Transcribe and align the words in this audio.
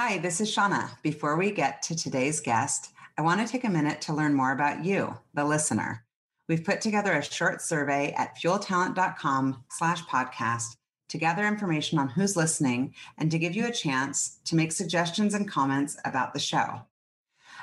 Hi, 0.00 0.18
this 0.18 0.40
is 0.40 0.48
Shauna. 0.48 0.90
Before 1.02 1.36
we 1.36 1.50
get 1.50 1.82
to 1.82 1.96
today's 1.96 2.38
guest, 2.38 2.92
I 3.18 3.22
want 3.22 3.44
to 3.44 3.52
take 3.52 3.64
a 3.64 3.68
minute 3.68 4.00
to 4.02 4.12
learn 4.12 4.32
more 4.32 4.52
about 4.52 4.84
you, 4.84 5.18
the 5.34 5.44
listener. 5.44 6.04
We've 6.48 6.62
put 6.62 6.80
together 6.80 7.14
a 7.14 7.24
short 7.24 7.60
survey 7.62 8.14
at 8.16 8.36
fueltalent.com 8.38 9.64
slash 9.68 10.04
podcast 10.04 10.76
to 11.08 11.18
gather 11.18 11.44
information 11.44 11.98
on 11.98 12.10
who's 12.10 12.36
listening 12.36 12.94
and 13.18 13.28
to 13.32 13.40
give 13.40 13.56
you 13.56 13.66
a 13.66 13.72
chance 13.72 14.38
to 14.44 14.54
make 14.54 14.70
suggestions 14.70 15.34
and 15.34 15.48
comments 15.48 15.96
about 16.04 16.32
the 16.32 16.38
show. 16.38 16.82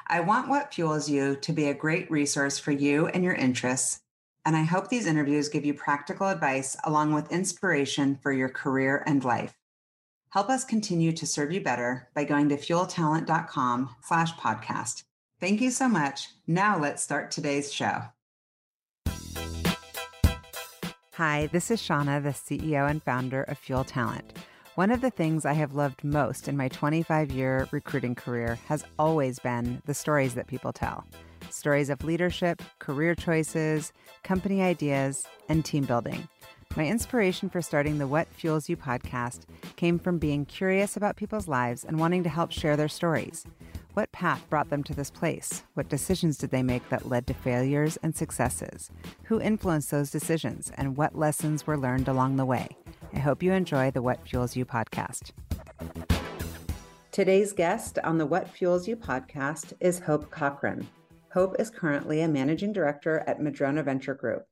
I 0.08 0.20
want 0.20 0.50
what 0.50 0.74
fuels 0.74 1.10
you 1.10 1.38
to 1.38 1.54
be 1.54 1.70
a 1.70 1.74
great 1.74 2.12
resource 2.12 2.60
for 2.60 2.74
you 2.74 3.08
and 3.08 3.24
your 3.24 3.36
interests. 3.36 4.02
And 4.46 4.58
I 4.58 4.64
hope 4.64 4.90
these 4.90 5.08
interviews 5.08 5.48
give 5.48 5.64
you 5.64 5.74
practical 5.74 6.28
advice 6.28 6.76
along 6.84 7.14
with 7.14 7.32
inspiration 7.32 8.20
for 8.22 8.34
your 8.34 8.50
career 8.50 9.06
and 9.08 9.24
life. 9.24 9.56
Help 10.36 10.50
us 10.50 10.66
continue 10.66 11.14
to 11.14 11.26
serve 11.26 11.54
you 11.54 11.62
better 11.62 12.10
by 12.14 12.26
going 12.26 12.50
to 12.50 12.58
fueltalent.com 12.58 13.96
slash 14.02 14.34
podcast. 14.34 15.04
Thank 15.40 15.62
you 15.62 15.72
so 15.72 15.88
much. 15.88 16.28
Now 16.46 16.78
let's 16.78 17.02
start 17.02 17.32
today's 17.32 17.72
show. 17.72 18.02
Hi, 21.14 21.48
this 21.54 21.72
is 21.72 21.82
Shauna, 21.82 22.22
the 22.22 22.32
CEO 22.32 22.90
and 22.90 23.02
founder 23.02 23.44
of 23.44 23.58
Fuel 23.60 23.86
Talent. 23.86 24.38
One 24.76 24.92
of 24.92 25.00
the 25.00 25.10
things 25.10 25.46
I 25.46 25.54
have 25.54 25.74
loved 25.74 26.04
most 26.04 26.50
in 26.50 26.58
my 26.58 26.68
25 26.68 27.32
year 27.32 27.70
recruiting 27.72 28.14
career 28.14 28.60
has 28.66 28.84
always 29.00 29.40
been 29.40 29.82
the 29.86 29.94
stories 29.94 30.34
that 30.36 30.48
people 30.48 30.74
tell 30.74 31.06
stories 31.50 31.90
of 31.90 32.04
leadership, 32.04 32.62
career 32.80 33.16
choices, 33.16 33.94
company 34.26 34.62
ideas, 34.62 35.26
and 35.48 35.64
team 35.64 35.86
building. 35.86 36.28
My 36.78 36.86
inspiration 36.86 37.50
for 37.50 37.62
starting 37.62 38.00
the 38.00 38.08
What 38.08 38.28
Fuels 38.28 38.68
You 38.68 38.76
podcast 38.76 39.44
came 39.78 39.98
from 39.98 40.18
being 40.18 40.44
curious 40.44 40.98
about 40.98 41.16
people's 41.16 41.48
lives 41.48 41.86
and 41.86 41.98
wanting 41.98 42.22
to 42.24 42.30
help 42.30 42.52
share 42.52 42.76
their 42.76 42.90
stories. 42.90 43.46
What 43.94 44.12
path 44.12 44.46
brought 44.50 44.70
them 44.70 44.84
to 44.84 44.94
this 44.94 45.10
place? 45.10 45.64
What 45.76 45.88
decisions 45.88 46.38
did 46.38 46.50
they 46.50 46.64
make 46.64 46.90
that 46.90 47.08
led 47.08 47.28
to 47.28 47.34
failures 47.34 47.98
and 48.04 48.14
successes? 48.14 48.92
Who 49.24 49.40
influenced 49.40 49.90
those 49.90 50.12
decisions 50.12 50.70
and 50.76 50.98
what 50.98 51.18
lessons 51.18 51.66
were 51.66 51.78
learned 51.78 52.10
along 52.10 52.36
the 52.36 52.44
way? 52.44 52.68
I 53.14 53.20
hope 53.20 53.42
you 53.42 53.54
enjoy 53.54 53.92
the 53.92 54.02
What 54.02 54.28
Fuels 54.28 54.58
You 54.58 54.66
podcast. 54.66 55.32
Today's 57.14 57.54
guest 57.54 58.00
on 58.04 58.18
the 58.18 58.26
What 58.26 58.50
Fuels 58.50 58.86
You 58.86 58.98
podcast 58.98 59.72
is 59.80 60.00
Hope 60.00 60.30
Cochran. 60.30 60.90
Hope 61.32 61.56
is 61.58 61.70
currently 61.70 62.20
a 62.20 62.28
managing 62.28 62.74
director 62.74 63.24
at 63.28 63.42
Madrona 63.42 63.82
Venture 63.82 64.14
Group. 64.14 64.46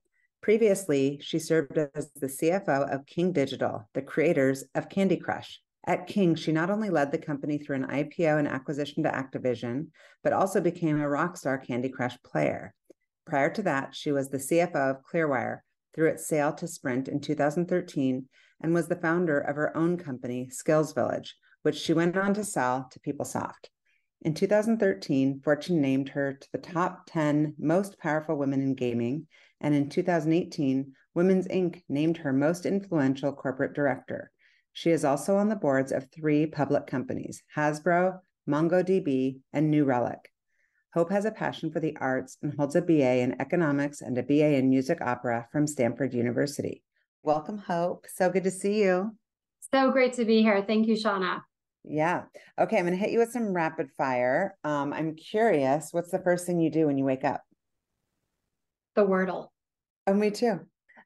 Previously, 0.43 1.19
she 1.21 1.39
served 1.39 1.77
as 1.77 2.11
the 2.11 2.27
CFO 2.27 2.93
of 2.93 3.05
King 3.05 3.31
Digital, 3.31 3.87
the 3.93 4.01
creators 4.01 4.65
of 4.75 4.89
Candy 4.89 5.15
Crush. 5.15 5.61
At 5.87 6.05
King, 6.05 6.35
she 6.35 6.51
not 6.51 6.69
only 6.69 6.89
led 6.89 7.13
the 7.13 7.17
company 7.17 7.57
through 7.57 7.77
an 7.77 7.87
IPO 7.87 8.39
and 8.39 8.47
acquisition 8.49 9.03
to 9.03 9.09
Activision, 9.09 9.87
but 10.21 10.33
also 10.33 10.59
became 10.59 10.99
a 10.99 11.05
rockstar 11.05 11.65
Candy 11.65 11.87
Crush 11.87 12.17
player. 12.23 12.73
Prior 13.25 13.49
to 13.51 13.61
that, 13.61 13.95
she 13.95 14.11
was 14.11 14.29
the 14.29 14.37
CFO 14.37 14.91
of 14.91 15.03
Clearwire 15.09 15.59
through 15.95 16.09
its 16.09 16.27
sale 16.27 16.51
to 16.55 16.67
Sprint 16.67 17.07
in 17.07 17.21
2013 17.21 18.27
and 18.59 18.73
was 18.73 18.89
the 18.89 18.97
founder 18.97 19.39
of 19.39 19.55
her 19.55 19.75
own 19.77 19.95
company, 19.95 20.49
Skills 20.49 20.91
Village, 20.91 21.37
which 21.61 21.77
she 21.77 21.93
went 21.93 22.17
on 22.17 22.33
to 22.33 22.43
sell 22.43 22.89
to 22.91 22.99
PeopleSoft. 22.99 23.69
In 24.23 24.33
2013, 24.33 25.41
Fortune 25.43 25.81
named 25.81 26.07
her 26.07 26.31
to 26.31 26.51
the 26.53 26.57
top 26.57 27.07
10 27.07 27.55
most 27.59 27.99
powerful 27.99 28.37
women 28.37 28.61
in 28.61 28.73
gaming, 28.73 29.27
and 29.59 29.75
in 29.75 29.89
2018, 29.89 30.93
Women's 31.13 31.45
Inc. 31.49 31.81
named 31.89 32.15
her 32.17 32.31
most 32.31 32.65
influential 32.65 33.33
corporate 33.33 33.73
director. 33.73 34.31
She 34.71 34.91
is 34.91 35.03
also 35.03 35.35
on 35.35 35.49
the 35.49 35.57
boards 35.57 35.91
of 35.91 36.07
three 36.09 36.45
public 36.45 36.87
companies 36.87 37.43
Hasbro, 37.53 38.19
MongoDB, 38.49 39.41
and 39.51 39.69
New 39.69 39.83
Relic. 39.83 40.31
Hope 40.93 41.11
has 41.11 41.25
a 41.25 41.31
passion 41.31 41.69
for 41.69 41.81
the 41.81 41.97
arts 41.99 42.37
and 42.41 42.53
holds 42.57 42.77
a 42.77 42.81
BA 42.81 43.19
in 43.19 43.41
economics 43.41 43.99
and 43.99 44.17
a 44.17 44.23
BA 44.23 44.55
in 44.55 44.69
music 44.69 45.01
opera 45.01 45.49
from 45.51 45.67
Stanford 45.67 46.13
University. 46.13 46.81
Welcome, 47.23 47.57
Hope. 47.57 48.05
So 48.07 48.29
good 48.29 48.45
to 48.45 48.51
see 48.51 48.83
you. 48.83 49.17
So 49.73 49.91
great 49.91 50.13
to 50.13 50.23
be 50.23 50.41
here. 50.41 50.63
Thank 50.65 50.87
you, 50.87 50.95
Shauna. 50.95 51.41
Yeah. 51.83 52.23
Okay. 52.59 52.77
I'm 52.77 52.85
going 52.85 52.97
to 52.97 53.03
hit 53.03 53.11
you 53.11 53.19
with 53.19 53.31
some 53.31 53.53
rapid 53.53 53.89
fire. 53.97 54.57
Um, 54.63 54.93
I'm 54.93 55.15
curious, 55.15 55.89
what's 55.91 56.11
the 56.11 56.19
first 56.19 56.45
thing 56.45 56.59
you 56.59 56.71
do 56.71 56.87
when 56.87 56.97
you 56.97 57.05
wake 57.05 57.23
up? 57.23 57.41
The 58.95 59.05
Wordle. 59.05 59.47
Oh, 60.07 60.13
me 60.13 60.31
too. 60.31 60.59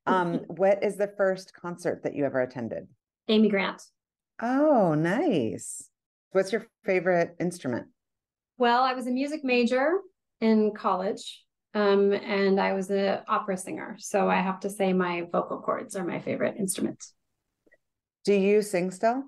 Um, 0.06 0.42
what 0.48 0.84
is 0.84 0.98
the 0.98 1.12
first 1.18 1.54
concert 1.54 2.02
that 2.04 2.16
you 2.16 2.26
ever 2.26 2.42
attended? 2.42 2.88
Amy 3.28 3.50
Grant. 3.50 3.82
Oh, 4.42 4.94
nice. 4.94 5.90
What's 6.32 6.52
your 6.52 6.68
favorite 6.86 7.36
instrument? 7.40 7.88
Well, 8.58 8.84
I 8.84 8.94
was 8.94 9.08
a 9.08 9.12
music 9.12 9.44
major 9.44 10.00
in 10.42 10.74
college, 10.76 11.44
um, 11.74 12.12
and 12.14 12.60
I 12.60 12.74
was 12.74 12.90
an 12.90 13.20
opera 13.28 13.58
singer. 13.58 13.96
So 14.00 14.30
I 14.30 14.42
have 14.42 14.60
to 14.62 14.70
say 14.70 14.94
my 14.94 15.28
vocal 15.32 15.62
cords 15.62 15.96
are 15.96 16.04
my 16.04 16.20
favorite 16.20 16.56
instruments. 16.58 17.14
Do 18.26 18.34
you 18.34 18.62
sing 18.62 18.92
still? 18.92 19.24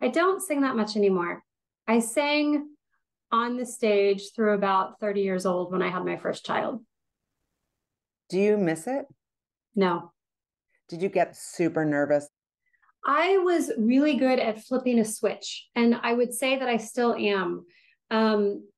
I 0.00 0.08
don't 0.08 0.42
sing 0.42 0.62
that 0.62 0.76
much 0.76 0.96
anymore. 0.96 1.42
I 1.86 2.00
sang 2.00 2.68
on 3.30 3.56
the 3.56 3.66
stage 3.66 4.30
through 4.34 4.54
about 4.54 5.00
30 5.00 5.22
years 5.22 5.46
old 5.46 5.72
when 5.72 5.82
I 5.82 5.88
had 5.88 6.04
my 6.04 6.16
first 6.16 6.44
child. 6.44 6.82
Do 8.28 8.38
you 8.38 8.56
miss 8.56 8.86
it? 8.86 9.06
No. 9.74 10.12
Did 10.88 11.02
you 11.02 11.08
get 11.08 11.36
super 11.36 11.84
nervous 11.84 12.28
I 13.04 13.38
was 13.38 13.72
really 13.78 14.16
good 14.16 14.38
at 14.38 14.62
flipping 14.62 15.00
a 15.00 15.04
switch, 15.04 15.66
and 15.74 15.96
I 16.02 16.14
would 16.14 16.32
say 16.32 16.58
that 16.58 16.68
I 16.68 16.76
still 16.76 17.14
am. 17.14 17.64
Um, 18.10 18.68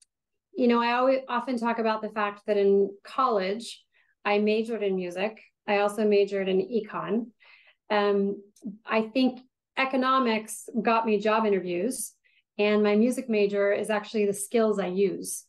you 0.56 0.68
know, 0.68 0.80
I 0.80 0.92
always 0.92 1.20
often 1.28 1.58
talk 1.58 1.78
about 1.78 2.00
the 2.00 2.08
fact 2.08 2.42
that 2.46 2.56
in 2.56 2.90
college, 3.04 3.84
I 4.24 4.38
majored 4.38 4.82
in 4.82 4.96
music. 4.96 5.42
I 5.68 5.78
also 5.78 6.06
majored 6.06 6.48
in 6.48 6.60
econ. 6.60 7.26
Um, 7.90 8.42
I 8.86 9.02
think 9.02 9.40
economics 9.76 10.68
got 10.80 11.06
me 11.06 11.18
job 11.18 11.46
interviews, 11.46 12.12
and 12.58 12.82
my 12.82 12.94
music 12.94 13.28
major 13.28 13.72
is 13.72 13.90
actually 13.90 14.26
the 14.26 14.32
skills 14.32 14.78
I 14.78 14.86
use. 14.86 15.44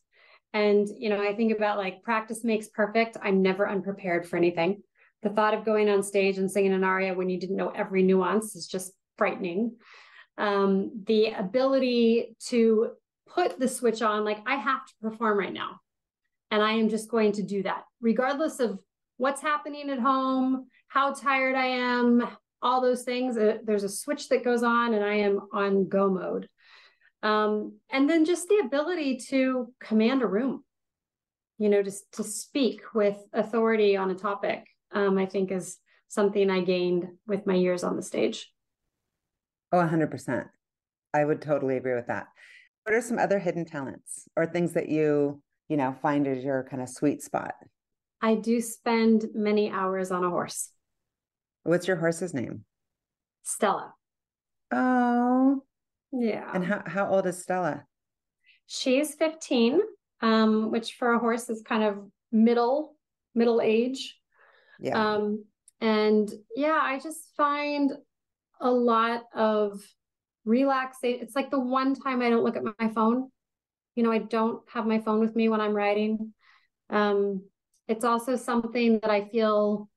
And, 0.52 0.88
you 0.88 1.10
know, 1.10 1.20
I 1.22 1.34
think 1.34 1.54
about 1.54 1.78
like 1.78 2.02
practice 2.02 2.42
makes 2.42 2.68
perfect. 2.68 3.16
I'm 3.22 3.42
never 3.42 3.68
unprepared 3.68 4.26
for 4.26 4.36
anything 4.36 4.82
the 5.22 5.30
thought 5.30 5.54
of 5.54 5.64
going 5.64 5.88
on 5.88 6.02
stage 6.02 6.38
and 6.38 6.50
singing 6.50 6.72
an 6.72 6.84
aria 6.84 7.14
when 7.14 7.28
you 7.28 7.38
didn't 7.38 7.56
know 7.56 7.70
every 7.70 8.02
nuance 8.02 8.54
is 8.54 8.66
just 8.66 8.92
frightening. 9.16 9.74
Um, 10.38 11.02
the 11.06 11.32
ability 11.32 12.36
to 12.46 12.90
put 13.28 13.58
the 13.58 13.68
switch 13.68 14.02
on, 14.02 14.24
like 14.24 14.38
I 14.46 14.56
have 14.56 14.86
to 14.86 14.92
perform 15.00 15.38
right 15.38 15.52
now. 15.52 15.80
And 16.50 16.62
I 16.62 16.72
am 16.72 16.88
just 16.88 17.10
going 17.10 17.32
to 17.32 17.42
do 17.42 17.64
that, 17.64 17.84
regardless 18.00 18.60
of 18.60 18.78
what's 19.16 19.40
happening 19.40 19.90
at 19.90 19.98
home, 19.98 20.66
how 20.88 21.12
tired 21.12 21.56
I 21.56 21.66
am, 21.66 22.28
all 22.62 22.80
those 22.80 23.02
things. 23.02 23.36
Uh, 23.36 23.58
there's 23.64 23.84
a 23.84 23.88
switch 23.88 24.28
that 24.28 24.44
goes 24.44 24.62
on, 24.62 24.94
and 24.94 25.04
I 25.04 25.16
am 25.16 25.40
on 25.52 25.88
go 25.88 26.08
mode. 26.10 26.48
Um, 27.22 27.78
and 27.90 28.08
then 28.08 28.24
just 28.24 28.48
the 28.48 28.62
ability 28.64 29.18
to 29.30 29.72
command 29.80 30.22
a 30.22 30.26
room, 30.26 30.64
you 31.58 31.68
know, 31.68 31.82
just 31.82 32.10
to 32.12 32.24
speak 32.24 32.82
with 32.94 33.16
authority 33.32 33.96
on 33.96 34.10
a 34.10 34.14
topic 34.14 34.66
um, 34.92 35.18
I 35.18 35.26
think 35.26 35.50
is 35.50 35.78
something 36.08 36.50
I 36.50 36.60
gained 36.60 37.08
with 37.26 37.46
my 37.46 37.54
years 37.54 37.84
on 37.84 37.96
the 37.96 38.02
stage. 38.02 38.50
Oh, 39.72 39.78
100%. 39.78 40.46
I 41.12 41.24
would 41.24 41.42
totally 41.42 41.76
agree 41.76 41.94
with 41.94 42.06
that. 42.06 42.28
What 42.84 42.94
are 42.94 43.00
some 43.00 43.18
other 43.18 43.38
hidden 43.38 43.64
talents 43.64 44.28
or 44.36 44.46
things 44.46 44.72
that 44.74 44.88
you, 44.88 45.42
you 45.68 45.76
know, 45.76 45.96
find 46.00 46.26
as 46.26 46.44
your 46.44 46.66
kind 46.70 46.82
of 46.82 46.88
sweet 46.88 47.22
spot? 47.22 47.54
I 48.22 48.36
do 48.36 48.60
spend 48.60 49.26
many 49.34 49.70
hours 49.70 50.10
on 50.10 50.24
a 50.24 50.30
horse. 50.30 50.70
What's 51.66 51.88
your 51.88 51.96
horse's 51.96 52.32
name? 52.32 52.64
Stella. 53.42 53.92
Oh. 54.70 55.62
Yeah. 56.12 56.48
And 56.54 56.64
how, 56.64 56.82
how 56.86 57.08
old 57.08 57.26
is 57.26 57.42
Stella? 57.42 57.84
She's 58.66 59.14
15, 59.16 59.80
um, 60.20 60.70
which 60.70 60.94
for 60.94 61.12
a 61.12 61.18
horse 61.18 61.50
is 61.50 61.62
kind 61.62 61.82
of 61.82 61.98
middle, 62.30 62.94
middle 63.34 63.60
age. 63.60 64.16
Yeah. 64.78 65.14
Um, 65.14 65.44
and 65.80 66.30
yeah, 66.54 66.78
I 66.80 67.00
just 67.00 67.32
find 67.36 67.92
a 68.60 68.70
lot 68.70 69.24
of 69.34 69.80
relaxation. 70.44 71.20
It's 71.20 71.34
like 71.34 71.50
the 71.50 71.60
one 71.60 71.94
time 71.96 72.22
I 72.22 72.30
don't 72.30 72.44
look 72.44 72.56
at 72.56 72.78
my 72.78 72.88
phone. 72.94 73.30
You 73.96 74.04
know, 74.04 74.12
I 74.12 74.18
don't 74.18 74.62
have 74.72 74.86
my 74.86 75.00
phone 75.00 75.18
with 75.18 75.34
me 75.34 75.48
when 75.48 75.60
I'm 75.60 75.74
riding. 75.74 76.32
Um, 76.90 77.42
it's 77.88 78.04
also 78.04 78.36
something 78.36 79.00
that 79.00 79.10
I 79.10 79.28
feel 79.28 79.88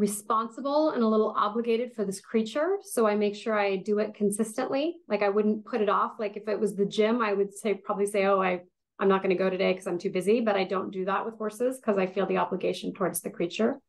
responsible 0.00 0.90
and 0.90 1.02
a 1.02 1.06
little 1.06 1.34
obligated 1.36 1.92
for 1.92 2.06
this 2.06 2.20
creature. 2.20 2.78
So 2.82 3.06
I 3.06 3.14
make 3.14 3.36
sure 3.36 3.58
I 3.58 3.76
do 3.76 3.98
it 3.98 4.14
consistently. 4.14 4.96
Like 5.08 5.22
I 5.22 5.28
wouldn't 5.28 5.66
put 5.66 5.82
it 5.82 5.90
off. 5.90 6.12
Like 6.18 6.36
if 6.38 6.48
it 6.48 6.58
was 6.58 6.74
the 6.74 6.86
gym, 6.86 7.20
I 7.20 7.34
would 7.34 7.54
say 7.54 7.74
probably 7.74 8.06
say, 8.06 8.24
oh, 8.24 8.40
I 8.40 8.62
I'm 8.98 9.08
not 9.08 9.22
going 9.22 9.34
to 9.34 9.42
go 9.42 9.48
today 9.48 9.72
because 9.72 9.86
I'm 9.86 9.98
too 9.98 10.10
busy, 10.10 10.40
but 10.40 10.56
I 10.56 10.64
don't 10.64 10.90
do 10.90 11.06
that 11.06 11.24
with 11.24 11.38
horses 11.38 11.78
because 11.78 11.96
I 11.96 12.06
feel 12.06 12.26
the 12.26 12.36
obligation 12.36 12.92
towards 12.92 13.22
the 13.22 13.30
creature. 13.30 13.80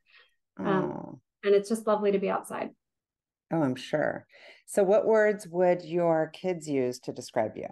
Um, 0.58 1.19
and 1.44 1.54
it's 1.54 1.68
just 1.68 1.86
lovely 1.86 2.12
to 2.13 2.19
be 2.19 2.30
outside. 2.30 2.69
Oh, 3.52 3.62
I'm 3.62 3.75
sure. 3.75 4.25
So, 4.68 4.84
what 4.84 5.06
words 5.06 5.46
would 5.50 5.84
your 5.84 6.30
kids 6.34 6.69
use 6.69 7.00
to 7.00 7.12
describe 7.12 7.58
you? 7.58 7.68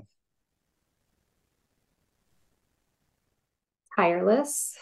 Tireless. 3.96 4.76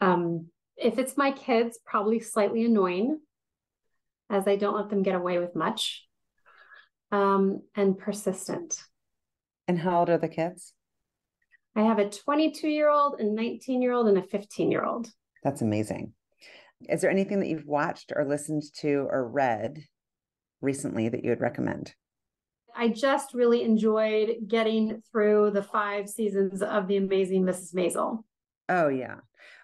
Um, 0.00 0.46
if 0.80 0.98
it's 0.98 1.16
my 1.16 1.30
kids, 1.30 1.78
probably 1.84 2.20
slightly 2.20 2.64
annoying, 2.64 3.20
as 4.30 4.48
I 4.48 4.56
don't 4.56 4.76
let 4.76 4.88
them 4.88 5.02
get 5.02 5.14
away 5.14 5.38
with 5.38 5.54
much, 5.54 6.06
um, 7.12 7.62
and 7.74 7.98
persistent. 7.98 8.80
And 9.68 9.78
how 9.78 10.00
old 10.00 10.10
are 10.10 10.18
the 10.18 10.28
kids? 10.28 10.72
I 11.76 11.82
have 11.82 11.98
a 11.98 12.08
22 12.08 12.68
year 12.68 12.88
old, 12.88 13.20
a 13.20 13.24
19 13.24 13.82
year 13.82 13.92
old, 13.92 14.08
and 14.08 14.18
a 14.18 14.22
15 14.22 14.70
year 14.70 14.84
old. 14.84 15.08
That's 15.44 15.62
amazing. 15.62 16.14
Is 16.88 17.02
there 17.02 17.10
anything 17.10 17.40
that 17.40 17.48
you've 17.48 17.66
watched 17.66 18.12
or 18.16 18.24
listened 18.24 18.62
to 18.78 19.06
or 19.10 19.28
read 19.28 19.84
recently 20.60 21.08
that 21.08 21.22
you 21.22 21.30
would 21.30 21.40
recommend? 21.40 21.94
I 22.74 22.88
just 22.88 23.34
really 23.34 23.62
enjoyed 23.62 24.36
getting 24.46 25.02
through 25.10 25.50
the 25.50 25.62
five 25.62 26.08
seasons 26.08 26.62
of 26.62 26.86
The 26.86 26.96
Amazing 26.96 27.44
Mrs. 27.44 27.74
Maisel. 27.74 28.24
Oh, 28.68 28.88
yeah. 28.88 29.16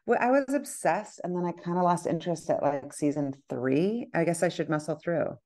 Well, 0.06 0.18
I 0.20 0.30
was 0.30 0.54
obsessed 0.54 1.20
and 1.24 1.34
then 1.34 1.44
I 1.44 1.52
kind 1.52 1.78
of 1.78 1.84
lost 1.84 2.06
interest 2.06 2.48
at 2.48 2.62
like 2.62 2.92
season 2.92 3.34
three. 3.48 4.06
I 4.14 4.24
guess 4.24 4.42
I 4.42 4.48
should 4.48 4.70
muscle 4.70 5.00
through. 5.02 5.36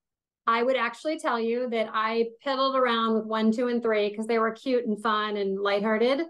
I 0.47 0.63
would 0.63 0.77
actually 0.77 1.19
tell 1.19 1.41
you 1.41 1.69
that 1.71 1.89
I 1.93 2.27
piddled 2.45 2.75
around 2.75 3.15
with 3.15 3.25
one, 3.25 3.53
two, 3.53 3.69
and 3.69 3.83
three 3.83 4.11
because 4.11 4.27
they 4.27 4.39
were 4.39 4.51
cute 4.51 4.87
and 4.87 5.01
fun 5.01 5.37
and 5.37 5.59
lighthearted. 5.59 6.23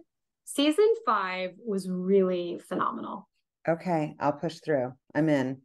Season 0.44 0.94
five 1.06 1.50
was 1.64 1.88
really 1.88 2.60
phenomenal. 2.68 3.28
Okay, 3.68 4.14
I'll 4.20 4.32
push 4.32 4.58
through. 4.64 4.92
I'm 5.14 5.28
in. 5.28 5.62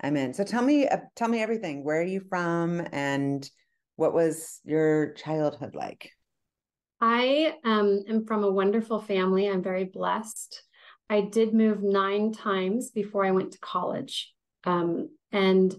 I'm 0.00 0.16
in. 0.16 0.34
So 0.34 0.44
tell 0.44 0.62
me, 0.62 0.88
uh, 0.88 0.98
tell 1.14 1.28
me 1.28 1.42
everything. 1.42 1.84
Where 1.84 2.00
are 2.00 2.04
you 2.04 2.20
from, 2.28 2.86
and 2.92 3.48
what 3.96 4.14
was 4.14 4.60
your 4.64 5.12
childhood 5.14 5.74
like? 5.74 6.10
I 7.00 7.54
um, 7.64 8.04
am 8.08 8.24
from 8.26 8.44
a 8.44 8.50
wonderful 8.50 9.00
family. 9.00 9.48
I'm 9.48 9.62
very 9.62 9.84
blessed. 9.84 10.62
I 11.14 11.20
did 11.20 11.54
move 11.54 11.80
nine 11.80 12.32
times 12.32 12.90
before 12.90 13.24
I 13.24 13.30
went 13.30 13.52
to 13.52 13.58
college, 13.60 14.34
um, 14.64 15.10
and 15.30 15.72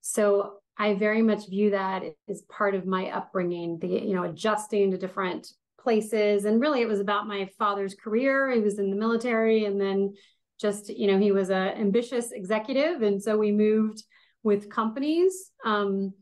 so 0.00 0.54
I 0.76 0.94
very 0.94 1.22
much 1.22 1.48
view 1.48 1.70
that 1.70 2.02
as 2.28 2.42
part 2.48 2.74
of 2.74 2.86
my 2.86 3.08
upbringing. 3.10 3.78
The 3.78 3.86
you 3.86 4.14
know 4.16 4.24
adjusting 4.24 4.90
to 4.90 4.98
different 4.98 5.46
places, 5.78 6.44
and 6.44 6.60
really 6.60 6.80
it 6.80 6.88
was 6.88 6.98
about 6.98 7.28
my 7.28 7.48
father's 7.56 7.94
career. 7.94 8.50
He 8.50 8.60
was 8.60 8.80
in 8.80 8.90
the 8.90 8.96
military, 8.96 9.64
and 9.64 9.80
then 9.80 10.14
just 10.60 10.88
you 10.88 11.06
know 11.06 11.20
he 11.20 11.30
was 11.30 11.50
an 11.50 11.68
ambitious 11.68 12.32
executive. 12.32 13.02
And 13.02 13.22
so 13.22 13.38
we 13.38 13.52
moved 13.52 14.02
with 14.42 14.70
companies. 14.70 15.52
Um, 15.64 16.14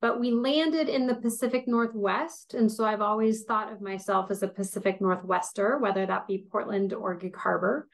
but 0.00 0.20
we 0.20 0.30
landed 0.30 0.88
in 0.88 1.06
the 1.06 1.14
pacific 1.14 1.66
northwest. 1.66 2.54
And 2.54 2.70
so 2.70 2.84
i've 2.84 3.00
always 3.00 3.44
thought 3.44 3.72
of 3.72 3.80
myself 3.80 4.30
as 4.30 4.42
a 4.42 4.48
pacific 4.48 5.00
northwester 5.00 5.80
whether 5.80 6.06
that 6.06 6.26
be 6.26 6.46
portland 6.50 6.92
or 6.92 7.14
gig 7.14 7.36
harbor 7.36 7.88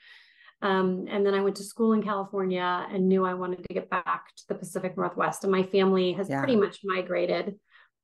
um, 0.62 1.06
and 1.10 1.24
then 1.26 1.34
i 1.34 1.40
went 1.40 1.56
to 1.56 1.64
school 1.64 1.92
in 1.92 2.02
california 2.02 2.86
and 2.90 3.08
knew 3.08 3.24
i 3.24 3.34
wanted 3.34 3.62
to 3.62 3.74
get 3.74 3.90
back 3.90 4.24
to 4.42 4.48
the 4.48 4.54
pacific 4.58 4.96
northwest. 4.96 5.44
And 5.44 5.52
my 5.52 5.62
family 5.62 6.12
has 6.12 6.28
yeah. 6.28 6.38
pretty 6.38 6.56
much 6.56 6.80
migrated 6.84 7.58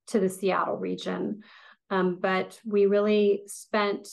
to 0.08 0.20
the 0.20 0.28
seattle 0.28 0.76
region. 0.76 1.42
Um, 1.90 2.18
but 2.20 2.58
we 2.64 2.86
really 2.86 3.42
spent 3.46 4.08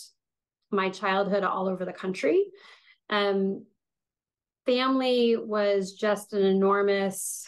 my 0.72 0.90
childhood 0.90 1.44
all 1.44 1.68
over 1.68 1.86
the 1.86 1.94
country. 1.94 2.46
Um, 3.10 3.66
family 4.66 5.36
was 5.38 5.94
just 5.94 6.34
an 6.34 6.44
enormous 6.44 7.48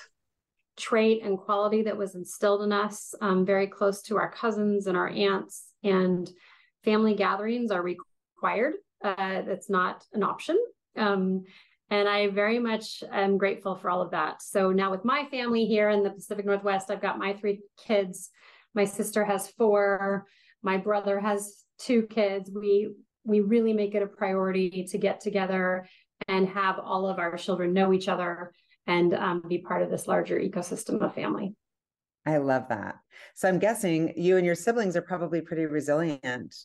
trait 0.78 1.24
and 1.24 1.38
quality 1.38 1.84
that 1.84 1.98
was 1.98 2.14
instilled 2.14 2.62
in 2.62 2.72
us 2.72 3.16
um, 3.22 3.46
very 3.46 3.68
close 3.68 4.04
to 4.04 4.18
our 4.18 4.32
cousins 4.32 4.86
and 4.88 4.96
our 4.96 5.10
aunts. 5.10 5.64
And 5.84 6.30
family 6.84 7.16
gatherings 7.16 7.72
are 7.72 7.82
required. 7.82 8.76
Uh, 9.04 9.42
that's 9.42 9.70
not 9.70 10.04
an 10.14 10.24
option 10.24 10.58
um, 10.98 11.44
and 11.90 12.08
i 12.08 12.28
very 12.28 12.60
much 12.60 13.04
am 13.12 13.38
grateful 13.38 13.76
for 13.76 13.90
all 13.90 14.02
of 14.02 14.12
that. 14.12 14.42
So 14.42 14.72
now 14.72 14.92
with 14.92 15.06
my 15.06 15.26
family 15.32 15.66
here 15.66 15.90
in 15.90 16.04
the 16.04 16.10
pacific 16.10 16.46
northwest 16.46 16.92
i've 16.92 17.02
got 17.02 17.20
my 17.20 17.34
three 17.34 17.62
kids. 17.78 18.30
My 18.74 18.86
sister 18.86 19.26
has 19.26 19.50
four. 19.50 20.26
My 20.62 20.78
brother 20.78 21.20
has 21.20 21.64
two 21.80 22.04
kids. 22.04 22.52
We 22.54 22.90
we 23.24 23.42
really 23.42 23.74
make 23.74 23.96
it 23.96 24.04
a 24.04 24.08
priority 24.08 24.88
to 24.92 24.98
get 24.98 25.20
together 25.20 25.88
and 26.28 26.48
have 26.48 26.80
all 26.80 27.08
of 27.08 27.20
our 27.20 27.38
children 27.38 27.74
know 27.74 27.94
each 27.94 28.08
other 28.08 28.54
and 28.86 29.14
um, 29.14 29.44
be 29.48 29.58
part 29.58 29.82
of 29.82 29.90
this 29.90 30.08
larger 30.08 30.40
ecosystem 30.40 31.02
of 31.02 31.14
family. 31.14 31.54
I 32.26 32.38
love 32.38 32.70
that. 32.70 32.96
So 33.36 33.48
I'm 33.48 33.60
guessing 33.60 34.14
you 34.16 34.38
and 34.38 34.46
your 34.46 34.56
siblings 34.56 34.96
are 34.96 35.02
probably 35.02 35.42
pretty 35.42 35.66
resilient 35.66 36.56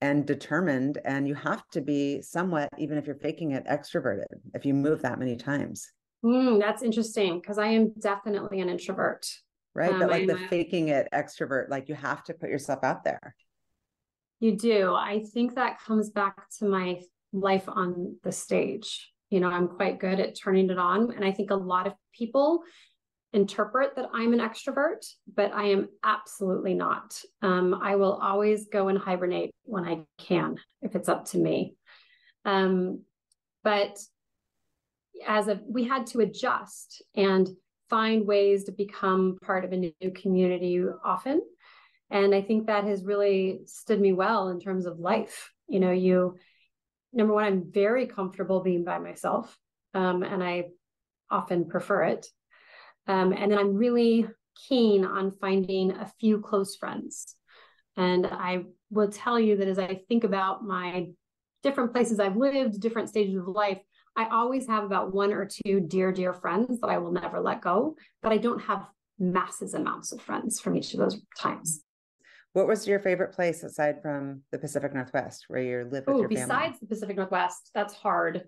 and 0.00 0.26
determined, 0.26 0.98
and 1.04 1.28
you 1.28 1.34
have 1.34 1.68
to 1.72 1.80
be 1.80 2.22
somewhat, 2.22 2.68
even 2.78 2.96
if 2.98 3.06
you're 3.06 3.16
faking 3.16 3.52
it, 3.52 3.64
extroverted 3.66 4.26
if 4.54 4.64
you 4.64 4.74
move 4.74 5.02
that 5.02 5.18
many 5.18 5.36
times. 5.36 5.90
Mm, 6.24 6.60
that's 6.60 6.82
interesting 6.82 7.40
because 7.40 7.58
I 7.58 7.68
am 7.68 7.92
definitely 8.00 8.60
an 8.60 8.68
introvert. 8.68 9.26
Right. 9.74 9.92
Um, 9.92 10.00
but 10.00 10.10
like 10.10 10.22
I'm 10.22 10.26
the 10.26 10.34
a... 10.34 10.48
faking 10.48 10.88
it 10.88 11.08
extrovert, 11.12 11.68
like 11.68 11.88
you 11.88 11.94
have 11.94 12.24
to 12.24 12.34
put 12.34 12.50
yourself 12.50 12.80
out 12.82 13.04
there. 13.04 13.34
You 14.40 14.56
do. 14.56 14.94
I 14.94 15.22
think 15.32 15.54
that 15.54 15.80
comes 15.80 16.10
back 16.10 16.48
to 16.58 16.64
my 16.64 17.00
life 17.32 17.68
on 17.68 18.16
the 18.22 18.32
stage. 18.32 19.12
You 19.28 19.40
know, 19.40 19.48
I'm 19.48 19.68
quite 19.68 20.00
good 20.00 20.18
at 20.18 20.36
turning 20.36 20.70
it 20.70 20.78
on. 20.78 21.12
And 21.12 21.24
I 21.24 21.30
think 21.30 21.50
a 21.50 21.56
lot 21.56 21.86
of 21.86 21.92
people 22.12 22.62
interpret 23.32 23.94
that 23.96 24.10
I'm 24.12 24.32
an 24.32 24.40
extrovert, 24.40 25.06
but 25.34 25.52
I 25.52 25.66
am 25.66 25.88
absolutely 26.04 26.74
not. 26.74 27.20
Um, 27.42 27.74
I 27.74 27.96
will 27.96 28.14
always 28.14 28.66
go 28.66 28.88
and 28.88 28.98
hibernate 28.98 29.50
when 29.64 29.84
I 29.84 30.04
can, 30.18 30.56
if 30.82 30.96
it's 30.96 31.08
up 31.08 31.26
to 31.26 31.38
me. 31.38 31.74
Um, 32.44 33.02
but 33.62 33.98
as 35.26 35.48
a, 35.48 35.60
we 35.68 35.84
had 35.84 36.06
to 36.08 36.20
adjust 36.20 37.02
and 37.14 37.48
find 37.88 38.26
ways 38.26 38.64
to 38.64 38.72
become 38.72 39.36
part 39.44 39.64
of 39.64 39.72
a 39.72 39.76
new 39.76 40.10
community 40.14 40.82
often. 41.04 41.42
And 42.10 42.34
I 42.34 42.42
think 42.42 42.66
that 42.66 42.84
has 42.84 43.04
really 43.04 43.60
stood 43.66 44.00
me 44.00 44.12
well 44.12 44.48
in 44.48 44.58
terms 44.60 44.86
of 44.86 44.98
life. 44.98 45.52
You 45.68 45.78
know, 45.80 45.92
you 45.92 46.36
number 47.12 47.34
one, 47.34 47.44
I'm 47.44 47.70
very 47.70 48.06
comfortable 48.06 48.60
being 48.60 48.84
by 48.84 48.98
myself, 48.98 49.56
um, 49.94 50.22
and 50.22 50.42
I 50.42 50.66
often 51.30 51.68
prefer 51.68 52.04
it. 52.04 52.26
Um, 53.06 53.32
and 53.32 53.50
then 53.50 53.58
I'm 53.58 53.74
really 53.74 54.26
keen 54.68 55.04
on 55.04 55.32
finding 55.40 55.92
a 55.92 56.10
few 56.20 56.40
close 56.40 56.76
friends. 56.76 57.34
And 57.96 58.26
I 58.26 58.64
will 58.90 59.10
tell 59.10 59.38
you 59.38 59.56
that 59.56 59.68
as 59.68 59.78
I 59.78 60.00
think 60.08 60.24
about 60.24 60.64
my 60.64 61.08
different 61.62 61.92
places 61.92 62.20
I've 62.20 62.36
lived, 62.36 62.80
different 62.80 63.08
stages 63.08 63.36
of 63.36 63.48
life, 63.48 63.78
I 64.16 64.28
always 64.30 64.66
have 64.66 64.84
about 64.84 65.14
one 65.14 65.32
or 65.32 65.46
two 65.46 65.80
dear, 65.80 66.12
dear 66.12 66.32
friends 66.32 66.80
that 66.80 66.88
I 66.88 66.98
will 66.98 67.12
never 67.12 67.40
let 67.40 67.60
go, 67.60 67.96
but 68.22 68.32
I 68.32 68.38
don't 68.38 68.60
have 68.60 68.86
masses 69.18 69.74
amounts 69.74 70.12
of 70.12 70.20
friends 70.20 70.60
from 70.60 70.76
each 70.76 70.94
of 70.94 71.00
those 71.00 71.20
times. 71.38 71.84
What 72.52 72.66
was 72.66 72.86
your 72.86 72.98
favorite 72.98 73.32
place 73.32 73.62
aside 73.62 74.02
from 74.02 74.42
the 74.50 74.58
Pacific 74.58 74.92
Northwest 74.92 75.44
where 75.48 75.62
you 75.62 75.88
live 75.90 76.04
with 76.06 76.16
Ooh, 76.16 76.20
your 76.20 76.28
family? 76.28 76.42
Besides 76.42 76.80
the 76.80 76.86
Pacific 76.86 77.16
Northwest, 77.16 77.70
that's 77.74 77.94
hard 77.94 78.42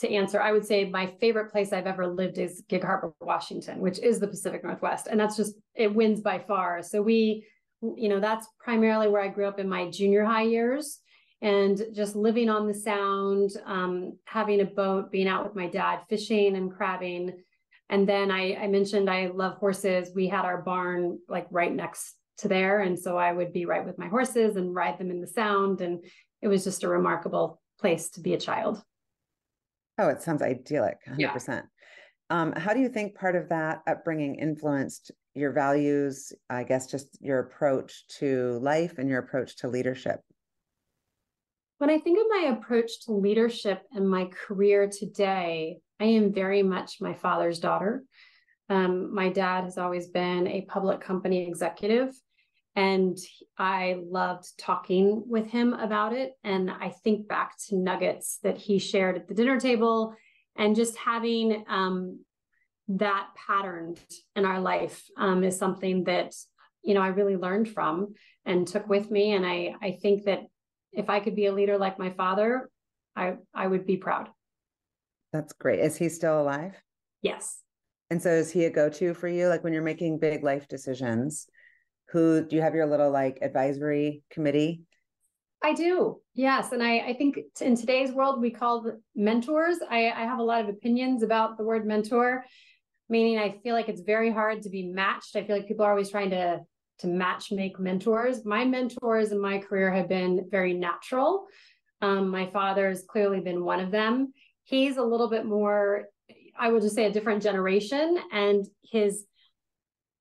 to 0.00 0.12
answer. 0.12 0.40
I 0.40 0.52
would 0.52 0.64
say 0.64 0.88
my 0.88 1.06
favorite 1.20 1.50
place 1.50 1.72
I've 1.72 1.86
ever 1.86 2.06
lived 2.06 2.38
is 2.38 2.62
Gig 2.68 2.82
Harbor, 2.82 3.12
Washington, 3.20 3.80
which 3.80 3.98
is 3.98 4.18
the 4.18 4.28
Pacific 4.28 4.64
Northwest. 4.64 5.08
And 5.10 5.20
that's 5.20 5.36
just, 5.36 5.54
it 5.74 5.94
wins 5.94 6.20
by 6.20 6.38
far. 6.38 6.82
So 6.82 7.02
we, 7.02 7.46
you 7.82 8.08
know, 8.08 8.20
that's 8.20 8.46
primarily 8.58 9.08
where 9.08 9.22
I 9.22 9.28
grew 9.28 9.46
up 9.46 9.58
in 9.58 9.68
my 9.68 9.90
junior 9.90 10.24
high 10.24 10.42
years 10.42 10.98
and 11.42 11.80
just 11.94 12.16
living 12.16 12.50
on 12.50 12.66
the 12.66 12.74
sound, 12.74 13.50
um, 13.64 14.18
having 14.24 14.60
a 14.60 14.64
boat, 14.66 15.10
being 15.10 15.28
out 15.28 15.44
with 15.44 15.54
my 15.54 15.66
dad, 15.66 16.00
fishing 16.08 16.56
and 16.56 16.72
crabbing. 16.72 17.32
And 17.88 18.08
then 18.08 18.30
I, 18.30 18.56
I 18.56 18.66
mentioned 18.68 19.08
I 19.08 19.28
love 19.28 19.56
horses. 19.56 20.10
We 20.14 20.28
had 20.28 20.44
our 20.44 20.62
barn 20.62 21.18
like 21.28 21.46
right 21.50 21.74
next 21.74 22.14
to 22.38 22.48
there. 22.48 22.80
And 22.80 22.98
so 22.98 23.18
I 23.18 23.32
would 23.32 23.52
be 23.52 23.66
right 23.66 23.84
with 23.84 23.98
my 23.98 24.08
horses 24.08 24.56
and 24.56 24.74
ride 24.74 24.98
them 24.98 25.10
in 25.10 25.20
the 25.20 25.26
sound. 25.26 25.80
And 25.80 26.04
it 26.40 26.48
was 26.48 26.64
just 26.64 26.84
a 26.84 26.88
remarkable 26.88 27.60
place 27.80 28.10
to 28.10 28.20
be 28.20 28.34
a 28.34 28.38
child. 28.38 28.82
Oh, 30.00 30.08
it 30.08 30.22
sounds 30.22 30.40
idyllic, 30.40 30.96
100%. 31.06 31.18
Yeah. 31.48 31.62
Um, 32.30 32.52
how 32.52 32.72
do 32.72 32.80
you 32.80 32.88
think 32.88 33.14
part 33.14 33.36
of 33.36 33.50
that 33.50 33.82
upbringing 33.86 34.36
influenced 34.36 35.10
your 35.34 35.52
values, 35.52 36.32
I 36.48 36.64
guess, 36.64 36.86
just 36.86 37.18
your 37.20 37.40
approach 37.40 38.06
to 38.18 38.58
life 38.62 38.96
and 38.96 39.10
your 39.10 39.18
approach 39.18 39.56
to 39.58 39.68
leadership? 39.68 40.20
When 41.76 41.90
I 41.90 41.98
think 41.98 42.18
of 42.18 42.26
my 42.30 42.56
approach 42.56 43.04
to 43.06 43.12
leadership 43.12 43.82
and 43.92 44.08
my 44.08 44.30
career 44.46 44.88
today, 44.88 45.80
I 46.00 46.04
am 46.04 46.32
very 46.32 46.62
much 46.62 46.96
my 47.02 47.12
father's 47.12 47.58
daughter. 47.58 48.02
Um, 48.70 49.14
my 49.14 49.28
dad 49.28 49.64
has 49.64 49.76
always 49.76 50.08
been 50.08 50.46
a 50.46 50.62
public 50.62 51.02
company 51.02 51.46
executive. 51.46 52.14
And 52.80 53.18
I 53.58 53.98
loved 54.08 54.58
talking 54.58 55.22
with 55.26 55.48
him 55.48 55.74
about 55.74 56.14
it. 56.14 56.32
And 56.42 56.70
I 56.70 56.94
think 57.04 57.28
back 57.28 57.52
to 57.68 57.76
nuggets 57.76 58.38
that 58.42 58.56
he 58.56 58.78
shared 58.78 59.16
at 59.16 59.28
the 59.28 59.34
dinner 59.34 59.60
table 59.60 60.14
and 60.56 60.74
just 60.74 60.96
having 60.96 61.62
um, 61.68 62.20
that 62.88 63.28
patterned 63.36 64.00
in 64.34 64.46
our 64.46 64.62
life 64.62 65.04
um, 65.18 65.44
is 65.44 65.58
something 65.58 66.04
that 66.04 66.32
you 66.82 66.94
know 66.94 67.02
I 67.02 67.08
really 67.08 67.36
learned 67.36 67.68
from 67.68 68.14
and 68.46 68.66
took 68.66 68.88
with 68.88 69.10
me. 69.10 69.34
And 69.34 69.44
I 69.44 69.74
I 69.82 69.98
think 70.00 70.24
that 70.24 70.40
if 70.92 71.10
I 71.10 71.20
could 71.20 71.36
be 71.36 71.46
a 71.46 71.52
leader 71.52 71.76
like 71.76 71.98
my 71.98 72.10
father, 72.14 72.70
I 73.14 73.34
I 73.54 73.66
would 73.66 73.84
be 73.84 73.98
proud. 73.98 74.30
That's 75.34 75.52
great. 75.52 75.80
Is 75.80 75.98
he 75.98 76.08
still 76.08 76.40
alive? 76.40 76.76
Yes. 77.20 77.58
And 78.08 78.22
so 78.22 78.30
is 78.30 78.50
he 78.50 78.64
a 78.64 78.70
go-to 78.70 79.12
for 79.12 79.28
you? 79.28 79.48
Like 79.48 79.62
when 79.62 79.74
you're 79.74 79.82
making 79.82 80.18
big 80.18 80.42
life 80.42 80.66
decisions, 80.66 81.46
who 82.10 82.44
do 82.44 82.56
you 82.56 82.62
have 82.62 82.74
your 82.74 82.86
little 82.86 83.10
like 83.10 83.38
advisory 83.42 84.22
committee? 84.30 84.82
I 85.62 85.74
do. 85.74 86.20
Yes. 86.34 86.72
And 86.72 86.82
I, 86.82 86.98
I 87.00 87.14
think 87.14 87.38
in 87.60 87.76
today's 87.76 88.12
world, 88.12 88.40
we 88.40 88.50
call 88.50 88.90
mentors. 89.14 89.76
I, 89.88 90.10
I 90.10 90.24
have 90.24 90.38
a 90.38 90.42
lot 90.42 90.62
of 90.62 90.68
opinions 90.68 91.22
about 91.22 91.58
the 91.58 91.64
word 91.64 91.86
mentor, 91.86 92.44
meaning 93.08 93.38
I 93.38 93.58
feel 93.62 93.74
like 93.74 93.88
it's 93.88 94.00
very 94.00 94.32
hard 94.32 94.62
to 94.62 94.70
be 94.70 94.86
matched. 94.86 95.36
I 95.36 95.44
feel 95.44 95.56
like 95.56 95.68
people 95.68 95.84
are 95.84 95.90
always 95.90 96.10
trying 96.10 96.30
to 96.30 96.60
to 97.00 97.06
match 97.06 97.50
make 97.50 97.80
mentors. 97.80 98.44
My 98.44 98.64
mentors 98.64 99.32
in 99.32 99.40
my 99.40 99.58
career 99.58 99.90
have 99.90 100.08
been 100.08 100.46
very 100.50 100.74
natural. 100.74 101.46
Um, 102.02 102.28
my 102.28 102.50
father 102.50 102.88
has 102.88 103.04
clearly 103.08 103.40
been 103.40 103.64
one 103.64 103.80
of 103.80 103.90
them. 103.90 104.34
He's 104.64 104.98
a 104.98 105.02
little 105.02 105.28
bit 105.28 105.46
more, 105.46 106.04
I 106.58 106.70
would 106.70 106.82
just 106.82 106.94
say, 106.94 107.06
a 107.06 107.12
different 107.12 107.42
generation, 107.42 108.18
and 108.32 108.66
his 108.82 109.24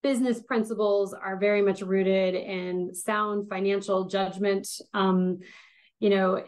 business 0.02 0.42
principles 0.42 1.14
are 1.14 1.38
very 1.38 1.62
much 1.62 1.82
rooted 1.82 2.36
in 2.36 2.94
sound 2.94 3.50
financial 3.50 4.06
judgment. 4.06 4.68
Um, 4.94 5.40
you 6.00 6.10
know, 6.10 6.44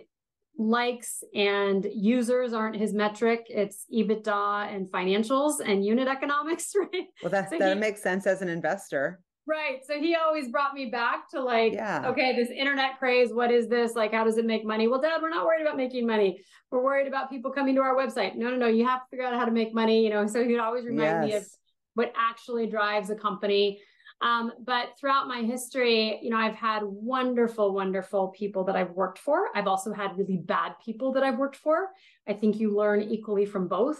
likes 0.57 1.23
and 1.33 1.85
users 1.93 2.53
aren't 2.53 2.75
his 2.75 2.93
metric. 2.93 3.47
It's 3.49 3.85
EBITDA 3.93 4.73
and 4.73 4.87
financials 4.87 5.55
and 5.65 5.85
unit 5.85 6.07
economics, 6.07 6.73
right? 6.79 7.07
Well, 7.21 7.31
that, 7.31 7.49
so 7.49 7.57
that 7.57 7.75
he, 7.75 7.79
makes 7.79 8.01
sense 8.01 8.27
as 8.27 8.41
an 8.41 8.49
investor. 8.49 9.19
Right. 9.47 9.79
So 9.85 9.99
he 9.99 10.15
always 10.15 10.49
brought 10.49 10.73
me 10.73 10.85
back 10.85 11.29
to 11.31 11.41
like, 11.41 11.73
yeah. 11.73 12.07
okay, 12.09 12.35
this 12.35 12.49
internet 12.49 12.99
craze, 12.99 13.33
what 13.33 13.51
is 13.51 13.67
this? 13.67 13.95
Like, 13.95 14.13
how 14.13 14.23
does 14.23 14.37
it 14.37 14.45
make 14.45 14.63
money? 14.63 14.87
Well, 14.87 15.01
dad, 15.01 15.21
we're 15.21 15.29
not 15.29 15.45
worried 15.45 15.61
about 15.61 15.77
making 15.77 16.05
money. 16.05 16.41
We're 16.69 16.83
worried 16.83 17.07
about 17.07 17.29
people 17.29 17.51
coming 17.51 17.75
to 17.75 17.81
our 17.81 17.95
website. 17.95 18.35
No, 18.35 18.49
no, 18.49 18.55
no. 18.55 18.67
You 18.67 18.85
have 18.87 19.01
to 19.01 19.09
figure 19.09 19.25
out 19.25 19.33
how 19.33 19.45
to 19.45 19.51
make 19.51 19.73
money, 19.73 20.03
you 20.03 20.09
know. 20.11 20.27
So 20.27 20.47
he'd 20.47 20.59
always 20.59 20.85
remind 20.85 21.27
yes. 21.27 21.31
me 21.31 21.33
of 21.33 21.45
what 21.93 22.13
actually 22.15 22.67
drives 22.67 23.09
a 23.09 23.15
company. 23.15 23.81
Um, 24.21 24.51
but 24.63 24.89
throughout 24.99 25.27
my 25.27 25.41
history, 25.41 26.19
you 26.21 26.29
know, 26.29 26.37
I've 26.37 26.55
had 26.55 26.83
wonderful, 26.83 27.73
wonderful 27.73 28.27
people 28.29 28.63
that 28.65 28.75
I've 28.75 28.91
worked 28.91 29.17
for. 29.17 29.47
I've 29.55 29.67
also 29.67 29.91
had 29.93 30.15
really 30.15 30.37
bad 30.37 30.73
people 30.85 31.13
that 31.13 31.23
I've 31.23 31.39
worked 31.39 31.55
for. 31.55 31.89
I 32.27 32.33
think 32.33 32.59
you 32.59 32.75
learn 32.75 33.01
equally 33.01 33.45
from 33.45 33.67
both. 33.67 33.99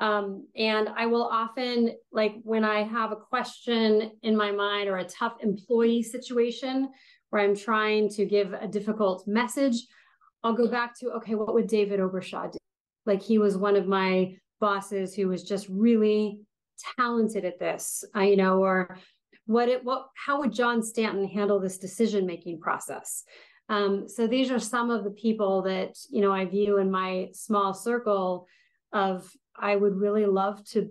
Um, 0.00 0.48
and 0.56 0.88
I 0.88 1.06
will 1.06 1.22
often, 1.22 1.92
like, 2.10 2.34
when 2.42 2.64
I 2.64 2.82
have 2.82 3.12
a 3.12 3.16
question 3.16 4.10
in 4.22 4.36
my 4.36 4.50
mind 4.50 4.88
or 4.88 4.96
a 4.96 5.04
tough 5.04 5.36
employee 5.40 6.02
situation 6.02 6.88
where 7.30 7.42
I'm 7.42 7.54
trying 7.54 8.08
to 8.10 8.26
give 8.26 8.52
a 8.52 8.66
difficult 8.66 9.28
message, 9.28 9.76
I'll 10.42 10.54
go 10.54 10.66
back 10.66 10.98
to, 10.98 11.10
okay, 11.18 11.36
what 11.36 11.54
would 11.54 11.68
David 11.68 12.00
Obershaw 12.00 12.50
do? 12.50 12.58
Like, 13.06 13.22
he 13.22 13.38
was 13.38 13.56
one 13.56 13.76
of 13.76 13.86
my 13.86 14.34
bosses 14.60 15.14
who 15.14 15.28
was 15.28 15.44
just 15.44 15.68
really 15.68 16.40
talented 16.96 17.44
at 17.44 17.58
this, 17.58 18.04
uh, 18.16 18.20
you 18.20 18.36
know, 18.36 18.62
or 18.62 18.98
what 19.46 19.68
it 19.68 19.84
what 19.84 20.08
how 20.14 20.40
would 20.40 20.52
John 20.52 20.82
Stanton 20.82 21.26
handle 21.26 21.60
this 21.60 21.78
decision 21.78 22.26
making 22.26 22.60
process? 22.60 23.24
Um, 23.68 24.08
so 24.08 24.26
these 24.26 24.50
are 24.50 24.58
some 24.58 24.90
of 24.90 25.04
the 25.04 25.10
people 25.10 25.62
that 25.62 25.96
you 26.10 26.20
know 26.20 26.32
I 26.32 26.44
view 26.44 26.78
in 26.78 26.90
my 26.90 27.28
small 27.32 27.74
circle 27.74 28.46
of 28.92 29.30
I 29.56 29.76
would 29.76 29.96
really 29.96 30.26
love 30.26 30.64
to 30.70 30.90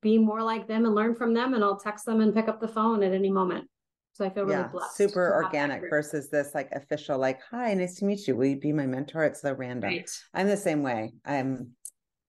be 0.00 0.18
more 0.18 0.42
like 0.42 0.66
them 0.66 0.84
and 0.84 0.94
learn 0.94 1.14
from 1.14 1.34
them, 1.34 1.54
and 1.54 1.62
I'll 1.62 1.78
text 1.78 2.06
them 2.06 2.20
and 2.20 2.34
pick 2.34 2.48
up 2.48 2.60
the 2.60 2.68
phone 2.68 3.02
at 3.02 3.12
any 3.12 3.30
moment. 3.30 3.68
So 4.14 4.26
I 4.26 4.30
feel 4.30 4.44
really 4.44 4.60
yeah, 4.60 4.68
blessed. 4.68 4.96
Super 4.96 5.42
organic 5.42 5.88
versus 5.88 6.28
this 6.28 6.54
like 6.54 6.70
official, 6.72 7.18
like, 7.18 7.40
hi, 7.50 7.72
nice 7.72 7.96
to 7.96 8.04
meet 8.04 8.26
you. 8.26 8.36
Will 8.36 8.46
you 8.46 8.56
be 8.56 8.72
my 8.72 8.84
mentor? 8.84 9.24
It's 9.24 9.40
so 9.40 9.54
random. 9.54 9.88
Right. 9.88 10.10
I'm 10.34 10.48
the 10.48 10.56
same 10.56 10.82
way. 10.82 11.12
I'm 11.24 11.70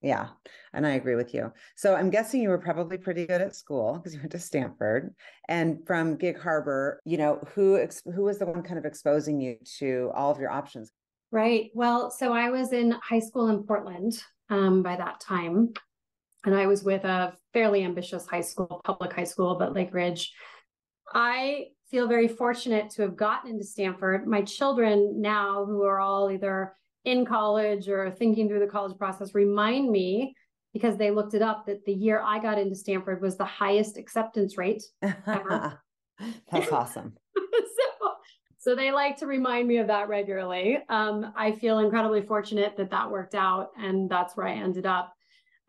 yeah. 0.03 0.27
And 0.73 0.85
I 0.85 0.91
agree 0.91 1.15
with 1.15 1.33
you. 1.33 1.51
So 1.75 1.95
I'm 1.95 2.09
guessing 2.09 2.41
you 2.41 2.49
were 2.49 2.57
probably 2.57 2.97
pretty 2.97 3.25
good 3.25 3.41
at 3.41 3.55
school 3.55 3.93
because 3.93 4.13
you 4.13 4.19
went 4.19 4.33
to 4.33 4.39
Stanford. 4.39 5.15
And 5.47 5.79
from 5.87 6.17
Gig 6.17 6.39
Harbor, 6.39 7.01
you 7.05 7.17
know, 7.17 7.39
who 7.55 7.77
ex- 7.77 8.03
who 8.13 8.23
was 8.23 8.37
the 8.37 8.45
one 8.45 8.63
kind 8.63 8.77
of 8.77 8.85
exposing 8.85 9.39
you 9.39 9.55
to 9.79 10.11
all 10.13 10.29
of 10.29 10.39
your 10.39 10.51
options? 10.51 10.91
Right. 11.31 11.71
Well, 11.73 12.11
so 12.11 12.33
I 12.33 12.49
was 12.49 12.73
in 12.73 12.91
high 12.91 13.19
school 13.19 13.47
in 13.47 13.63
Portland 13.63 14.21
um, 14.49 14.83
by 14.83 14.97
that 14.97 15.21
time. 15.21 15.73
And 16.45 16.53
I 16.53 16.67
was 16.67 16.83
with 16.83 17.05
a 17.05 17.33
fairly 17.53 17.85
ambitious 17.85 18.27
high 18.27 18.41
school, 18.41 18.81
public 18.83 19.13
high 19.13 19.23
school, 19.23 19.55
but 19.55 19.73
Lakeridge. 19.73 20.27
I 21.13 21.67
feel 21.89 22.07
very 22.07 22.27
fortunate 22.27 22.89
to 22.91 23.03
have 23.03 23.15
gotten 23.15 23.51
into 23.51 23.63
Stanford. 23.63 24.27
My 24.27 24.41
children 24.41 25.21
now, 25.21 25.63
who 25.63 25.83
are 25.83 25.99
all 25.99 26.29
either 26.29 26.75
in 27.05 27.25
college 27.25 27.89
or 27.89 28.11
thinking 28.11 28.47
through 28.47 28.59
the 28.59 28.67
college 28.67 28.97
process 28.97 29.35
remind 29.35 29.91
me 29.91 30.35
because 30.73 30.97
they 30.97 31.11
looked 31.11 31.33
it 31.33 31.41
up 31.41 31.65
that 31.65 31.85
the 31.85 31.93
year 31.93 32.21
I 32.25 32.39
got 32.39 32.57
into 32.57 32.75
Stanford 32.75 33.21
was 33.21 33.37
the 33.37 33.45
highest 33.45 33.97
acceptance 33.97 34.57
rate 34.57 34.83
ever. 35.01 35.81
That's 36.51 36.71
awesome. 36.71 37.13
so, 37.35 38.11
so 38.57 38.75
they 38.75 38.91
like 38.91 39.17
to 39.17 39.27
remind 39.27 39.67
me 39.67 39.77
of 39.77 39.87
that 39.87 40.09
regularly. 40.09 40.79
Um, 40.89 41.31
I 41.35 41.51
feel 41.51 41.79
incredibly 41.79 42.23
fortunate 42.23 42.75
that 42.77 42.89
that 42.91 43.11
worked 43.11 43.35
out 43.35 43.69
and 43.77 44.09
that's 44.09 44.35
where 44.35 44.47
I 44.47 44.53
ended 44.53 44.85
up. 44.85 45.13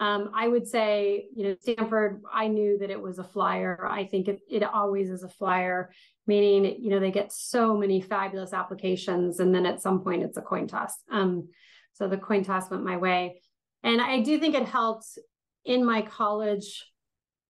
Um, 0.00 0.30
I 0.34 0.48
would 0.48 0.66
say, 0.66 1.28
you 1.34 1.44
know, 1.44 1.56
Stanford, 1.60 2.22
I 2.32 2.48
knew 2.48 2.78
that 2.78 2.90
it 2.90 3.00
was 3.00 3.18
a 3.18 3.24
flyer. 3.24 3.86
I 3.88 4.04
think 4.04 4.28
it, 4.28 4.40
it 4.50 4.62
always 4.62 5.08
is 5.10 5.22
a 5.22 5.28
flyer 5.28 5.90
meaning 6.26 6.76
you 6.80 6.90
know 6.90 7.00
they 7.00 7.10
get 7.10 7.32
so 7.32 7.76
many 7.76 8.00
fabulous 8.00 8.52
applications 8.52 9.40
and 9.40 9.54
then 9.54 9.66
at 9.66 9.82
some 9.82 10.00
point 10.00 10.22
it's 10.22 10.36
a 10.36 10.42
coin 10.42 10.66
toss. 10.66 10.94
Um, 11.10 11.48
so 11.92 12.08
the 12.08 12.16
coin 12.16 12.44
toss 12.44 12.70
went 12.70 12.84
my 12.84 12.96
way. 12.96 13.40
And 13.82 14.00
i 14.00 14.20
do 14.20 14.38
think 14.38 14.54
it 14.54 14.66
helped 14.66 15.18
in 15.64 15.84
my 15.84 16.02
college 16.02 16.84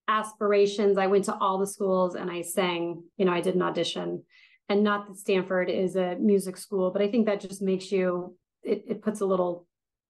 aspirations. 0.06 0.98
I 0.98 1.06
went 1.06 1.24
to 1.24 1.34
all 1.34 1.58
the 1.58 1.66
schools 1.66 2.14
and 2.14 2.30
i 2.30 2.42
sang 2.42 3.02
you 3.16 3.24
know 3.24 3.32
i 3.32 3.40
did 3.40 3.54
an 3.54 3.62
audition. 3.62 4.24
And 4.68 4.82
not 4.82 5.06
that 5.06 5.16
stanford 5.16 5.70
is 5.70 5.96
a 5.96 6.16
music 6.16 6.56
school 6.56 6.90
but 6.90 7.02
i 7.02 7.08
think 7.08 7.26
that 7.26 7.40
just 7.40 7.62
makes 7.62 7.92
you 7.92 8.36
it, 8.62 8.84
it 8.88 9.02
puts 9.02 9.20
a 9.20 9.26
little 9.26 9.66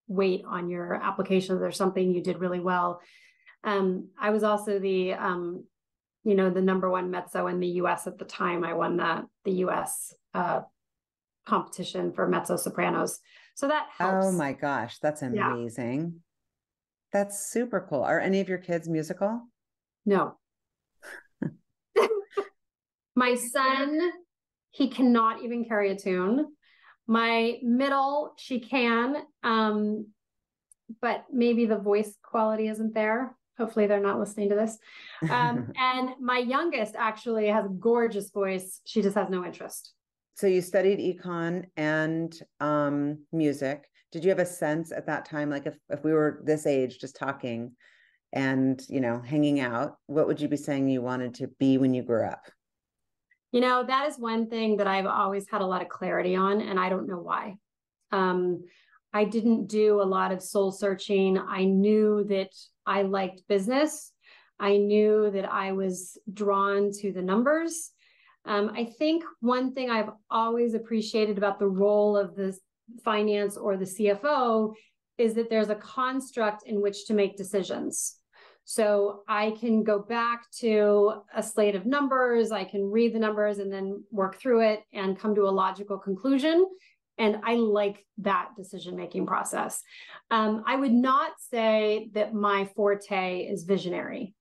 weight 0.06 0.44
on 0.46 0.68
your 0.68 0.94
application 0.94 1.58
there's 1.58 1.76
something 1.76 2.12
you 2.12 2.22
did 2.22 2.38
really 2.38 2.60
well. 2.60 3.00
Um, 3.62 4.08
i 4.18 4.30
was 4.30 4.42
also 4.42 4.78
the 4.78 5.14
um, 5.14 5.64
you 6.24 6.34
know, 6.34 6.50
the 6.50 6.62
number 6.62 6.90
one 6.90 7.10
mezzo 7.10 7.46
in 7.46 7.60
the 7.60 7.68
US 7.82 8.06
at 8.06 8.18
the 8.18 8.24
time. 8.24 8.64
I 8.64 8.72
won 8.72 8.96
the 8.96 9.26
the 9.44 9.52
US 9.66 10.14
uh, 10.32 10.62
competition 11.46 12.12
for 12.12 12.26
mezzo 12.26 12.56
sopranos. 12.56 13.20
So 13.54 13.68
that 13.68 13.86
oh 14.00 14.04
helps. 14.04 14.26
Oh 14.26 14.32
my 14.32 14.54
gosh, 14.54 14.98
that's 14.98 15.22
amazing. 15.22 16.00
Yeah. 16.00 16.20
That's 17.12 17.46
super 17.46 17.86
cool. 17.88 18.02
Are 18.02 18.18
any 18.18 18.40
of 18.40 18.48
your 18.48 18.58
kids 18.58 18.88
musical? 18.88 19.42
No. 20.04 20.36
my 23.14 23.36
son, 23.36 24.00
he 24.70 24.88
cannot 24.88 25.44
even 25.44 25.64
carry 25.64 25.92
a 25.92 25.96
tune. 25.96 26.46
My 27.06 27.58
middle, 27.62 28.32
she 28.36 28.58
can, 28.58 29.16
um, 29.44 30.08
but 31.00 31.26
maybe 31.32 31.66
the 31.66 31.78
voice 31.78 32.16
quality 32.24 32.66
isn't 32.66 32.94
there 32.94 33.36
hopefully 33.58 33.86
they're 33.86 34.00
not 34.00 34.18
listening 34.18 34.48
to 34.50 34.54
this. 34.54 34.78
Um, 35.30 35.72
and 35.78 36.10
my 36.20 36.38
youngest 36.38 36.94
actually 36.96 37.46
has 37.48 37.66
a 37.66 37.68
gorgeous 37.68 38.30
voice. 38.30 38.80
She 38.84 39.02
just 39.02 39.16
has 39.16 39.28
no 39.28 39.44
interest. 39.44 39.94
So 40.36 40.46
you 40.46 40.60
studied 40.60 40.98
econ 40.98 41.66
and 41.76 42.36
um, 42.60 43.18
music. 43.32 43.88
Did 44.10 44.24
you 44.24 44.30
have 44.30 44.40
a 44.40 44.46
sense 44.46 44.92
at 44.92 45.06
that 45.06 45.24
time, 45.24 45.50
like 45.50 45.66
if, 45.66 45.76
if 45.88 46.04
we 46.04 46.12
were 46.12 46.40
this 46.44 46.66
age, 46.66 46.98
just 46.98 47.16
talking 47.16 47.72
and, 48.32 48.84
you 48.88 49.00
know, 49.00 49.20
hanging 49.20 49.60
out, 49.60 49.96
what 50.06 50.26
would 50.26 50.40
you 50.40 50.48
be 50.48 50.56
saying 50.56 50.88
you 50.88 51.02
wanted 51.02 51.34
to 51.34 51.48
be 51.58 51.78
when 51.78 51.94
you 51.94 52.02
grew 52.02 52.26
up? 52.26 52.44
You 53.52 53.60
know, 53.60 53.84
that 53.84 54.08
is 54.08 54.18
one 54.18 54.50
thing 54.50 54.78
that 54.78 54.88
I've 54.88 55.06
always 55.06 55.48
had 55.48 55.60
a 55.60 55.66
lot 55.66 55.82
of 55.82 55.88
clarity 55.88 56.34
on, 56.34 56.60
and 56.60 56.78
I 56.78 56.88
don't 56.88 57.06
know 57.06 57.20
why. 57.20 57.54
Um, 58.10 58.64
I 59.12 59.24
didn't 59.24 59.68
do 59.68 60.02
a 60.02 60.02
lot 60.02 60.32
of 60.32 60.42
soul 60.42 60.72
searching. 60.72 61.38
I 61.38 61.64
knew 61.64 62.24
that 62.24 62.50
I 62.86 63.02
liked 63.02 63.42
business. 63.48 64.12
I 64.58 64.76
knew 64.76 65.30
that 65.32 65.50
I 65.50 65.72
was 65.72 66.18
drawn 66.32 66.90
to 67.00 67.12
the 67.12 67.22
numbers. 67.22 67.90
Um, 68.44 68.72
I 68.74 68.84
think 68.84 69.24
one 69.40 69.72
thing 69.72 69.90
I've 69.90 70.10
always 70.30 70.74
appreciated 70.74 71.38
about 71.38 71.58
the 71.58 71.68
role 71.68 72.16
of 72.16 72.36
the 72.36 72.56
finance 73.04 73.56
or 73.56 73.76
the 73.76 73.84
CFO 73.84 74.74
is 75.16 75.34
that 75.34 75.48
there's 75.48 75.70
a 75.70 75.76
construct 75.76 76.66
in 76.66 76.80
which 76.80 77.06
to 77.06 77.14
make 77.14 77.36
decisions. 77.36 78.16
So 78.64 79.22
I 79.28 79.52
can 79.60 79.82
go 79.82 79.98
back 79.98 80.50
to 80.60 81.22
a 81.34 81.42
slate 81.42 81.74
of 81.74 81.84
numbers, 81.84 82.50
I 82.50 82.64
can 82.64 82.90
read 82.90 83.14
the 83.14 83.18
numbers 83.18 83.58
and 83.58 83.70
then 83.70 84.02
work 84.10 84.36
through 84.36 84.62
it 84.62 84.80
and 84.92 85.18
come 85.18 85.34
to 85.34 85.42
a 85.42 85.50
logical 85.50 85.98
conclusion. 85.98 86.66
And 87.18 87.40
I 87.44 87.54
like 87.54 88.04
that 88.18 88.50
decision 88.56 88.96
making 88.96 89.26
process. 89.26 89.82
Um, 90.30 90.64
I 90.66 90.76
would 90.76 90.92
not 90.92 91.32
say 91.38 92.10
that 92.14 92.34
my 92.34 92.64
forte 92.74 93.40
is 93.40 93.64
visionary. 93.64 94.34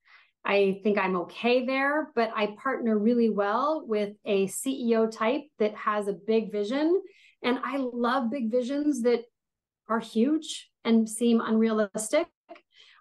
I 0.44 0.80
think 0.82 0.98
I'm 0.98 1.16
okay 1.16 1.64
there, 1.64 2.10
but 2.14 2.30
I 2.34 2.54
partner 2.62 2.98
really 2.98 3.30
well 3.30 3.84
with 3.86 4.14
a 4.24 4.46
CEO 4.48 5.10
type 5.10 5.42
that 5.58 5.74
has 5.74 6.06
a 6.06 6.12
big 6.12 6.52
vision. 6.52 7.00
And 7.42 7.58
I 7.64 7.78
love 7.78 8.30
big 8.30 8.50
visions 8.50 9.02
that 9.02 9.22
are 9.88 10.00
huge 10.00 10.70
and 10.84 11.08
seem 11.08 11.40
unrealistic. 11.40 12.26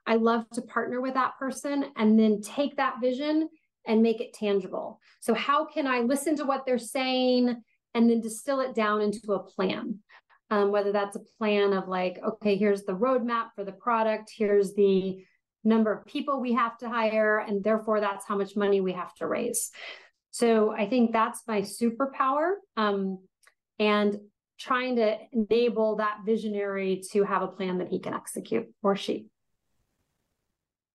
I 0.06 0.16
love 0.16 0.50
to 0.54 0.62
partner 0.62 1.02
with 1.02 1.16
that 1.16 1.38
person 1.38 1.86
and 1.98 2.20
then 2.20 2.42
take 2.42 2.78
that 2.78 3.02
vision 3.02 3.50
and 3.86 4.02
make 4.02 4.22
it 4.22 4.34
tangible. 4.34 5.00
So, 5.20 5.34
how 5.34 5.66
can 5.66 5.88
I 5.88 6.00
listen 6.00 6.36
to 6.38 6.46
what 6.46 6.66
they're 6.66 6.78
saying 6.78 7.62
and 7.94 8.10
then 8.10 8.22
distill 8.22 8.60
it 8.60 8.76
down 8.76 9.02
into 9.02 9.34
a 9.34 9.44
plan? 9.44 10.00
Um, 10.50 10.72
whether 10.72 10.92
that's 10.92 11.16
a 11.16 11.24
plan 11.40 11.74
of 11.74 11.88
like, 11.88 12.20
okay, 12.24 12.58
here's 12.58 12.84
the 12.84 12.94
roadmap 12.94 13.48
for 13.56 13.64
the 13.64 13.72
product, 13.72 14.32
here's 14.36 14.74
the 14.76 15.24
number 15.64 15.92
of 15.92 16.06
people 16.06 16.40
we 16.40 16.54
have 16.54 16.78
to 16.80 16.90
hire, 16.90 17.40
and 17.40 17.64
therefore 17.64 18.00
that's 18.00 18.26
how 18.28 18.38
much 18.38 18.56
money 18.56 18.82
we 18.82 18.92
have 18.94 19.14
to 19.16 19.28
raise. 19.28 19.72
So 20.32 20.72
I 20.72 20.88
think 20.88 21.12
that's 21.12 21.42
my 21.48 21.62
superpower. 21.62 22.54
Um, 22.78 23.20
and 23.80 24.18
trying 24.60 24.96
to 24.98 25.18
enable 25.32 25.98
that 25.98 26.20
visionary 26.26 27.02
to 27.12 27.24
have 27.24 27.42
a 27.42 27.48
plan 27.48 27.80
that 27.80 27.90
he 27.90 28.00
can 28.00 28.14
execute 28.14 28.68
or 28.82 28.96
she. 28.96 29.28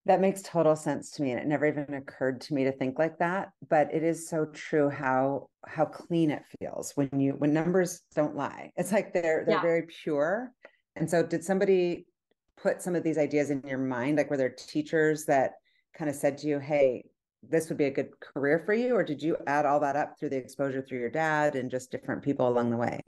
That 0.08 0.20
makes 0.20 0.42
total 0.42 0.74
sense 0.74 1.10
to 1.12 1.22
me. 1.22 1.30
And 1.30 1.40
it 1.40 1.46
never 1.46 1.66
even 1.66 1.94
occurred 1.94 2.40
to 2.42 2.54
me 2.54 2.64
to 2.64 2.72
think 2.72 2.98
like 2.98 3.18
that. 3.18 3.50
But 3.68 3.94
it 3.94 4.02
is 4.02 4.28
so 4.28 4.46
true 4.46 4.88
how 4.88 5.50
how 5.66 5.84
clean 5.84 6.30
it 6.30 6.42
feels 6.58 6.92
when 6.96 7.10
you 7.12 7.32
when 7.32 7.52
numbers 7.52 8.00
don't 8.16 8.34
lie. 8.34 8.72
It's 8.76 8.90
like 8.90 9.12
they're 9.12 9.44
they're 9.46 9.56
yeah. 9.56 9.62
very 9.62 9.82
pure. 10.02 10.52
And 10.96 11.08
so 11.08 11.22
did 11.22 11.44
somebody 11.44 12.06
put 12.60 12.82
some 12.82 12.96
of 12.96 13.04
these 13.04 13.18
ideas 13.18 13.50
in 13.50 13.62
your 13.64 13.78
mind? 13.78 14.16
Like 14.16 14.30
were 14.30 14.36
there 14.36 14.48
teachers 14.48 15.26
that 15.26 15.52
kind 15.96 16.08
of 16.08 16.16
said 16.16 16.38
to 16.38 16.48
you, 16.48 16.58
hey, 16.58 17.04
this 17.48 17.68
would 17.68 17.78
be 17.78 17.84
a 17.84 17.90
good 17.90 18.08
career 18.20 18.62
for 18.64 18.74
you? 18.74 18.94
Or 18.96 19.04
did 19.04 19.22
you 19.22 19.36
add 19.46 19.66
all 19.66 19.80
that 19.80 19.94
up 19.96 20.18
through 20.18 20.30
the 20.30 20.36
exposure 20.36 20.82
through 20.82 20.98
your 20.98 21.10
dad 21.10 21.54
and 21.54 21.70
just 21.70 21.90
different 21.90 22.22
people 22.22 22.48
along 22.48 22.70
the 22.70 22.76
way? 22.76 23.00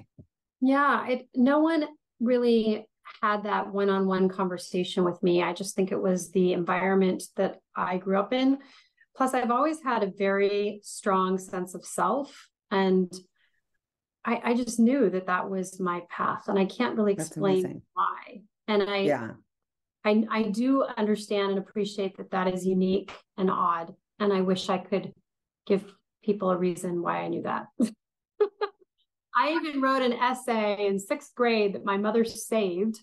Yeah, 0.61 1.07
it 1.09 1.29
no 1.35 1.61
one 1.61 1.87
really 2.21 2.87
had 3.23 3.45
that 3.45 3.73
one-on-one 3.73 4.29
conversation 4.29 5.05
with 5.05 5.23
me. 5.23 5.43
I 5.43 5.53
just 5.53 5.75
think 5.75 5.93
it 5.93 6.01
was 6.01 6.31
the 6.31 6.53
environment 6.53 7.25
that 7.37 7.61
I 7.77 7.99
grew 7.99 8.19
up 8.19 8.33
in. 8.33 8.59
Plus, 9.17 9.35
I've 9.35 9.51
always 9.51 9.83
had 9.83 10.03
a 10.03 10.13
very 10.17 10.81
strong 10.83 11.39
sense 11.39 11.75
of 11.75 11.85
self 11.85 12.49
and 12.71 13.13
I, 14.25 14.41
I 14.45 14.55
just 14.55 14.79
knew 14.79 15.11
that 15.11 15.27
that 15.27 15.49
was 15.49 15.81
my 15.81 16.03
path 16.11 16.49
and 16.49 16.59
I 16.59 16.67
can't 16.67 16.97
really 16.97 17.15
explain 17.15 17.83
why. 17.95 18.43
And 18.69 18.83
I, 18.83 18.99
yeah. 18.99 19.31
I, 20.05 20.25
I 20.31 20.43
do 20.45 20.85
understand 20.97 21.51
and 21.51 21.59
appreciate 21.59 22.17
that 22.19 22.31
that 22.31 22.53
is 22.53 22.67
unique 22.67 23.13
and 23.37 23.51
odd. 23.51 23.95
And 24.19 24.33
I 24.33 24.43
wish 24.43 24.69
I 24.69 24.79
could 24.79 25.13
give 25.67 25.85
people 26.23 26.51
a 26.51 26.57
reason 26.57 27.03
why 27.03 27.19
I 27.19 27.29
knew 27.29 27.43
that. 27.43 27.67
I 29.41 29.53
even 29.53 29.81
wrote 29.81 30.03
an 30.03 30.13
essay 30.13 30.87
in 30.87 30.99
sixth 30.99 31.35
grade 31.35 31.75
that 31.75 31.85
my 31.85 31.97
mother 31.97 32.25
saved 32.25 33.03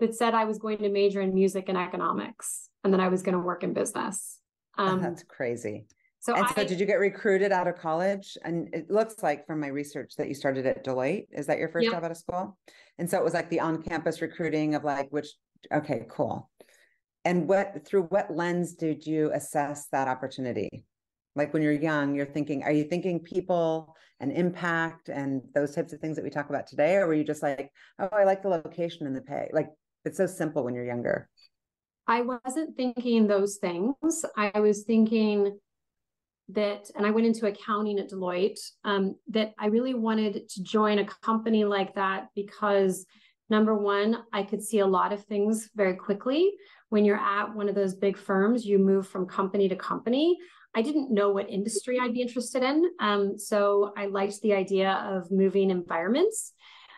that 0.00 0.14
said 0.14 0.32
I 0.32 0.44
was 0.44 0.58
going 0.58 0.78
to 0.78 0.88
major 0.88 1.20
in 1.20 1.34
music 1.34 1.68
and 1.68 1.76
economics 1.76 2.70
and 2.82 2.92
then 2.92 3.00
I 3.00 3.08
was 3.08 3.22
going 3.22 3.34
to 3.34 3.40
work 3.40 3.62
in 3.62 3.74
business. 3.74 4.38
Um, 4.78 5.02
That's 5.02 5.22
crazy. 5.22 5.86
So, 6.20 6.34
and 6.34 6.48
so 6.48 6.64
did 6.64 6.80
you 6.80 6.86
get 6.86 6.98
recruited 6.98 7.52
out 7.52 7.68
of 7.68 7.76
college? 7.76 8.38
And 8.42 8.68
it 8.72 8.90
looks 8.90 9.22
like 9.22 9.46
from 9.46 9.60
my 9.60 9.68
research 9.68 10.14
that 10.16 10.28
you 10.28 10.34
started 10.34 10.66
at 10.66 10.84
Deloitte. 10.84 11.26
Is 11.30 11.46
that 11.46 11.58
your 11.58 11.68
first 11.68 11.90
job 11.90 12.02
out 12.02 12.10
of 12.10 12.16
school? 12.16 12.56
And 12.98 13.08
so 13.08 13.18
it 13.18 13.24
was 13.24 13.34
like 13.34 13.50
the 13.50 13.60
on-campus 13.60 14.22
recruiting 14.22 14.74
of 14.74 14.82
like 14.82 15.08
which. 15.10 15.28
Okay, 15.72 16.06
cool. 16.10 16.50
And 17.24 17.48
what 17.48 17.86
through 17.86 18.04
what 18.04 18.34
lens 18.34 18.74
did 18.74 19.06
you 19.06 19.30
assess 19.32 19.88
that 19.92 20.08
opportunity? 20.08 20.84
Like 21.36 21.52
when 21.52 21.62
you're 21.62 21.72
young, 21.72 22.14
you're 22.14 22.26
thinking, 22.26 22.62
are 22.64 22.72
you 22.72 22.84
thinking 22.84 23.20
people 23.20 23.94
and 24.20 24.32
impact 24.32 25.10
and 25.10 25.42
those 25.54 25.74
types 25.74 25.92
of 25.92 26.00
things 26.00 26.16
that 26.16 26.24
we 26.24 26.30
talk 26.30 26.48
about 26.48 26.66
today? 26.66 26.96
Or 26.96 27.06
were 27.06 27.14
you 27.14 27.24
just 27.24 27.42
like, 27.42 27.70
oh, 27.98 28.08
I 28.10 28.24
like 28.24 28.42
the 28.42 28.48
location 28.48 29.06
and 29.06 29.14
the 29.14 29.20
pay? 29.20 29.50
Like 29.52 29.68
it's 30.04 30.16
so 30.16 30.26
simple 30.26 30.64
when 30.64 30.74
you're 30.74 30.86
younger. 30.86 31.28
I 32.06 32.22
wasn't 32.22 32.76
thinking 32.76 33.26
those 33.26 33.56
things. 33.56 34.24
I 34.36 34.60
was 34.60 34.84
thinking 34.84 35.58
that, 36.50 36.88
and 36.96 37.04
I 37.04 37.10
went 37.10 37.26
into 37.26 37.46
accounting 37.46 37.98
at 37.98 38.10
Deloitte, 38.10 38.60
um, 38.84 39.16
that 39.28 39.54
I 39.58 39.66
really 39.66 39.94
wanted 39.94 40.48
to 40.48 40.62
join 40.62 41.00
a 41.00 41.04
company 41.04 41.64
like 41.64 41.96
that 41.96 42.28
because 42.34 43.04
number 43.50 43.74
one, 43.74 44.22
I 44.32 44.44
could 44.44 44.62
see 44.62 44.78
a 44.78 44.86
lot 44.86 45.12
of 45.12 45.24
things 45.24 45.68
very 45.74 45.94
quickly. 45.94 46.52
When 46.88 47.04
you're 47.04 47.18
at 47.18 47.52
one 47.54 47.68
of 47.68 47.74
those 47.74 47.94
big 47.94 48.16
firms, 48.16 48.64
you 48.64 48.78
move 48.78 49.08
from 49.08 49.26
company 49.26 49.68
to 49.68 49.76
company. 49.76 50.38
I 50.76 50.82
didn't 50.82 51.10
know 51.10 51.30
what 51.30 51.48
industry 51.48 51.98
I'd 51.98 52.12
be 52.12 52.20
interested 52.20 52.62
in. 52.62 52.90
Um, 53.00 53.38
so 53.38 53.94
I 53.96 54.06
liked 54.06 54.42
the 54.42 54.52
idea 54.52 54.92
of 55.10 55.30
moving 55.30 55.70
environments. 55.70 56.52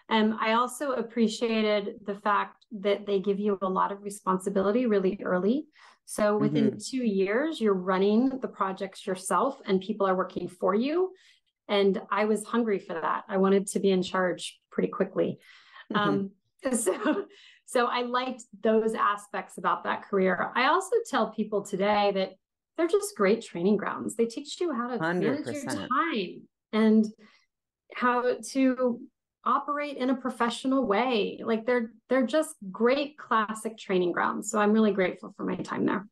Um, 0.09 0.37
I 0.41 0.55
also 0.55 0.93
appreciated 0.93 2.01
the 2.05 2.17
fact 2.17 2.65
that 2.81 3.07
they 3.07 3.21
give 3.21 3.39
you 3.39 3.57
a 3.63 3.69
lot 3.69 3.93
of 3.93 4.03
responsibility 4.03 4.87
really 4.87 5.21
early. 5.23 5.67
So 6.07 6.37
within 6.37 6.71
mm-hmm. 6.71 6.79
two 6.79 7.05
years, 7.05 7.61
you're 7.61 7.75
running 7.75 8.41
the 8.41 8.49
projects 8.49 9.07
yourself 9.07 9.61
and 9.65 9.81
people 9.81 10.09
are 10.09 10.17
working 10.17 10.49
for 10.49 10.75
you. 10.75 11.13
And 11.69 12.01
I 12.11 12.25
was 12.25 12.45
hungry 12.45 12.81
for 12.81 12.95
that. 12.95 13.25
I 13.29 13.37
wanted 13.37 13.69
to 13.69 13.79
be 13.79 13.91
in 13.91 14.03
charge 14.03 14.59
pretty 14.73 14.89
quickly. 14.89 15.39
Mm-hmm. 15.93 16.09
Um, 16.09 16.31
so, 16.73 17.27
so 17.67 17.87
I 17.87 18.03
liked 18.03 18.43
those 18.61 18.95
aspects 18.95 19.57
about 19.57 19.85
that 19.85 20.03
career. 20.03 20.51
I 20.57 20.67
also 20.67 20.97
tell 21.09 21.31
people 21.31 21.63
today 21.63 22.11
that 22.15 22.33
they're 22.79 22.87
just 22.87 23.17
great 23.17 23.43
training 23.43 23.77
grounds. 23.77 24.15
They 24.15 24.25
teach 24.25 24.61
you 24.61 24.73
how 24.73 24.87
to 24.89 24.99
100%. 24.99 25.21
manage 25.21 25.47
your 25.47 25.65
time 25.65 26.43
and 26.73 27.07
how 27.95 28.37
to 28.53 29.01
operate 29.45 29.97
in 29.97 30.11
a 30.11 30.15
professional 30.15 30.87
way. 30.87 31.41
Like 31.45 31.67
they're 31.67 31.93
they're 32.09 32.27
just 32.27 32.55
great 32.71 33.19
classic 33.19 33.77
training 33.77 34.13
grounds. 34.13 34.51
So 34.51 34.61
I'm 34.61 34.73
really 34.73 34.93
grateful 34.93 35.35
for 35.37 35.45
my 35.45 35.57
time 35.57 35.85
there. 35.85 36.07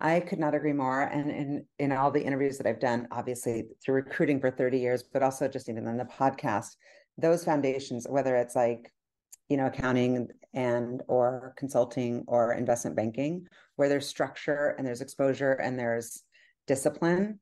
I 0.00 0.18
could 0.18 0.40
not 0.40 0.54
agree 0.54 0.72
more. 0.72 1.02
And 1.02 1.30
in 1.30 1.66
in 1.78 1.92
all 1.92 2.10
the 2.10 2.22
interviews 2.22 2.58
that 2.58 2.66
I've 2.66 2.80
done, 2.80 3.06
obviously 3.12 3.66
through 3.84 3.94
recruiting 3.94 4.40
for 4.40 4.50
30 4.50 4.78
years, 4.78 5.04
but 5.04 5.22
also 5.22 5.46
just 5.46 5.68
even 5.68 5.86
in 5.86 5.96
the 5.96 6.04
podcast, 6.04 6.74
those 7.16 7.44
foundations, 7.44 8.06
whether 8.10 8.34
it's 8.36 8.56
like 8.56 8.90
you 9.48 9.56
know 9.56 9.66
accounting 9.66 10.28
and 10.54 11.02
or 11.08 11.54
consulting 11.56 12.24
or 12.26 12.52
investment 12.52 12.96
banking 12.96 13.46
where 13.76 13.88
there's 13.88 14.06
structure 14.06 14.74
and 14.76 14.86
there's 14.86 15.00
exposure 15.00 15.52
and 15.52 15.78
there's 15.78 16.22
discipline 16.66 17.38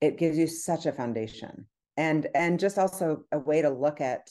it 0.00 0.18
gives 0.18 0.38
you 0.38 0.46
such 0.46 0.86
a 0.86 0.92
foundation. 0.92 1.66
And 1.96 2.26
and 2.34 2.58
just 2.58 2.78
also 2.78 3.24
a 3.32 3.38
way 3.38 3.62
to 3.62 3.70
look 3.70 4.00
at 4.00 4.30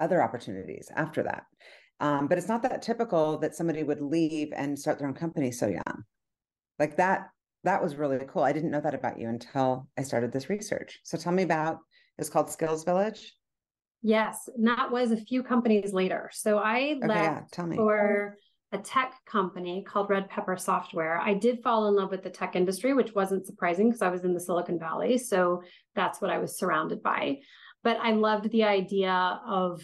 other 0.00 0.22
opportunities 0.22 0.90
after 0.94 1.22
that. 1.22 1.44
Um, 2.00 2.28
but 2.28 2.38
it's 2.38 2.48
not 2.48 2.62
that 2.62 2.82
typical 2.82 3.38
that 3.38 3.56
somebody 3.56 3.82
would 3.82 4.00
leave 4.00 4.52
and 4.54 4.78
start 4.78 4.98
their 4.98 5.08
own 5.08 5.14
company 5.14 5.50
so 5.50 5.66
young. 5.66 6.04
Like 6.78 6.96
that 6.96 7.30
that 7.64 7.82
was 7.82 7.96
really 7.96 8.24
cool. 8.28 8.42
I 8.42 8.52
didn't 8.52 8.70
know 8.70 8.80
that 8.80 8.94
about 8.94 9.18
you 9.18 9.28
until 9.28 9.88
i 9.98 10.02
started 10.02 10.32
this 10.32 10.48
research. 10.48 11.00
So 11.02 11.18
tell 11.18 11.32
me 11.32 11.42
about 11.42 11.78
it's 12.18 12.28
called 12.28 12.50
skills 12.50 12.84
village 12.84 13.34
Yes, 14.02 14.48
and 14.56 14.66
that 14.66 14.90
was 14.90 15.10
a 15.10 15.16
few 15.16 15.42
companies 15.42 15.92
later. 15.92 16.30
So 16.32 16.58
I 16.58 16.96
okay, 16.96 17.06
left 17.06 17.54
yeah, 17.58 17.74
for 17.74 18.36
a 18.72 18.78
tech 18.78 19.14
company 19.26 19.82
called 19.86 20.10
Red 20.10 20.28
Pepper 20.28 20.56
Software. 20.56 21.18
I 21.18 21.34
did 21.34 21.62
fall 21.62 21.88
in 21.88 21.96
love 21.96 22.10
with 22.10 22.22
the 22.22 22.30
tech 22.30 22.54
industry, 22.54 22.92
which 22.92 23.14
wasn't 23.14 23.46
surprising 23.46 23.88
because 23.88 24.02
I 24.02 24.10
was 24.10 24.24
in 24.24 24.34
the 24.34 24.40
Silicon 24.40 24.78
Valley. 24.78 25.18
So 25.18 25.62
that's 25.94 26.20
what 26.20 26.30
I 26.30 26.38
was 26.38 26.58
surrounded 26.58 27.02
by. 27.02 27.38
But 27.82 27.96
I 27.98 28.12
loved 28.12 28.50
the 28.50 28.64
idea 28.64 29.40
of 29.46 29.80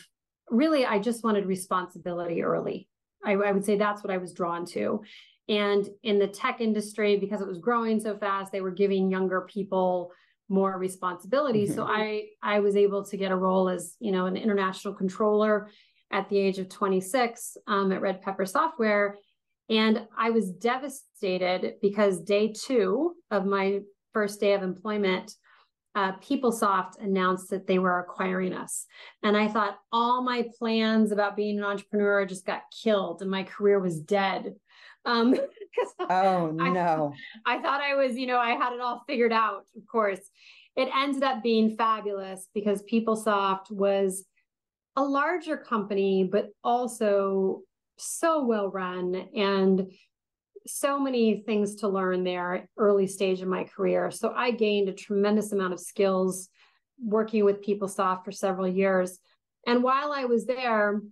really, 0.50 0.85
I 0.85 0.98
just 0.98 1.24
wanted 1.24 1.46
responsibility 1.46 2.42
early. 2.42 2.88
I, 3.24 3.33
I 3.33 3.53
would 3.53 3.64
say 3.64 3.79
that's 3.79 4.05
what 4.05 4.12
I 4.12 4.18
was 4.18 4.35
drawn 4.35 4.66
to. 4.66 5.03
And 5.48 5.88
in 6.03 6.18
the 6.18 6.27
tech 6.27 6.61
industry, 6.61 7.16
because 7.16 7.40
it 7.40 7.48
was 7.48 7.59
growing 7.59 8.00
so 8.00 8.16
fast, 8.16 8.53
they 8.53 8.61
were 8.61 8.70
giving 8.70 9.11
younger 9.11 9.42
people 9.42 10.12
more 10.49 10.77
responsibility. 10.79 11.65
Mm-hmm. 11.65 11.75
So 11.75 11.85
I 11.85 12.27
I 12.43 12.61
was 12.61 12.77
able 12.77 13.05
to 13.05 13.17
get 13.17 13.33
a 13.33 13.37
role 13.37 13.69
as 13.69 13.97
you 14.01 14.13
know 14.13 14.27
an 14.27 14.37
international 14.37 14.95
controller 14.95 15.71
at 16.11 16.29
the 16.29 16.39
age 16.39 16.59
of 16.59 16.69
26 16.69 17.57
um, 17.67 17.91
at 17.91 18.01
Red 18.01 18.23
Pepper 18.23 18.47
Software, 18.47 19.17
and 19.69 20.07
I 20.17 20.31
was 20.31 20.51
devastated 20.51 21.75
because 21.81 22.21
day 22.21 22.53
two 22.53 23.15
of 23.31 23.47
my 23.47 23.81
first 24.13 24.41
day 24.41 24.53
of 24.53 24.63
employment. 24.63 25.35
Uh, 25.97 26.11
PeopleSoft 26.17 27.01
announced 27.01 27.51
that 27.51 27.69
they 27.69 27.79
were 27.79 28.01
acquiring 28.01 28.53
us. 28.53 28.85
And 29.23 29.37
I 29.37 29.47
thought 29.47 29.79
all 29.93 30.25
my 30.25 30.45
plans 30.59 31.13
about 31.13 31.37
being 31.37 31.59
an 31.59 31.65
entrepreneur 31.65 32.27
just 32.27 32.45
got 32.45 32.63
killed 32.83 33.23
and 33.23 33.31
my 33.31 33.45
career 33.45 33.79
was 33.79 34.01
dead. 34.01 34.57
Um, 35.05 35.37
oh 36.11 36.51
no. 36.51 37.14
I, 37.47 37.57
I 37.57 37.62
thought 37.62 37.81
I 37.81 37.95
was, 37.95 38.17
you 38.17 38.27
know, 38.27 38.38
I 38.38 38.51
had 38.51 38.73
it 38.73 38.81
all 38.81 39.03
figured 39.07 39.33
out, 39.33 39.64
of 39.77 39.87
course. 39.87 40.21
It 40.77 40.88
ended 40.95 41.23
up 41.23 41.43
being 41.43 41.77
fabulous 41.77 42.49
because 42.55 42.83
PeopleSoft 42.83 43.71
was 43.71 44.25
a 44.97 45.03
larger 45.03 45.57
company, 45.57 46.25
but 46.25 46.51
also 46.62 47.62
so 47.97 48.45
well 48.45 48.69
run 48.69 49.14
and 49.37 49.93
so 50.67 50.99
many 50.99 51.43
things 51.43 51.77
to 51.77 51.88
learn 51.88 52.25
there 52.25 52.69
early 52.77 53.07
stage 53.07 53.43
in 53.43 53.49
my 53.49 53.64
career. 53.64 54.11
So 54.11 54.33
I 54.35 54.51
gained 54.51 54.88
a 54.88 54.95
tremendous 54.95 55.53
amount 55.53 55.75
of 55.75 55.81
skills 55.81 56.49
working 57.03 57.45
with 57.45 57.64
PeopleSoft 57.64 58.25
for 58.25 58.33
several 58.33 58.69
years. 58.69 59.19
And 59.67 59.83
while 59.83 60.12
I 60.12 60.25
was 60.25 60.47
there, 60.47 61.03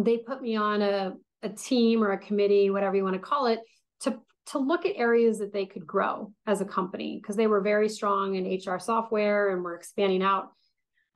they 0.00 0.18
put 0.18 0.40
me 0.40 0.56
on 0.56 0.80
a, 0.82 1.14
a 1.42 1.48
team 1.48 2.02
or 2.02 2.12
a 2.12 2.18
committee, 2.18 2.70
whatever 2.70 2.96
you 2.96 3.04
want 3.04 3.14
to 3.14 3.20
call 3.20 3.46
it, 3.46 3.60
to 4.00 4.20
to 4.46 4.58
look 4.58 4.86
at 4.86 4.96
areas 4.96 5.38
that 5.38 5.52
they 5.52 5.66
could 5.66 5.86
grow 5.86 6.32
as 6.46 6.60
a 6.60 6.64
company 6.64 7.18
because 7.20 7.36
they 7.36 7.46
were 7.46 7.60
very 7.60 7.88
strong 7.88 8.34
in 8.34 8.58
HR 8.58 8.78
software 8.78 9.50
and 9.52 9.62
were 9.62 9.74
expanding 9.74 10.22
out. 10.22 10.52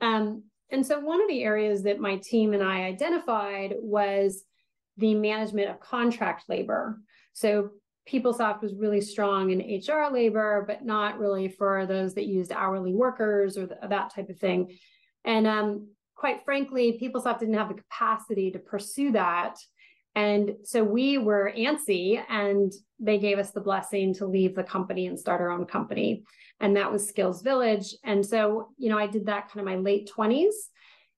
Um, 0.01 0.43
and 0.69 0.85
so 0.85 0.99
one 0.99 1.21
of 1.21 1.27
the 1.27 1.43
areas 1.43 1.83
that 1.83 1.99
my 1.99 2.17
team 2.17 2.53
and 2.53 2.61
I 2.61 2.83
identified 2.83 3.73
was 3.79 4.43
the 4.97 5.15
management 5.15 5.69
of 5.69 5.79
contract 5.79 6.43
labor. 6.47 6.99
So 7.33 7.71
PeopleSoft 8.07 8.61
was 8.61 8.75
really 8.75 9.01
strong 9.01 9.49
in 9.49 9.59
HR 9.59 10.11
labor, 10.11 10.63
but 10.67 10.85
not 10.85 11.19
really 11.19 11.47
for 11.47 11.85
those 11.85 12.13
that 12.15 12.25
used 12.25 12.51
hourly 12.51 12.93
workers 12.93 13.57
or 13.57 13.65
the, 13.65 13.77
that 13.87 14.13
type 14.13 14.29
of 14.29 14.37
thing. 14.37 14.77
And 15.25 15.47
um, 15.47 15.87
quite 16.15 16.43
frankly, 16.43 16.99
PeopleSoft 17.01 17.39
didn't 17.39 17.55
have 17.55 17.69
the 17.69 17.81
capacity 17.81 18.51
to 18.51 18.59
pursue 18.59 19.13
that 19.13 19.55
and 20.15 20.57
so 20.63 20.83
we 20.83 21.17
were 21.17 21.51
antsy 21.57 22.23
and 22.29 22.71
they 22.99 23.17
gave 23.17 23.39
us 23.39 23.51
the 23.51 23.61
blessing 23.61 24.13
to 24.15 24.27
leave 24.27 24.55
the 24.55 24.63
company 24.63 25.07
and 25.07 25.19
start 25.19 25.41
our 25.41 25.49
own 25.49 25.65
company. 25.65 26.23
And 26.59 26.75
that 26.77 26.91
was 26.91 27.07
Skills 27.07 27.41
Village. 27.41 27.95
And 28.03 28.23
so, 28.23 28.69
you 28.77 28.89
know, 28.89 28.97
I 28.97 29.07
did 29.07 29.25
that 29.25 29.49
kind 29.49 29.59
of 29.59 29.65
my 29.65 29.77
late 29.77 30.09
20s 30.15 30.53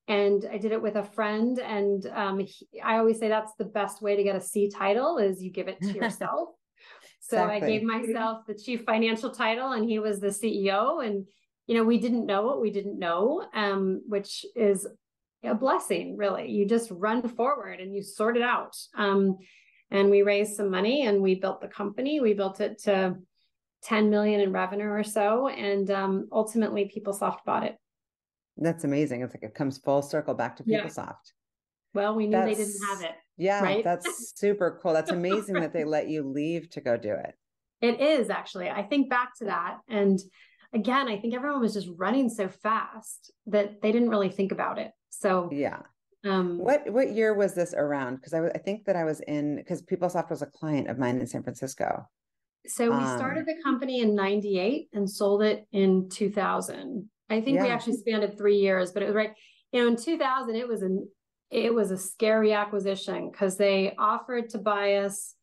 and 0.07 0.47
I 0.49 0.57
did 0.57 0.71
it 0.71 0.81
with 0.81 0.95
a 0.95 1.03
friend. 1.03 1.59
And 1.59 2.05
um, 2.13 2.39
he, 2.39 2.67
I 2.83 2.97
always 2.97 3.19
say 3.19 3.27
that's 3.27 3.53
the 3.57 3.65
best 3.65 4.01
way 4.01 4.15
to 4.15 4.23
get 4.23 4.35
a 4.35 4.41
C 4.41 4.69
title 4.69 5.17
is 5.17 5.43
you 5.43 5.51
give 5.51 5.67
it 5.67 5.81
to 5.81 5.93
yourself. 5.93 6.49
so 7.19 7.43
exactly. 7.43 7.67
I 7.67 7.69
gave 7.69 7.83
myself 7.83 8.45
the 8.47 8.55
chief 8.55 8.83
financial 8.85 9.29
title 9.29 9.73
and 9.73 9.87
he 9.87 9.99
was 9.99 10.21
the 10.21 10.27
CEO. 10.27 11.05
And, 11.05 11.25
you 11.67 11.75
know, 11.75 11.83
we 11.83 11.97
didn't 11.97 12.25
know 12.25 12.43
what 12.43 12.61
we 12.61 12.71
didn't 12.71 12.97
know, 12.97 13.45
um, 13.53 14.03
which 14.07 14.45
is 14.55 14.87
a 15.45 15.55
blessing, 15.55 16.17
really. 16.17 16.51
You 16.51 16.65
just 16.65 16.91
run 16.91 17.27
forward 17.27 17.79
and 17.79 17.95
you 17.95 18.03
sort 18.03 18.37
it 18.37 18.43
out. 18.43 18.75
Um, 18.95 19.37
and 19.91 20.09
we 20.09 20.21
raised 20.21 20.55
some 20.55 20.69
money 20.69 21.05
and 21.05 21.21
we 21.21 21.35
built 21.35 21.61
the 21.61 21.67
company. 21.67 22.19
We 22.19 22.33
built 22.33 22.59
it 22.59 22.79
to 22.83 23.15
10 23.83 24.09
million 24.09 24.41
in 24.41 24.51
revenue 24.51 24.87
or 24.87 25.03
so. 25.03 25.47
And 25.47 25.89
um, 25.91 26.27
ultimately, 26.31 26.91
PeopleSoft 26.93 27.45
bought 27.45 27.63
it. 27.63 27.77
That's 28.57 28.83
amazing. 28.83 29.21
It's 29.21 29.33
like 29.33 29.43
it 29.43 29.53
comes 29.53 29.77
full 29.77 30.01
circle 30.01 30.33
back 30.33 30.55
to 30.57 30.63
PeopleSoft. 30.63 31.07
Yeah. 31.07 31.93
Well, 31.93 32.15
we 32.15 32.25
knew 32.25 32.31
that's, 32.31 32.57
they 32.57 32.63
didn't 32.63 32.81
have 32.89 33.01
it. 33.03 33.15
Yeah, 33.37 33.61
right? 33.61 33.83
that's 33.83 34.33
super 34.35 34.79
cool. 34.81 34.93
That's 34.93 35.11
amazing 35.21 35.55
that 35.55 35.73
they 35.73 35.83
let 35.83 36.09
you 36.09 36.23
leave 36.23 36.69
to 36.71 36.81
go 36.81 36.97
do 36.97 37.13
it. 37.13 37.35
It 37.81 38.01
is 38.01 38.29
actually. 38.29 38.69
I 38.69 38.83
think 38.83 39.09
back 39.09 39.35
to 39.37 39.45
that. 39.45 39.77
And 39.87 40.19
again, 40.73 41.07
I 41.07 41.17
think 41.17 41.33
everyone 41.33 41.61
was 41.61 41.73
just 41.73 41.89
running 41.95 42.29
so 42.29 42.47
fast 42.47 43.31
that 43.47 43.81
they 43.81 43.91
didn't 43.91 44.09
really 44.09 44.29
think 44.29 44.51
about 44.51 44.79
it. 44.79 44.91
So 45.19 45.49
yeah. 45.51 45.79
Um, 46.23 46.57
what 46.57 46.89
what 46.91 47.11
year 47.11 47.33
was 47.33 47.53
this 47.53 47.73
around? 47.73 48.15
Because 48.15 48.33
I, 48.33 48.47
I 48.47 48.57
think 48.57 48.85
that 48.85 48.95
I 48.95 49.03
was 49.03 49.19
in 49.21 49.57
because 49.57 49.83
PeopleSoft 49.83 50.29
was 50.29 50.41
a 50.41 50.47
client 50.47 50.89
of 50.89 50.97
mine 50.97 51.19
in 51.19 51.27
San 51.27 51.43
Francisco. 51.43 52.07
So 52.67 52.89
we 52.89 53.03
um, 53.03 53.17
started 53.17 53.45
the 53.45 53.61
company 53.63 54.01
in 54.01 54.15
'98 54.15 54.89
and 54.93 55.09
sold 55.09 55.43
it 55.43 55.67
in 55.71 56.09
2000. 56.09 57.07
I 57.29 57.41
think 57.41 57.57
yeah. 57.57 57.63
we 57.63 57.69
actually 57.69 57.97
spanned 57.97 58.23
it 58.23 58.37
three 58.37 58.57
years, 58.57 58.91
but 58.91 59.03
it 59.03 59.07
was 59.07 59.15
right. 59.15 59.31
You 59.71 59.81
know, 59.81 59.87
in 59.87 59.95
2000, 59.95 60.55
it 60.55 60.67
was 60.67 60.81
an 60.81 61.07
it 61.51 61.73
was 61.73 61.91
a 61.91 61.97
scary 61.97 62.53
acquisition 62.53 63.29
because 63.31 63.55
they 63.55 63.93
offered 63.97 64.49
to 64.49 64.57
buy 64.57 64.95
us 64.95 65.35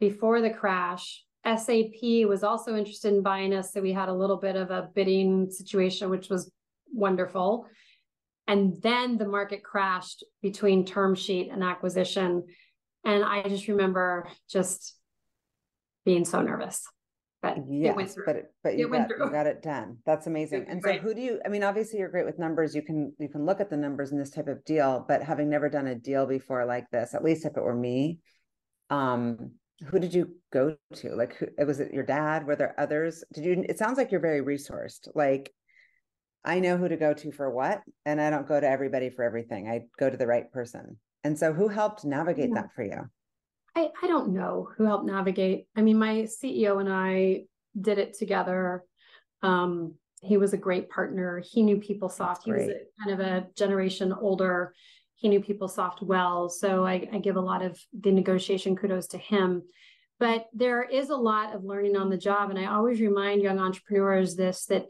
before 0.00 0.40
the 0.40 0.50
crash. 0.50 1.24
SAP 1.44 2.26
was 2.26 2.42
also 2.42 2.76
interested 2.76 3.14
in 3.14 3.22
buying 3.22 3.54
us, 3.54 3.72
so 3.72 3.80
we 3.80 3.92
had 3.92 4.08
a 4.08 4.14
little 4.14 4.36
bit 4.36 4.56
of 4.56 4.70
a 4.70 4.88
bidding 4.94 5.48
situation, 5.50 6.10
which 6.10 6.28
was 6.28 6.50
wonderful. 6.92 7.66
And 8.52 8.82
then 8.82 9.16
the 9.16 9.26
market 9.26 9.64
crashed 9.64 10.24
between 10.42 10.84
term 10.84 11.14
sheet 11.14 11.48
and 11.50 11.64
acquisition. 11.64 12.44
And 13.02 13.24
I 13.24 13.42
just 13.44 13.66
remember 13.66 14.28
just 14.50 14.94
being 16.04 16.26
so 16.26 16.42
nervous. 16.42 16.86
But 17.40 17.56
yes, 17.66 18.14
but 18.26 18.36
it, 18.36 18.54
but 18.62 18.76
you, 18.76 18.90
got, 18.90 19.08
you 19.08 19.30
got 19.30 19.46
it 19.46 19.62
done. 19.62 19.96
That's 20.04 20.26
amazing. 20.26 20.66
And 20.68 20.82
so 20.84 20.92
who 20.98 21.14
do 21.14 21.22
you 21.22 21.40
I 21.46 21.48
mean 21.48 21.64
obviously 21.64 21.98
you're 21.98 22.10
great 22.10 22.26
with 22.26 22.38
numbers. 22.38 22.74
You 22.74 22.82
can 22.82 23.14
you 23.18 23.30
can 23.30 23.46
look 23.46 23.58
at 23.58 23.70
the 23.70 23.76
numbers 23.78 24.12
in 24.12 24.18
this 24.18 24.30
type 24.30 24.48
of 24.48 24.62
deal, 24.66 25.02
but 25.08 25.22
having 25.22 25.48
never 25.48 25.70
done 25.70 25.86
a 25.86 25.94
deal 25.94 26.26
before 26.26 26.66
like 26.66 26.90
this, 26.90 27.14
at 27.14 27.24
least 27.24 27.46
if 27.46 27.56
it 27.56 27.62
were 27.62 27.74
me, 27.74 28.18
um 28.90 29.52
who 29.86 29.98
did 29.98 30.12
you 30.12 30.36
go 30.52 30.76
to? 30.96 31.14
Like 31.14 31.36
who 31.36 31.46
was 31.66 31.80
it 31.80 31.94
your 31.94 32.04
dad? 32.04 32.46
Were 32.46 32.54
there 32.54 32.74
others? 32.78 33.24
Did 33.32 33.44
you 33.46 33.64
it 33.66 33.78
sounds 33.78 33.96
like 33.96 34.10
you're 34.12 34.20
very 34.20 34.42
resourced. 34.42 35.08
Like 35.14 35.52
I 36.44 36.58
know 36.58 36.76
who 36.76 36.88
to 36.88 36.96
go 36.96 37.14
to 37.14 37.32
for 37.32 37.50
what, 37.50 37.82
and 38.04 38.20
I 38.20 38.30
don't 38.30 38.48
go 38.48 38.58
to 38.60 38.68
everybody 38.68 39.10
for 39.10 39.22
everything. 39.24 39.68
I 39.68 39.82
go 39.98 40.10
to 40.10 40.16
the 40.16 40.26
right 40.26 40.50
person. 40.52 40.96
And 41.24 41.38
so, 41.38 41.52
who 41.52 41.68
helped 41.68 42.04
navigate 42.04 42.50
yeah. 42.50 42.62
that 42.62 42.74
for 42.74 42.82
you? 42.82 43.08
I, 43.74 43.90
I 44.02 44.06
don't 44.06 44.32
know 44.32 44.68
who 44.76 44.84
helped 44.84 45.06
navigate. 45.06 45.66
I 45.76 45.82
mean, 45.82 45.98
my 45.98 46.22
CEO 46.22 46.80
and 46.80 46.92
I 46.92 47.44
did 47.80 47.98
it 47.98 48.18
together. 48.18 48.84
Um, 49.42 49.94
he 50.20 50.36
was 50.36 50.52
a 50.52 50.58
great 50.58 50.90
partner. 50.90 51.42
He 51.44 51.62
knew 51.62 51.78
PeopleSoft. 51.78 52.44
He 52.44 52.52
was 52.52 52.68
a, 52.68 52.80
kind 53.02 53.12
of 53.12 53.20
a 53.20 53.46
generation 53.56 54.12
older. 54.12 54.74
He 55.14 55.28
knew 55.28 55.40
PeopleSoft 55.40 56.02
well. 56.02 56.48
So 56.48 56.84
I, 56.84 57.08
I 57.12 57.18
give 57.18 57.36
a 57.36 57.40
lot 57.40 57.62
of 57.62 57.78
the 57.98 58.12
negotiation 58.12 58.76
kudos 58.76 59.08
to 59.08 59.18
him. 59.18 59.62
But 60.20 60.46
there 60.52 60.82
is 60.84 61.10
a 61.10 61.16
lot 61.16 61.54
of 61.54 61.64
learning 61.64 61.96
on 61.96 62.10
the 62.10 62.16
job. 62.16 62.50
And 62.50 62.58
I 62.58 62.66
always 62.66 63.00
remind 63.00 63.42
young 63.42 63.58
entrepreneurs 63.58 64.36
this 64.36 64.66
that, 64.66 64.86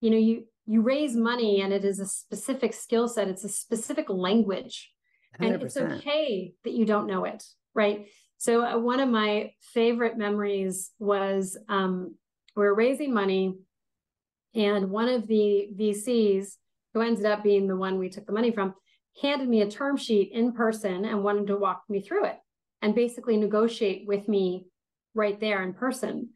you 0.00 0.10
know, 0.10 0.16
you 0.16 0.44
you 0.70 0.82
raise 0.82 1.16
money 1.16 1.62
and 1.62 1.72
it 1.72 1.84
is 1.84 1.98
a 1.98 2.06
specific 2.06 2.72
skill 2.72 3.08
set 3.08 3.28
it's 3.28 3.44
a 3.44 3.48
specific 3.48 4.08
language. 4.08 4.92
100%. 5.40 5.52
and 5.52 5.62
it's 5.62 5.76
okay 5.76 6.52
that 6.64 6.72
you 6.72 6.84
don't 6.84 7.06
know 7.06 7.24
it 7.24 7.42
right? 7.74 8.06
So 8.38 8.64
uh, 8.64 8.78
one 8.78 9.00
of 9.00 9.08
my 9.08 9.52
favorite 9.74 10.16
memories 10.16 10.90
was 10.98 11.58
um, 11.68 12.14
we 12.56 12.64
are 12.66 12.74
raising 12.74 13.12
money 13.12 13.58
and 14.54 14.90
one 14.90 15.08
of 15.08 15.26
the 15.26 15.68
vcs 15.78 16.56
who 16.92 17.00
ended 17.02 17.24
up 17.24 17.44
being 17.44 17.68
the 17.68 17.76
one 17.76 17.98
we 17.98 18.08
took 18.08 18.26
the 18.26 18.32
money 18.32 18.50
from 18.50 18.74
handed 19.22 19.48
me 19.48 19.62
a 19.62 19.70
term 19.70 19.96
sheet 19.96 20.32
in 20.32 20.52
person 20.52 21.04
and 21.04 21.22
wanted 21.22 21.46
to 21.46 21.56
walk 21.56 21.82
me 21.88 22.00
through 22.00 22.24
it 22.24 22.36
and 22.82 22.94
basically 22.94 23.36
negotiate 23.36 24.06
with 24.08 24.26
me 24.26 24.66
right 25.14 25.38
there 25.38 25.62
in 25.62 25.72
person 25.72 26.30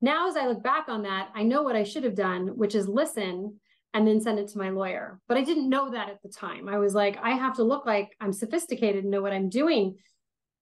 now, 0.00 0.28
as 0.28 0.36
I 0.36 0.46
look 0.46 0.62
back 0.62 0.88
on 0.88 1.02
that, 1.02 1.30
I 1.34 1.42
know 1.42 1.62
what 1.62 1.76
I 1.76 1.82
should 1.82 2.04
have 2.04 2.14
done, 2.14 2.56
which 2.56 2.74
is 2.74 2.88
listen 2.88 3.58
and 3.94 4.06
then 4.06 4.20
send 4.20 4.38
it 4.38 4.48
to 4.48 4.58
my 4.58 4.70
lawyer. 4.70 5.18
But 5.26 5.38
I 5.38 5.44
didn't 5.44 5.68
know 5.68 5.90
that 5.90 6.08
at 6.08 6.22
the 6.22 6.28
time. 6.28 6.68
I 6.68 6.78
was 6.78 6.94
like, 6.94 7.18
I 7.22 7.30
have 7.30 7.56
to 7.56 7.64
look 7.64 7.86
like 7.86 8.14
I'm 8.20 8.32
sophisticated 8.32 9.02
and 9.02 9.10
know 9.10 9.22
what 9.22 9.32
I'm 9.32 9.48
doing. 9.48 9.96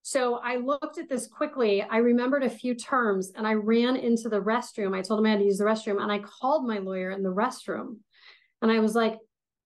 So 0.03 0.37
I 0.37 0.57
looked 0.57 0.99
at 0.99 1.09
this 1.09 1.27
quickly. 1.27 1.83
I 1.83 1.99
remembered 1.99 2.45
a 2.45 2.51
few 2.51 2.75
terms 2.75 3.33
and 3.37 3.47
I 3.47 3.55
ran 3.55 3.97
into 3.97 4.29
the 4.29 4.41
restroom. 4.41 4.97
I 4.97 5.03
told 5.03 5.21
him 5.21 5.27
I 5.27 5.31
had 5.31 5.41
to 5.41 5.45
use 5.45 5.59
the 5.59 5.65
restroom 5.65 6.01
and 6.01 6.13
I 6.13 6.21
called 6.21 6.67
my 6.67 6.79
lawyer 6.79 7.11
in 7.11 7.23
the 7.23 7.35
restroom. 7.35 7.97
And 8.63 8.71
I 8.71 8.79
was 8.79 8.95
like, 8.95 9.19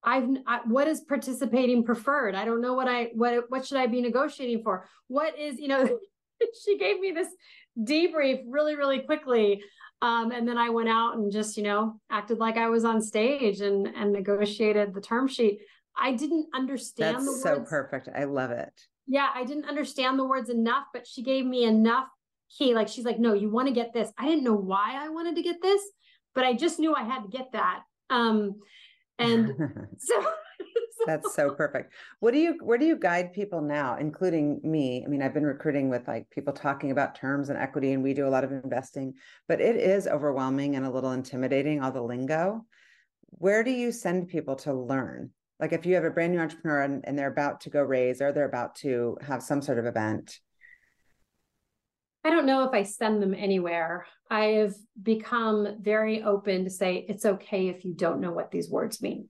I've 0.03 0.29
I, 0.47 0.61
what 0.65 0.89
is 0.89 1.03
participating 1.03 1.85
preferred? 1.85 2.35
I 2.35 2.47
don't 2.47 2.63
know 2.63 2.73
what 2.73 2.89
I 2.89 3.11
what 3.13 3.51
what 3.51 3.67
should 3.67 3.77
I 3.77 3.87
be 3.87 4.01
negotiating 4.01 4.63
for? 4.63 4.87
What 5.09 5.39
is, 5.39 5.61
you 5.61 5.69
know, 5.69 5.99
she 6.65 6.79
gave 6.79 7.01
me 7.01 7.13
this 7.13 7.29
debrief 7.79 8.43
really, 8.47 8.77
really 8.77 9.01
quickly. 9.01 9.63
Um, 10.03 10.33
and 10.33 10.49
then 10.49 10.57
I 10.57 10.71
went 10.71 10.89
out 10.89 11.17
and 11.17 11.31
just, 11.31 11.57
you 11.57 11.63
know, 11.63 12.01
acted 12.11 12.39
like 12.39 12.57
I 12.57 12.69
was 12.69 12.85
on 12.85 13.03
stage 13.03 13.61
and 13.61 13.87
and 13.87 14.13
negotiated 14.13 14.95
the 14.95 15.01
term 15.01 15.29
sheet. 15.29 15.61
I 15.97 16.13
didn't 16.13 16.47
understand 16.55 17.17
That's 17.17 17.25
the 17.27 17.33
words. 17.33 17.43
so 17.43 17.61
perfect. 17.61 18.09
I 18.15 18.25
love 18.25 18.51
it. 18.51 18.73
Yeah, 19.07 19.29
I 19.35 19.45
didn't 19.45 19.67
understand 19.67 20.19
the 20.19 20.25
words 20.25 20.51
enough, 20.51 20.85
but 20.95 21.07
she 21.07 21.23
gave 21.23 21.45
me 21.45 21.65
enough 21.65 22.07
key. 22.57 22.75
Like 22.75 22.89
she's 22.89 23.05
like, 23.05 23.19
no, 23.19 23.35
you 23.35 23.51
want 23.51 23.69
to 23.69 23.75
get 23.75 23.93
this. 23.93 24.11
I 24.17 24.27
didn't 24.27 24.45
know 24.45 24.55
why 24.55 24.95
I 24.99 25.09
wanted 25.09 25.37
to 25.37 25.43
get 25.43 25.61
this, 25.61 25.83
but 26.35 26.45
I 26.45 26.55
just 26.55 26.79
knew 26.79 26.95
I 26.95 27.03
had 27.03 27.23
to 27.23 27.29
get 27.29 27.53
that. 27.53 27.83
Um, 28.09 28.61
and 29.19 29.53
so 29.99 30.25
that's 31.07 31.35
so 31.37 31.55
perfect. 31.55 31.93
What 32.21 32.33
do 32.33 32.39
you 32.39 32.59
where 32.63 32.79
do 32.79 32.85
you 32.85 32.97
guide 32.97 33.33
people 33.33 33.61
now, 33.61 33.97
including 33.97 34.61
me? 34.63 35.03
I 35.05 35.09
mean, 35.09 35.23
I've 35.23 35.35
been 35.35 35.47
recruiting 35.47 35.89
with 35.89 36.07
like 36.09 36.29
people 36.31 36.53
talking 36.53 36.91
about 36.91 37.15
terms 37.15 37.49
and 37.49 37.59
equity, 37.59 37.93
and 37.93 38.03
we 38.03 38.15
do 38.15 38.27
a 38.27 38.31
lot 38.31 38.45
of 38.45 38.53
investing, 38.53 39.15
but 39.49 39.61
it 39.61 39.77
is 39.77 40.07
overwhelming 40.07 40.77
and 40.77 40.87
a 40.87 40.91
little 40.91 41.13
intimidating, 41.13 41.83
all 41.83 41.93
the 41.93 42.03
lingo. 42.03 42.65
Where 43.31 43.63
do 43.63 43.71
you 43.71 43.93
send 43.93 44.29
people 44.29 44.57
to 44.57 44.73
learn? 44.73 45.31
Like 45.59 45.73
if 45.73 45.85
you 45.85 45.95
have 45.95 46.05
a 46.05 46.11
brand 46.11 46.33
new 46.33 46.41
entrepreneur 46.41 46.83
and, 46.83 47.05
and 47.07 47.19
they're 47.19 47.31
about 47.31 47.61
to 47.63 47.71
go 47.71 47.83
raise 47.83 48.23
or 48.23 48.33
they're 48.33 48.49
about 48.49 48.77
to 48.77 49.19
have 49.21 49.43
some 49.43 49.61
sort 49.61 49.79
of 49.79 49.87
event. 49.87 50.41
I 52.25 52.31
don't 52.31 52.47
know 52.47 52.65
if 52.65 52.73
I 52.73 52.83
send 52.83 53.23
them 53.23 53.35
anywhere. 53.35 54.07
I 54.31 54.45
have 54.45 54.75
become 55.03 55.77
very 55.81 56.23
open 56.23 56.65
to 56.65 56.71
say 56.71 57.05
it's 57.09 57.25
okay 57.25 57.69
if 57.69 57.85
you 57.85 57.95
don't 57.95 58.21
know 58.21 58.33
what 58.33 58.51
these 58.51 58.71
words 58.71 59.01
mean 59.01 59.29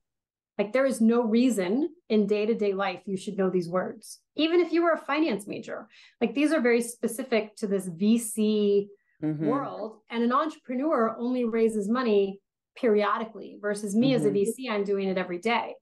Like 0.60 0.74
there 0.74 0.84
is 0.84 1.00
no 1.00 1.22
reason 1.22 1.88
in 2.10 2.26
day 2.26 2.44
to 2.44 2.54
day 2.54 2.74
life 2.74 3.00
you 3.06 3.16
should 3.16 3.38
know 3.38 3.48
these 3.48 3.66
words, 3.66 4.18
even 4.36 4.60
if 4.60 4.74
you 4.74 4.82
were 4.82 4.92
a 4.92 4.98
finance 4.98 5.46
major. 5.46 5.88
Like 6.20 6.34
these 6.34 6.52
are 6.52 6.60
very 6.60 6.82
specific 6.82 7.56
to 7.56 7.66
this 7.66 7.88
VC 7.88 8.88
mm-hmm. 9.24 9.46
world. 9.46 10.00
And 10.10 10.22
an 10.22 10.32
entrepreneur 10.32 11.16
only 11.18 11.46
raises 11.46 11.88
money 11.88 12.40
periodically 12.76 13.56
versus 13.58 13.96
me 13.96 14.08
mm-hmm. 14.08 14.16
as 14.16 14.26
a 14.26 14.28
mm-hmm. 14.28 14.64
VC, 14.66 14.70
I'm 14.70 14.84
doing 14.84 15.08
it 15.08 15.16
every 15.16 15.38
day. 15.38 15.76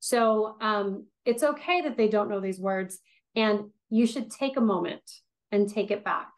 So 0.00 0.56
um, 0.60 1.06
it's 1.24 1.44
okay 1.44 1.82
that 1.82 1.96
they 1.96 2.08
don't 2.08 2.28
know 2.28 2.40
these 2.40 2.58
words. 2.58 2.98
And 3.36 3.70
you 3.90 4.08
should 4.08 4.32
take 4.32 4.56
a 4.56 4.60
moment 4.60 5.08
and 5.52 5.72
take 5.72 5.92
it 5.92 6.02
back 6.02 6.32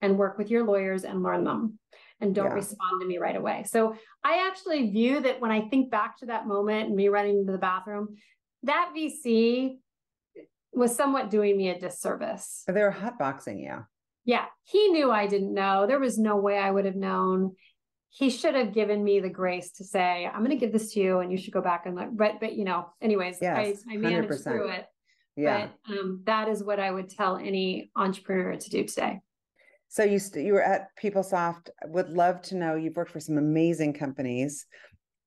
and 0.00 0.18
work 0.18 0.38
with 0.38 0.52
your 0.52 0.64
lawyers 0.64 1.02
and 1.02 1.24
learn 1.24 1.42
them 1.42 1.80
and 2.20 2.34
don't 2.34 2.46
yeah. 2.46 2.54
respond 2.54 3.00
to 3.00 3.06
me 3.06 3.18
right 3.18 3.36
away. 3.36 3.64
So 3.68 3.94
I 4.24 4.46
actually 4.48 4.90
view 4.90 5.20
that 5.20 5.40
when 5.40 5.50
I 5.50 5.68
think 5.68 5.90
back 5.90 6.18
to 6.18 6.26
that 6.26 6.46
moment 6.46 6.88
and 6.88 6.96
me 6.96 7.08
running 7.08 7.38
into 7.38 7.52
the 7.52 7.58
bathroom, 7.58 8.16
that 8.64 8.92
VC 8.96 9.78
was 10.72 10.94
somewhat 10.94 11.30
doing 11.30 11.56
me 11.56 11.70
a 11.70 11.78
disservice. 11.78 12.64
They 12.66 12.82
were 12.82 12.92
hotboxing 12.92 13.60
you. 13.60 13.84
Yeah, 14.24 14.44
he 14.64 14.88
knew 14.88 15.10
I 15.10 15.26
didn't 15.26 15.54
know. 15.54 15.86
There 15.86 16.00
was 16.00 16.18
no 16.18 16.36
way 16.36 16.58
I 16.58 16.70
would 16.70 16.84
have 16.84 16.96
known. 16.96 17.54
He 18.10 18.30
should 18.30 18.54
have 18.54 18.74
given 18.74 19.02
me 19.02 19.20
the 19.20 19.30
grace 19.30 19.72
to 19.72 19.84
say, 19.84 20.26
"I'm 20.26 20.44
going 20.44 20.50
to 20.50 20.56
give 20.56 20.72
this 20.72 20.92
to 20.94 21.00
you, 21.00 21.20
and 21.20 21.30
you 21.30 21.38
should 21.38 21.52
go 21.52 21.62
back 21.62 21.86
and 21.86 21.94
look. 21.94 22.08
But, 22.12 22.40
but 22.40 22.54
you 22.54 22.64
know, 22.64 22.90
anyways, 23.00 23.38
yes, 23.40 23.82
I, 23.88 23.94
I 23.94 23.96
managed 23.96 24.28
100%. 24.28 24.44
through 24.44 24.68
it. 24.70 24.86
Yeah, 25.36 25.68
but 25.86 25.98
um, 25.98 26.22
that 26.26 26.48
is 26.48 26.62
what 26.62 26.80
I 26.80 26.90
would 26.90 27.08
tell 27.08 27.36
any 27.36 27.90
entrepreneur 27.96 28.56
to 28.56 28.70
do 28.70 28.84
today. 28.84 29.20
So 29.88 30.04
you 30.04 30.18
st- 30.18 30.44
you 30.44 30.52
were 30.52 30.62
at 30.62 30.88
PeopleSoft. 31.02 31.70
Would 31.86 32.10
love 32.10 32.42
to 32.42 32.56
know. 32.56 32.76
You've 32.76 32.96
worked 32.96 33.12
for 33.12 33.20
some 33.20 33.38
amazing 33.38 33.94
companies. 33.94 34.66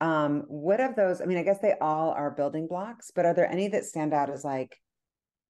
Um, 0.00 0.44
what 0.48 0.80
of 0.80 0.96
those? 0.96 1.20
I 1.20 1.26
mean, 1.26 1.38
I 1.38 1.42
guess 1.42 1.60
they 1.60 1.74
all 1.80 2.10
are 2.10 2.30
building 2.30 2.66
blocks, 2.66 3.10
but 3.14 3.24
are 3.24 3.34
there 3.34 3.50
any 3.50 3.68
that 3.68 3.84
stand 3.84 4.12
out 4.12 4.30
as 4.30 4.44
like, 4.44 4.76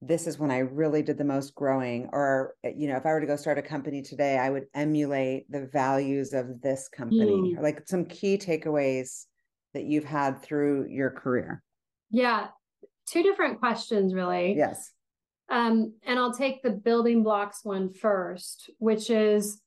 this 0.01 0.27
is 0.27 0.39
when 0.39 0.51
I 0.51 0.59
really 0.59 1.03
did 1.03 1.17
the 1.17 1.25
most 1.25 1.55
growing? 1.55 2.09
Or 2.13 2.55
you 2.65 2.89
know, 2.89 2.97
if 2.97 3.07
I 3.07 3.11
were 3.11 3.21
to 3.21 3.27
go 3.27 3.37
start 3.37 3.59
a 3.59 3.63
company 3.63 4.03
today, 4.03 4.37
I 4.39 4.51
would 4.51 4.65
emulate 4.75 5.51
the 5.51 5.67
values 5.67 6.33
of 6.33 6.61
this 6.61 6.89
company. 6.89 7.55
Mm. 7.55 7.63
Like 7.63 7.87
some 7.87 8.05
key 8.05 8.37
takeaways 8.37 9.27
that 9.75 9.85
you've 9.85 10.05
had 10.05 10.43
through 10.43 10.89
your 10.89 11.11
career. 11.11 11.63
Yeah, 12.11 12.49
two 13.07 13.23
different 13.23 13.59
questions, 13.59 14.13
really. 14.13 14.55
Yes. 14.57 14.91
Um, 15.53 15.93
and 16.07 16.19
I'll 16.19 16.33
take 16.33 16.63
the 16.63 16.71
building 16.71 17.23
blocks 17.23 17.63
one 17.63 17.93
first, 17.93 18.71
which 18.79 19.11
is 19.11 19.61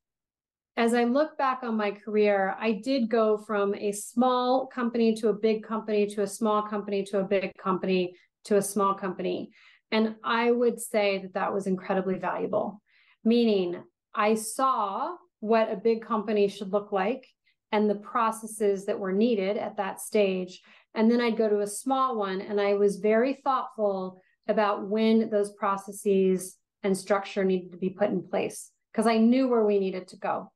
as 0.75 0.95
I 0.95 1.03
look 1.03 1.37
back 1.37 1.59
on 1.61 1.77
my 1.77 1.91
career, 1.91 2.55
I 2.59 2.71
did 2.71 3.07
go 3.07 3.37
from 3.37 3.75
a 3.75 3.91
small 3.91 4.65
company 4.65 5.13
to 5.17 5.29
a 5.29 5.33
big 5.33 5.63
company 5.63 6.07
to 6.07 6.23
a 6.23 6.27
small 6.27 6.63
company 6.63 7.03
to 7.03 7.19
a 7.19 7.23
big 7.23 7.55
company 7.57 8.15
to 8.45 8.57
a 8.57 8.63
small 8.63 8.95
company. 8.95 9.51
And 9.91 10.15
I 10.23 10.51
would 10.51 10.81
say 10.81 11.19
that 11.19 11.35
that 11.35 11.53
was 11.53 11.67
incredibly 11.67 12.17
valuable, 12.17 12.81
meaning 13.23 13.83
I 14.13 14.33
saw 14.33 15.15
what 15.39 15.71
a 15.71 15.77
big 15.77 16.03
company 16.03 16.47
should 16.47 16.73
look 16.73 16.91
like 16.91 17.27
and 17.71 17.87
the 17.87 17.95
processes 17.95 18.87
that 18.87 18.99
were 18.99 19.13
needed 19.13 19.55
at 19.55 19.77
that 19.77 20.01
stage. 20.01 20.61
And 20.95 21.11
then 21.11 21.21
I'd 21.21 21.37
go 21.37 21.47
to 21.47 21.59
a 21.59 21.67
small 21.67 22.17
one 22.17 22.41
and 22.41 22.59
I 22.59 22.73
was 22.73 22.97
very 22.97 23.35
thoughtful 23.43 24.19
about 24.47 24.87
when 24.87 25.29
those 25.29 25.51
processes 25.53 26.57
and 26.83 26.97
structure 26.97 27.43
needed 27.43 27.71
to 27.71 27.77
be 27.77 27.89
put 27.89 28.09
in 28.09 28.27
place 28.27 28.71
because 28.91 29.07
I 29.07 29.17
knew 29.17 29.47
where 29.47 29.65
we 29.65 29.79
needed 29.79 30.07
to 30.09 30.17
go. 30.17 30.51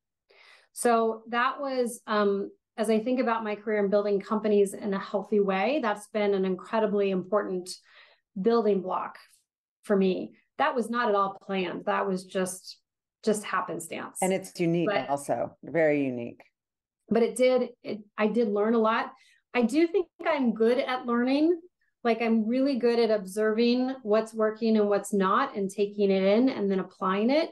So 0.73 1.23
that 1.29 1.59
was, 1.59 2.01
um, 2.07 2.51
as 2.77 2.89
I 2.89 2.99
think 2.99 3.19
about 3.19 3.43
my 3.43 3.55
career 3.55 3.83
in 3.83 3.89
building 3.89 4.21
companies 4.21 4.73
in 4.73 4.93
a 4.93 4.99
healthy 4.99 5.39
way, 5.39 5.79
that's 5.81 6.07
been 6.07 6.33
an 6.33 6.45
incredibly 6.45 7.09
important 7.09 7.69
building 8.39 8.81
block 8.81 9.17
for 9.83 9.97
me. 9.97 10.35
That 10.57 10.75
was 10.75 10.89
not 10.89 11.09
at 11.09 11.15
all 11.15 11.37
planned. 11.45 11.85
That 11.85 12.07
was 12.07 12.25
just 12.25 12.77
just 13.25 13.43
happenstance. 13.43 14.17
And 14.21 14.31
it's 14.31 14.57
unique 14.59 14.87
but, 14.89 15.09
also, 15.09 15.57
very 15.61 16.05
unique. 16.05 16.41
But 17.09 17.23
it 17.23 17.35
did 17.35 17.69
it 17.83 17.99
I 18.17 18.27
did 18.27 18.47
learn 18.47 18.75
a 18.75 18.79
lot. 18.79 19.11
I 19.53 19.63
do 19.63 19.87
think 19.87 20.07
I'm 20.25 20.53
good 20.53 20.79
at 20.79 21.05
learning 21.05 21.59
like 22.03 22.21
I'm 22.21 22.47
really 22.47 22.77
good 22.77 22.99
at 22.99 23.11
observing 23.11 23.95
what's 24.03 24.33
working 24.33 24.77
and 24.77 24.89
what's 24.89 25.13
not 25.13 25.55
and 25.55 25.69
taking 25.69 26.11
it 26.11 26.23
in 26.23 26.49
and 26.49 26.71
then 26.71 26.79
applying 26.79 27.29
it. 27.29 27.49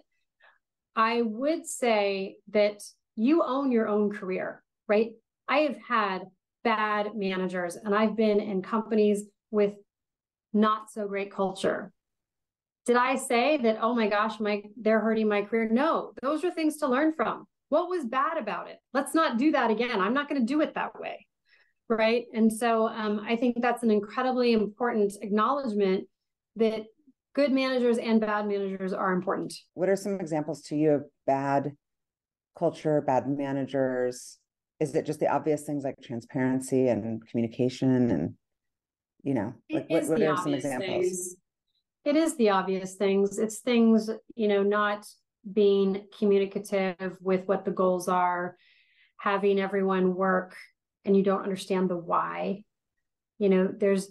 I 0.96 1.22
would 1.22 1.68
say 1.68 2.38
that 2.52 2.82
you 3.16 3.44
own 3.44 3.72
your 3.72 3.88
own 3.88 4.12
career, 4.12 4.64
right? 4.88 5.12
I 5.48 5.60
have 5.60 5.78
had 5.78 6.22
bad 6.64 7.16
managers 7.16 7.76
and 7.76 7.94
I've 7.94 8.16
been 8.16 8.40
in 8.40 8.62
companies 8.62 9.24
with 9.52 9.74
not 10.54 10.92
so 10.92 11.08
great 11.08 11.32
culture. 11.32 11.92
Did 12.86 12.96
I 12.96 13.16
say 13.16 13.58
that, 13.58 13.80
oh 13.82 13.94
my 13.94 14.08
gosh, 14.08 14.40
my 14.40 14.64
they're 14.78 15.02
hurting 15.02 15.28
my 15.28 15.42
career? 15.42 15.68
No, 15.70 16.14
those 16.22 16.46
are 16.46 16.52
things 16.52 16.78
to 16.78 16.88
learn 16.88 17.14
from. 17.14 17.46
What 17.70 17.90
was 17.90 18.06
bad 18.06 18.38
about 18.38 18.70
it? 18.70 18.78
Let's 18.94 19.14
not 19.14 19.38
do 19.38 19.52
that 19.52 19.72
again. 19.72 20.00
I'm 20.00 20.14
not 20.14 20.30
going 20.30 20.40
to 20.40 20.48
do 20.48 20.62
it 20.62 20.74
that 20.76 20.98
way 20.98 21.27
right? 21.90 22.26
And 22.34 22.52
so 22.52 22.88
um, 22.88 23.22
I 23.26 23.36
think 23.36 23.62
that's 23.62 23.84
an 23.84 23.92
incredibly 23.92 24.54
important 24.54 25.14
acknowledgement 25.22 26.06
that 26.56 26.86
good 27.34 27.52
managers 27.52 27.98
and 27.98 28.20
bad 28.20 28.48
managers 28.48 28.94
are 28.94 29.14
important. 29.14 29.54
What 29.74 29.90
are 29.90 29.96
some 29.96 30.20
examples 30.20 30.62
to 30.64 30.76
you 30.76 30.92
of 30.92 31.04
bad 31.26 31.74
culture, 32.58 33.02
bad 33.02 33.28
managers? 33.28 34.40
Is 34.80 34.94
it 34.96 35.06
just 35.06 35.20
the 35.20 35.28
obvious 35.28 35.64
things 35.64 35.84
like 35.84 35.96
transparency 36.04 36.88
and 36.88 37.26
communication 37.28 38.12
and 38.12 38.34
you 39.24 39.34
know, 39.34 39.54
like 39.70 39.90
what, 39.90 40.08
what 40.08 40.22
are 40.22 40.38
some 40.38 40.54
examples? 40.54 41.04
Things. 41.04 41.36
It 42.06 42.16
is 42.16 42.38
the 42.38 42.50
obvious 42.50 42.96
things. 42.96 43.40
It's 43.40 43.60
things, 43.60 44.10
you 44.36 44.48
know, 44.48 44.64
not 44.64 45.06
being 45.52 46.06
communicative 46.18 47.18
with 47.22 47.46
what 47.46 47.66
the 47.66 47.72
goals 47.72 48.08
are, 48.08 48.56
having 49.18 49.60
everyone 49.60 50.16
work 50.16 50.56
and 51.08 51.16
you 51.16 51.24
don't 51.24 51.44
understand 51.44 51.90
the 51.90 51.98
why 51.98 52.64
you 53.40 53.50
know 53.50 53.68
there's 53.76 54.10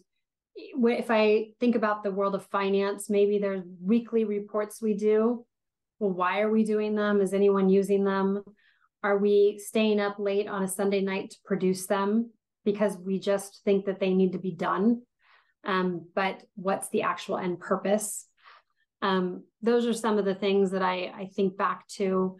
if 0.56 1.10
i 1.10 1.46
think 1.60 1.76
about 1.76 2.02
the 2.02 2.10
world 2.10 2.34
of 2.34 2.46
finance 2.46 3.10
maybe 3.10 3.38
there's 3.38 3.62
weekly 3.80 4.24
reports 4.24 4.80
we 4.80 4.94
do. 4.94 5.44
Well 5.98 6.10
why 6.10 6.40
are 6.40 6.50
we 6.50 6.64
doing 6.64 6.94
them? 6.94 7.20
Is 7.20 7.32
anyone 7.32 7.68
using 7.68 8.04
them? 8.04 8.42
Are 9.02 9.18
we 9.18 9.60
staying 9.64 10.00
up 10.00 10.18
late 10.18 10.48
on 10.48 10.62
a 10.62 10.68
sunday 10.68 11.02
night 11.02 11.30
to 11.30 11.36
produce 11.44 11.86
them 11.86 12.30
because 12.64 12.96
we 12.96 13.20
just 13.20 13.62
think 13.64 13.84
that 13.86 14.00
they 14.00 14.12
need 14.12 14.32
to 14.32 14.38
be 14.38 14.52
done? 14.52 15.02
Um, 15.64 16.06
but 16.14 16.42
what's 16.54 16.88
the 16.88 17.02
actual 17.02 17.38
end 17.38 17.60
purpose? 17.60 18.26
Um, 19.02 19.44
those 19.62 19.86
are 19.86 19.92
some 19.92 20.18
of 20.18 20.24
the 20.24 20.34
things 20.34 20.70
that 20.70 20.82
I, 20.82 21.12
I 21.14 21.30
think 21.34 21.56
back 21.56 21.86
to. 21.96 22.38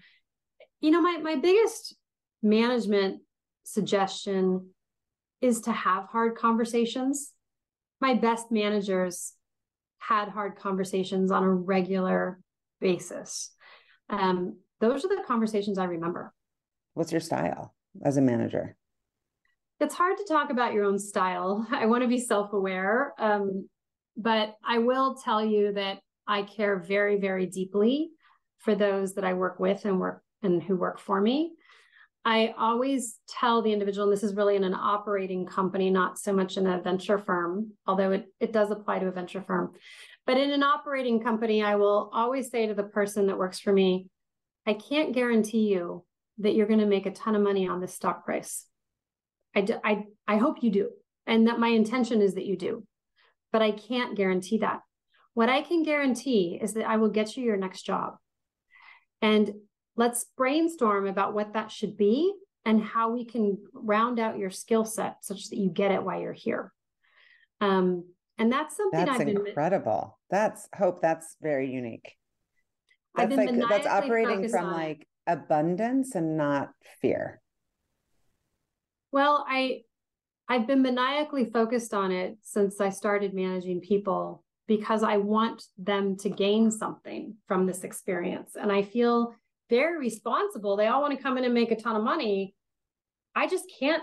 You 0.80 0.90
know 0.90 1.02
my, 1.02 1.18
my 1.18 1.36
biggest 1.36 1.94
management 2.42 3.20
suggestion 3.66 4.70
is 5.40 5.62
to 5.62 5.72
have 5.72 6.04
hard 6.06 6.36
conversations. 6.36 7.32
My 8.00 8.14
best 8.14 8.50
managers 8.50 9.32
had 9.98 10.28
hard 10.28 10.56
conversations 10.56 11.30
on 11.30 11.42
a 11.42 11.52
regular 11.52 12.38
basis. 12.80 13.50
Um, 14.08 14.58
those 14.80 15.04
are 15.04 15.08
the 15.08 15.24
conversations 15.26 15.78
I 15.78 15.84
remember. 15.84 16.32
What's 16.94 17.10
your 17.10 17.20
style 17.20 17.74
as 18.04 18.16
a 18.16 18.22
manager? 18.22 18.76
It's 19.80 19.94
hard 19.94 20.16
to 20.18 20.24
talk 20.24 20.50
about 20.50 20.72
your 20.72 20.84
own 20.84 20.98
style. 20.98 21.66
I 21.70 21.86
want 21.86 22.02
to 22.02 22.08
be 22.08 22.20
self 22.20 22.52
aware. 22.52 23.14
Um, 23.18 23.68
but 24.16 24.54
I 24.64 24.78
will 24.78 25.16
tell 25.16 25.44
you 25.44 25.72
that 25.72 25.98
I 26.26 26.42
care 26.42 26.78
very, 26.78 27.18
very 27.18 27.46
deeply 27.46 28.10
for 28.58 28.74
those 28.74 29.14
that 29.14 29.24
I 29.24 29.34
work 29.34 29.58
with 29.58 29.84
and 29.84 30.00
work 30.00 30.22
and 30.42 30.62
who 30.62 30.76
work 30.76 30.98
for 30.98 31.20
me. 31.20 31.52
I 32.26 32.52
always 32.58 33.20
tell 33.28 33.62
the 33.62 33.72
individual, 33.72 34.08
and 34.08 34.12
this 34.12 34.24
is 34.24 34.34
really 34.34 34.56
in 34.56 34.64
an 34.64 34.74
operating 34.74 35.46
company, 35.46 35.90
not 35.90 36.18
so 36.18 36.32
much 36.32 36.56
in 36.56 36.66
a 36.66 36.82
venture 36.82 37.18
firm, 37.18 37.70
although 37.86 38.10
it, 38.10 38.26
it 38.40 38.52
does 38.52 38.72
apply 38.72 38.98
to 38.98 39.06
a 39.06 39.12
venture 39.12 39.40
firm. 39.40 39.74
But 40.26 40.36
in 40.36 40.50
an 40.50 40.64
operating 40.64 41.22
company, 41.22 41.62
I 41.62 41.76
will 41.76 42.10
always 42.12 42.50
say 42.50 42.66
to 42.66 42.74
the 42.74 42.82
person 42.82 43.28
that 43.28 43.38
works 43.38 43.60
for 43.60 43.72
me, 43.72 44.08
I 44.66 44.74
can't 44.74 45.14
guarantee 45.14 45.68
you 45.68 46.04
that 46.38 46.56
you're 46.56 46.66
going 46.66 46.80
to 46.80 46.86
make 46.86 47.06
a 47.06 47.12
ton 47.12 47.36
of 47.36 47.42
money 47.42 47.68
on 47.68 47.80
this 47.80 47.94
stock 47.94 48.24
price. 48.24 48.66
I, 49.54 49.64
I, 49.84 50.04
I 50.26 50.36
hope 50.38 50.64
you 50.64 50.70
do. 50.72 50.90
And 51.28 51.46
that 51.46 51.60
my 51.60 51.68
intention 51.68 52.22
is 52.22 52.34
that 52.34 52.44
you 52.44 52.56
do. 52.56 52.84
But 53.52 53.62
I 53.62 53.70
can't 53.70 54.16
guarantee 54.16 54.58
that. 54.58 54.80
What 55.34 55.48
I 55.48 55.62
can 55.62 55.84
guarantee 55.84 56.58
is 56.60 56.74
that 56.74 56.88
I 56.88 56.96
will 56.96 57.08
get 57.08 57.36
you 57.36 57.44
your 57.44 57.56
next 57.56 57.82
job. 57.82 58.16
And 59.22 59.52
let's 59.96 60.26
brainstorm 60.36 61.06
about 61.06 61.34
what 61.34 61.54
that 61.54 61.70
should 61.70 61.96
be 61.96 62.32
and 62.64 62.82
how 62.82 63.10
we 63.10 63.24
can 63.24 63.58
round 63.72 64.18
out 64.18 64.38
your 64.38 64.50
skill 64.50 64.84
set 64.84 65.24
such 65.24 65.48
that 65.48 65.56
you 65.56 65.70
get 65.70 65.92
it 65.92 66.02
while 66.02 66.20
you're 66.20 66.32
here. 66.32 66.72
Um, 67.60 68.04
and 68.38 68.52
that's 68.52 68.76
something 68.76 69.04
that's 69.04 69.20
I've 69.20 69.28
incredible. 69.28 70.18
Been, 70.30 70.38
that's 70.38 70.68
hope. 70.76 71.00
That's 71.00 71.36
very 71.40 71.72
unique. 71.72 72.14
That's 73.14 73.34
like 73.34 73.68
that's 73.68 73.86
operating 73.86 74.48
from 74.48 74.72
like 74.72 75.06
abundance 75.26 76.14
and 76.14 76.36
not 76.36 76.70
fear. 77.00 77.40
Well, 79.10 79.46
I 79.48 79.82
I've 80.48 80.66
been 80.66 80.82
maniacally 80.82 81.46
focused 81.46 81.94
on 81.94 82.12
it 82.12 82.36
since 82.42 82.80
I 82.80 82.90
started 82.90 83.32
managing 83.32 83.80
people 83.80 84.44
because 84.68 85.02
I 85.02 85.16
want 85.16 85.62
them 85.78 86.16
to 86.18 86.28
gain 86.28 86.70
something 86.70 87.36
from 87.46 87.66
this 87.66 87.84
experience. 87.84 88.56
And 88.60 88.70
I 88.70 88.82
feel 88.82 89.34
very 89.68 89.98
responsible. 89.98 90.76
They 90.76 90.86
all 90.86 91.02
want 91.02 91.16
to 91.16 91.22
come 91.22 91.38
in 91.38 91.44
and 91.44 91.54
make 91.54 91.70
a 91.70 91.76
ton 91.76 91.96
of 91.96 92.02
money. 92.02 92.54
I 93.34 93.46
just 93.46 93.64
can't 93.78 94.02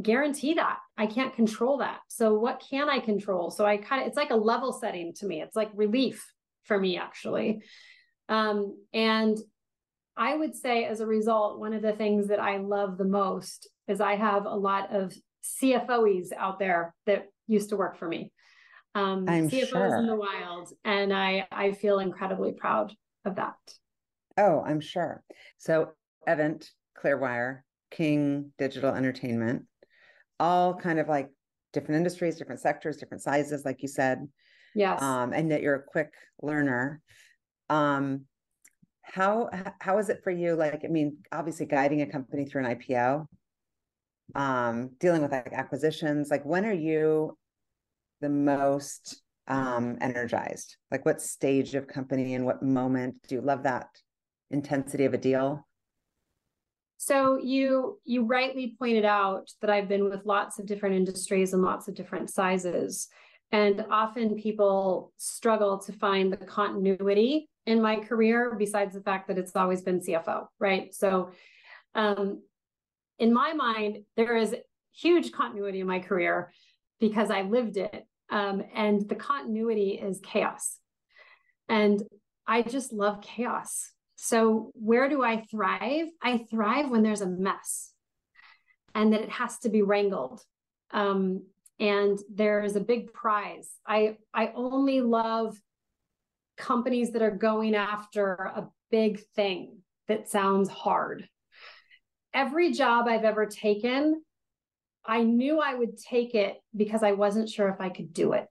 guarantee 0.00 0.54
that. 0.54 0.78
I 0.96 1.06
can't 1.06 1.34
control 1.34 1.78
that. 1.78 2.00
So 2.08 2.34
what 2.38 2.64
can 2.68 2.88
I 2.88 2.98
control? 3.00 3.50
So 3.50 3.66
I 3.66 3.76
kind 3.76 4.02
of 4.02 4.08
it's 4.08 4.16
like 4.16 4.30
a 4.30 4.36
level 4.36 4.72
setting 4.72 5.12
to 5.14 5.26
me. 5.26 5.42
It's 5.42 5.56
like 5.56 5.70
relief 5.74 6.24
for 6.64 6.78
me 6.78 6.96
actually. 6.96 7.62
Um, 8.28 8.78
and 8.92 9.36
I 10.16 10.36
would 10.36 10.54
say 10.54 10.84
as 10.84 11.00
a 11.00 11.06
result, 11.06 11.58
one 11.58 11.72
of 11.74 11.82
the 11.82 11.92
things 11.92 12.28
that 12.28 12.40
I 12.40 12.58
love 12.58 12.98
the 12.98 13.04
most 13.04 13.68
is 13.88 14.00
I 14.00 14.16
have 14.16 14.46
a 14.46 14.54
lot 14.54 14.94
of 14.94 15.14
CFOs 15.60 16.32
out 16.36 16.58
there 16.58 16.94
that 17.06 17.28
used 17.46 17.70
to 17.70 17.76
work 17.76 17.98
for 17.98 18.06
me. 18.06 18.32
Um, 18.94 19.26
I'm 19.28 19.50
CFOs 19.50 19.68
sure. 19.68 19.96
in 19.96 20.06
the 20.06 20.16
wild. 20.16 20.70
And 20.84 21.12
I, 21.12 21.46
I 21.50 21.72
feel 21.72 21.98
incredibly 21.98 22.52
proud 22.52 22.94
of 23.24 23.36
that. 23.36 23.56
Oh, 24.36 24.62
I'm 24.66 24.80
sure. 24.80 25.22
So 25.58 25.92
Avant, 26.26 26.68
Clearwire, 27.02 27.60
King 27.90 28.52
Digital 28.58 28.94
Entertainment, 28.94 29.64
all 30.40 30.74
kind 30.74 30.98
of 30.98 31.08
like 31.08 31.30
different 31.72 31.96
industries, 31.98 32.36
different 32.36 32.60
sectors, 32.60 32.96
different 32.96 33.22
sizes, 33.22 33.64
like 33.64 33.82
you 33.82 33.88
said. 33.88 34.26
Yes. 34.74 35.02
Um, 35.02 35.32
and 35.32 35.50
that 35.50 35.62
you're 35.62 35.74
a 35.74 35.82
quick 35.82 36.12
learner. 36.40 37.00
Um, 37.68 38.22
how 39.02 39.50
how 39.80 39.98
is 39.98 40.08
it 40.08 40.20
for 40.24 40.30
you? 40.30 40.54
Like, 40.54 40.82
I 40.84 40.88
mean, 40.88 41.18
obviously 41.30 41.66
guiding 41.66 42.00
a 42.02 42.06
company 42.06 42.46
through 42.46 42.64
an 42.64 42.76
IPO, 42.76 43.26
um, 44.34 44.90
dealing 44.98 45.22
with 45.22 45.32
like 45.32 45.52
acquisitions. 45.52 46.30
Like, 46.30 46.44
when 46.44 46.64
are 46.64 46.72
you 46.72 47.36
the 48.20 48.30
most 48.30 49.22
um 49.48 49.98
energized? 50.00 50.76
Like, 50.90 51.04
what 51.04 51.20
stage 51.20 51.74
of 51.74 51.86
company 51.88 52.34
and 52.34 52.46
what 52.46 52.62
moment 52.62 53.16
do 53.28 53.34
you 53.34 53.42
love 53.42 53.64
that 53.64 53.88
intensity 54.52 55.04
of 55.04 55.14
a 55.14 55.18
deal? 55.18 55.66
So 56.98 57.36
you 57.36 57.98
you 58.04 58.24
rightly 58.24 58.76
pointed 58.78 59.04
out 59.04 59.50
that 59.60 59.70
I've 59.70 59.88
been 59.88 60.04
with 60.04 60.24
lots 60.24 60.60
of 60.60 60.66
different 60.66 60.94
industries 60.94 61.52
and 61.52 61.62
lots 61.62 61.88
of 61.88 61.94
different 61.94 62.30
sizes. 62.30 63.08
And 63.50 63.84
often 63.90 64.36
people 64.36 65.12
struggle 65.16 65.78
to 65.80 65.92
find 65.92 66.32
the 66.32 66.36
continuity 66.36 67.50
in 67.66 67.82
my 67.82 67.96
career, 67.96 68.54
besides 68.58 68.94
the 68.94 69.02
fact 69.02 69.28
that 69.28 69.36
it's 69.36 69.54
always 69.54 69.82
been 69.82 70.00
CFO, 70.00 70.46
right? 70.58 70.94
So 70.94 71.32
um, 71.94 72.42
in 73.18 73.32
my 73.32 73.52
mind, 73.52 73.98
there 74.16 74.36
is 74.36 74.54
huge 74.92 75.32
continuity 75.32 75.80
in 75.80 75.86
my 75.86 75.98
career 75.98 76.52
because 77.00 77.30
I 77.30 77.42
lived 77.42 77.76
it. 77.76 78.06
Um, 78.30 78.62
and 78.74 79.08
the 79.08 79.14
continuity 79.14 80.00
is 80.02 80.20
chaos. 80.24 80.78
And 81.68 82.02
I 82.46 82.62
just 82.62 82.92
love 82.92 83.20
chaos. 83.20 83.90
So, 84.24 84.70
where 84.74 85.08
do 85.08 85.24
I 85.24 85.44
thrive? 85.50 86.06
I 86.22 86.46
thrive 86.48 86.90
when 86.90 87.02
there's 87.02 87.22
a 87.22 87.26
mess 87.26 87.90
and 88.94 89.12
that 89.12 89.22
it 89.22 89.30
has 89.30 89.58
to 89.58 89.68
be 89.68 89.82
wrangled. 89.82 90.40
Um, 90.92 91.46
and 91.80 92.20
there's 92.32 92.76
a 92.76 92.80
big 92.80 93.12
prize. 93.12 93.68
I 93.84 94.18
I 94.32 94.52
only 94.54 95.00
love 95.00 95.60
companies 96.56 97.10
that 97.12 97.22
are 97.22 97.32
going 97.32 97.74
after 97.74 98.34
a 98.34 98.68
big 98.92 99.18
thing 99.34 99.78
that 100.06 100.28
sounds 100.28 100.68
hard. 100.68 101.28
Every 102.32 102.70
job 102.70 103.08
I've 103.08 103.24
ever 103.24 103.46
taken, 103.46 104.22
I 105.04 105.24
knew 105.24 105.58
I 105.58 105.74
would 105.74 105.98
take 105.98 106.36
it 106.36 106.62
because 106.76 107.02
I 107.02 107.10
wasn't 107.10 107.48
sure 107.48 107.68
if 107.70 107.80
I 107.80 107.88
could 107.88 108.14
do 108.14 108.34
it. 108.34 108.46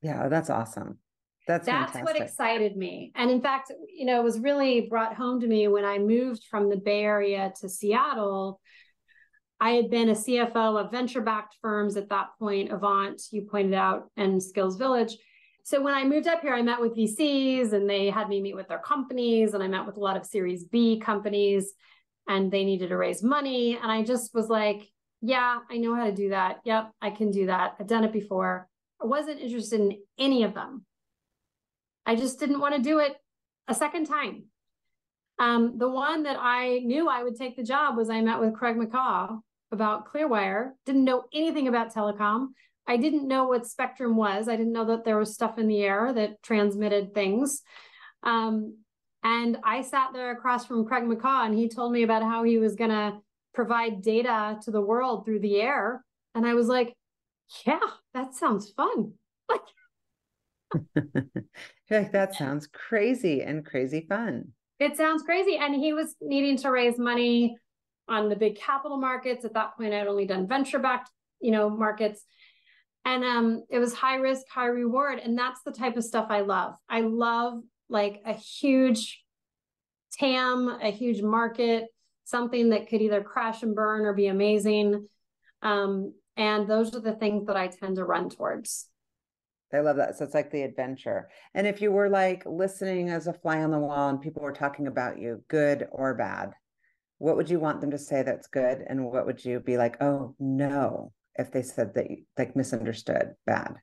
Yeah, 0.00 0.28
that's 0.28 0.48
awesome. 0.48 1.00
That's 1.46 1.66
that's 1.66 1.92
fantastic. 1.92 2.04
what 2.04 2.20
excited 2.20 2.76
me. 2.76 3.12
And 3.14 3.30
in 3.30 3.40
fact, 3.40 3.70
you 3.94 4.04
know, 4.04 4.20
it 4.20 4.24
was 4.24 4.40
really 4.40 4.82
brought 4.82 5.14
home 5.14 5.40
to 5.40 5.46
me 5.46 5.68
when 5.68 5.84
I 5.84 5.98
moved 5.98 6.44
from 6.50 6.68
the 6.68 6.76
Bay 6.76 7.02
Area 7.02 7.52
to 7.60 7.68
Seattle. 7.68 8.60
I 9.60 9.70
had 9.70 9.88
been 9.88 10.08
a 10.08 10.14
CFO 10.14 10.84
of 10.84 10.90
venture 10.90 11.20
backed 11.20 11.56
firms 11.62 11.96
at 11.96 12.10
that 12.10 12.30
point, 12.38 12.72
Avant, 12.72 13.20
you 13.30 13.42
pointed 13.42 13.74
out, 13.74 14.10
and 14.16 14.40
SkillsVillage. 14.40 15.12
So 15.62 15.80
when 15.80 15.94
I 15.94 16.04
moved 16.04 16.26
up 16.26 16.42
here, 16.42 16.54
I 16.54 16.62
met 16.62 16.80
with 16.80 16.96
VCs 16.96 17.72
and 17.72 17.88
they 17.88 18.10
had 18.10 18.28
me 18.28 18.40
meet 18.40 18.54
with 18.54 18.68
their 18.68 18.78
companies, 18.78 19.54
and 19.54 19.62
I 19.62 19.68
met 19.68 19.86
with 19.86 19.96
a 19.96 20.00
lot 20.00 20.16
of 20.16 20.26
Series 20.26 20.64
B 20.64 21.00
companies, 21.00 21.72
and 22.28 22.50
they 22.50 22.64
needed 22.64 22.88
to 22.88 22.96
raise 22.96 23.22
money. 23.22 23.78
And 23.80 23.90
I 23.90 24.02
just 24.02 24.34
was 24.34 24.48
like, 24.48 24.82
yeah, 25.22 25.58
I 25.70 25.78
know 25.78 25.94
how 25.94 26.04
to 26.04 26.12
do 26.12 26.30
that. 26.30 26.58
Yep, 26.64 26.90
I 27.00 27.10
can 27.10 27.30
do 27.30 27.46
that. 27.46 27.76
I've 27.80 27.86
done 27.86 28.04
it 28.04 28.12
before. 28.12 28.68
I 29.02 29.06
wasn't 29.06 29.40
interested 29.40 29.80
in 29.80 29.98
any 30.18 30.42
of 30.42 30.54
them. 30.54 30.84
I 32.06 32.14
just 32.14 32.38
didn't 32.38 32.60
want 32.60 32.74
to 32.74 32.80
do 32.80 33.00
it 33.00 33.16
a 33.68 33.74
second 33.74 34.06
time. 34.06 34.44
Um, 35.38 35.76
the 35.76 35.88
one 35.88 36.22
that 36.22 36.36
I 36.40 36.78
knew 36.78 37.08
I 37.08 37.22
would 37.22 37.36
take 37.36 37.56
the 37.56 37.64
job 37.64 37.96
was 37.96 38.08
I 38.08 38.20
met 38.22 38.40
with 38.40 38.54
Craig 38.54 38.76
McCaw 38.76 39.40
about 39.72 40.10
Clearwire, 40.10 40.70
didn't 40.86 41.04
know 41.04 41.24
anything 41.34 41.68
about 41.68 41.92
telecom. 41.92 42.48
I 42.86 42.96
didn't 42.96 43.26
know 43.26 43.46
what 43.46 43.66
spectrum 43.66 44.16
was. 44.16 44.48
I 44.48 44.56
didn't 44.56 44.72
know 44.72 44.86
that 44.86 45.04
there 45.04 45.18
was 45.18 45.34
stuff 45.34 45.58
in 45.58 45.66
the 45.66 45.82
air 45.82 46.12
that 46.12 46.42
transmitted 46.42 47.14
things. 47.14 47.62
Um, 48.22 48.78
and 49.24 49.58
I 49.64 49.82
sat 49.82 50.12
there 50.12 50.30
across 50.30 50.66
from 50.66 50.86
Craig 50.86 51.02
McCaw 51.02 51.46
and 51.46 51.58
he 51.58 51.68
told 51.68 51.92
me 51.92 52.04
about 52.04 52.22
how 52.22 52.44
he 52.44 52.58
was 52.58 52.76
going 52.76 52.90
to 52.90 53.18
provide 53.52 54.02
data 54.02 54.58
to 54.62 54.70
the 54.70 54.80
world 54.80 55.24
through 55.24 55.40
the 55.40 55.60
air. 55.60 56.04
And 56.34 56.46
I 56.46 56.54
was 56.54 56.68
like, 56.68 56.94
yeah, 57.66 57.80
that 58.14 58.34
sounds 58.34 58.70
fun. 58.70 59.14
Like, 59.48 59.62
like 61.90 62.12
that 62.12 62.34
sounds 62.34 62.66
crazy 62.66 63.42
and 63.42 63.64
crazy 63.64 64.06
fun. 64.08 64.52
It 64.78 64.96
sounds 64.96 65.22
crazy. 65.22 65.56
And 65.56 65.74
he 65.74 65.92
was 65.92 66.14
needing 66.20 66.56
to 66.58 66.70
raise 66.70 66.98
money 66.98 67.56
on 68.08 68.28
the 68.28 68.36
big 68.36 68.56
capital 68.56 68.98
markets. 68.98 69.44
At 69.44 69.54
that 69.54 69.76
point, 69.76 69.94
I'd 69.94 70.06
only 70.06 70.26
done 70.26 70.46
venture 70.46 70.78
backed, 70.78 71.10
you 71.40 71.50
know, 71.50 71.70
markets. 71.70 72.24
And 73.04 73.24
um, 73.24 73.64
it 73.70 73.78
was 73.78 73.94
high 73.94 74.16
risk, 74.16 74.46
high 74.48 74.66
reward. 74.66 75.20
And 75.20 75.38
that's 75.38 75.62
the 75.62 75.72
type 75.72 75.96
of 75.96 76.04
stuff 76.04 76.26
I 76.28 76.40
love. 76.40 76.74
I 76.88 77.02
love 77.02 77.62
like 77.88 78.20
a 78.26 78.32
huge 78.32 79.22
TAM, 80.12 80.78
a 80.82 80.90
huge 80.90 81.22
market, 81.22 81.84
something 82.24 82.70
that 82.70 82.88
could 82.88 83.00
either 83.00 83.22
crash 83.22 83.62
and 83.62 83.74
burn 83.74 84.04
or 84.04 84.12
be 84.12 84.26
amazing. 84.26 85.08
Um, 85.62 86.14
and 86.36 86.68
those 86.68 86.94
are 86.94 87.00
the 87.00 87.14
things 87.14 87.46
that 87.46 87.56
I 87.56 87.68
tend 87.68 87.96
to 87.96 88.04
run 88.04 88.28
towards. 88.28 88.88
I 89.72 89.80
love 89.80 89.96
that. 89.96 90.16
So 90.16 90.24
it's 90.24 90.34
like 90.34 90.50
the 90.50 90.62
adventure. 90.62 91.28
And 91.54 91.66
if 91.66 91.82
you 91.82 91.90
were 91.90 92.08
like 92.08 92.44
listening 92.46 93.10
as 93.10 93.26
a 93.26 93.32
fly 93.32 93.62
on 93.62 93.70
the 93.70 93.78
wall 93.78 94.08
and 94.08 94.20
people 94.20 94.42
were 94.42 94.52
talking 94.52 94.86
about 94.86 95.18
you, 95.18 95.42
good 95.48 95.88
or 95.90 96.14
bad, 96.14 96.52
what 97.18 97.36
would 97.36 97.50
you 97.50 97.58
want 97.58 97.80
them 97.80 97.90
to 97.90 97.98
say 97.98 98.22
that's 98.22 98.46
good? 98.46 98.84
And 98.86 99.04
what 99.04 99.26
would 99.26 99.44
you 99.44 99.60
be 99.60 99.76
like, 99.76 100.00
oh 100.00 100.34
no, 100.38 101.12
if 101.36 101.50
they 101.50 101.62
said 101.62 101.94
that 101.94 102.10
you 102.10 102.18
like 102.38 102.54
misunderstood 102.54 103.34
bad? 103.44 103.74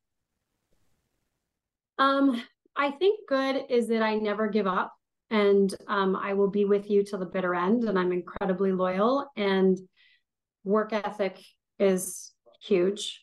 Um, 1.98 2.42
I 2.76 2.92
think 2.92 3.28
good 3.28 3.66
is 3.70 3.88
that 3.90 4.02
I 4.02 4.16
never 4.16 4.48
give 4.48 4.68
up 4.68 4.94
and 5.30 5.74
um, 5.88 6.16
I 6.16 6.34
will 6.34 6.50
be 6.50 6.66
with 6.66 6.90
you 6.90 7.04
till 7.04 7.20
the 7.20 7.26
bitter 7.26 7.56
end. 7.56 7.84
And 7.84 8.00
I'm 8.00 8.12
incredibly 8.12 8.72
loyal 8.72 9.30
and 9.36 9.78
work 10.64 10.94
ethic 10.94 11.40
is 11.80 12.32
huge. 12.62 13.22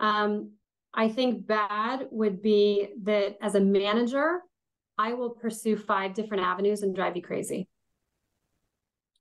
Um, 0.00 0.52
I 0.94 1.08
think 1.08 1.46
bad 1.46 2.06
would 2.10 2.42
be 2.42 2.88
that 3.02 3.36
as 3.42 3.54
a 3.54 3.60
manager, 3.60 4.40
I 4.96 5.12
will 5.14 5.30
pursue 5.30 5.76
five 5.76 6.14
different 6.14 6.42
avenues 6.42 6.82
and 6.82 6.94
drive 6.94 7.16
you 7.16 7.22
crazy. 7.22 7.68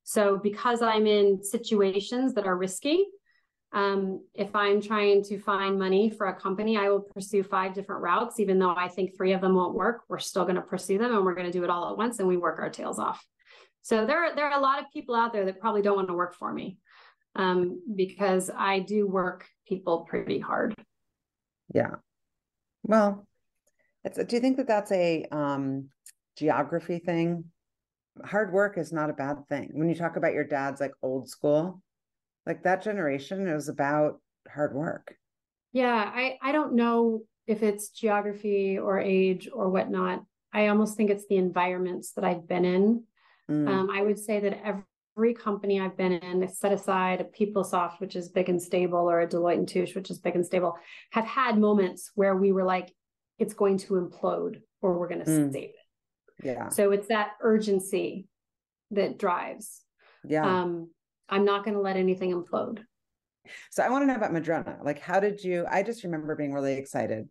So, 0.03 0.39
because 0.41 0.81
I'm 0.81 1.05
in 1.05 1.43
situations 1.43 2.33
that 2.35 2.47
are 2.47 2.57
risky, 2.57 3.05
um, 3.73 4.23
if 4.33 4.55
I'm 4.55 4.81
trying 4.81 5.21
to 5.25 5.37
find 5.37 5.77
money 5.77 6.09
for 6.09 6.27
a 6.27 6.39
company, 6.39 6.77
I 6.77 6.89
will 6.89 7.01
pursue 7.01 7.43
five 7.43 7.73
different 7.73 8.01
routes, 8.01 8.39
even 8.39 8.57
though 8.57 8.73
I 8.73 8.87
think 8.87 9.17
three 9.17 9.33
of 9.33 9.41
them 9.41 9.53
won't 9.53 9.75
work. 9.75 10.03
We're 10.07 10.19
still 10.19 10.43
going 10.43 10.55
to 10.55 10.61
pursue 10.61 10.97
them 10.97 11.13
and 11.13 11.25
we're 11.25 11.35
going 11.35 11.51
to 11.51 11.51
do 11.51 11.65
it 11.65 11.69
all 11.69 11.91
at 11.91 11.97
once 11.97 12.19
and 12.19 12.27
we 12.27 12.37
work 12.37 12.59
our 12.59 12.69
tails 12.69 12.99
off. 12.99 13.23
So, 13.81 14.05
there 14.05 14.23
are, 14.23 14.35
there 14.35 14.49
are 14.49 14.57
a 14.57 14.61
lot 14.61 14.79
of 14.79 14.85
people 14.93 15.13
out 15.13 15.33
there 15.33 15.45
that 15.45 15.59
probably 15.59 15.81
don't 15.81 15.97
want 15.97 16.07
to 16.07 16.13
work 16.13 16.35
for 16.35 16.51
me 16.53 16.77
um, 17.35 17.81
because 17.93 18.49
I 18.55 18.79
do 18.79 19.05
work 19.05 19.45
people 19.67 20.07
pretty 20.09 20.39
hard. 20.39 20.73
Yeah. 21.73 21.95
Well, 22.83 23.27
it's, 24.03 24.17
do 24.17 24.35
you 24.35 24.41
think 24.41 24.57
that 24.57 24.67
that's 24.67 24.91
a 24.91 25.25
um, 25.31 25.89
geography 26.37 26.99
thing? 26.99 27.45
Hard 28.23 28.51
work 28.53 28.77
is 28.77 28.91
not 28.91 29.09
a 29.09 29.13
bad 29.13 29.47
thing. 29.49 29.71
When 29.73 29.89
you 29.89 29.95
talk 29.95 30.15
about 30.15 30.33
your 30.33 30.45
dad's 30.45 30.81
like 30.81 30.93
old 31.01 31.29
school, 31.29 31.81
like 32.45 32.63
that 32.63 32.81
generation, 32.81 33.47
it 33.47 33.53
was 33.53 33.69
about 33.69 34.21
hard 34.51 34.73
work. 34.73 35.15
Yeah, 35.73 35.93
I, 35.93 36.37
I 36.41 36.51
don't 36.51 36.73
know 36.73 37.23
if 37.45 37.61
it's 37.61 37.89
geography 37.89 38.77
or 38.77 38.99
age 38.99 39.49
or 39.51 39.69
whatnot. 39.69 40.23
I 40.53 40.67
almost 40.67 40.97
think 40.97 41.09
it's 41.09 41.27
the 41.27 41.37
environments 41.37 42.13
that 42.13 42.23
I've 42.23 42.47
been 42.47 42.65
in. 42.65 43.03
Mm. 43.51 43.67
Um, 43.67 43.89
I 43.89 44.01
would 44.01 44.17
say 44.17 44.39
that 44.39 44.65
every 45.17 45.33
company 45.33 45.81
I've 45.81 45.97
been 45.97 46.13
in, 46.13 46.47
set 46.47 46.71
aside 46.71 47.21
a 47.21 47.23
PeopleSoft, 47.23 47.99
which 47.99 48.15
is 48.15 48.29
big 48.29 48.49
and 48.49 48.61
stable, 48.61 49.09
or 49.09 49.21
a 49.21 49.27
Deloitte 49.27 49.57
and 49.57 49.67
Touche, 49.67 49.95
which 49.95 50.11
is 50.11 50.19
big 50.19 50.35
and 50.35 50.45
stable, 50.45 50.77
have 51.11 51.25
had 51.25 51.57
moments 51.57 52.11
where 52.13 52.35
we 52.35 52.51
were 52.51 52.63
like, 52.63 52.93
it's 53.39 53.55
going 53.55 53.77
to 53.79 53.93
implode 53.93 54.61
or 54.81 54.99
we're 54.99 55.07
going 55.07 55.23
to 55.23 55.29
mm. 55.29 55.51
save 55.51 55.63
it. 55.63 55.75
Yeah. 56.43 56.69
So 56.69 56.91
it's 56.91 57.07
that 57.07 57.31
urgency 57.41 58.27
that 58.91 59.17
drives. 59.17 59.81
Yeah. 60.23 60.45
Um, 60.45 60.91
I'm 61.29 61.45
not 61.45 61.65
going 61.65 61.73
to 61.73 61.81
let 61.81 61.97
anything 61.97 62.31
implode. 62.31 62.79
So 63.71 63.81
I 63.81 63.89
want 63.89 64.03
to 64.03 64.07
know 64.07 64.15
about 64.15 64.33
Madrona. 64.33 64.77
Like, 64.83 64.99
how 64.99 65.19
did 65.19 65.43
you? 65.43 65.65
I 65.69 65.81
just 65.81 66.03
remember 66.03 66.35
being 66.35 66.53
really 66.53 66.73
excited 66.73 67.27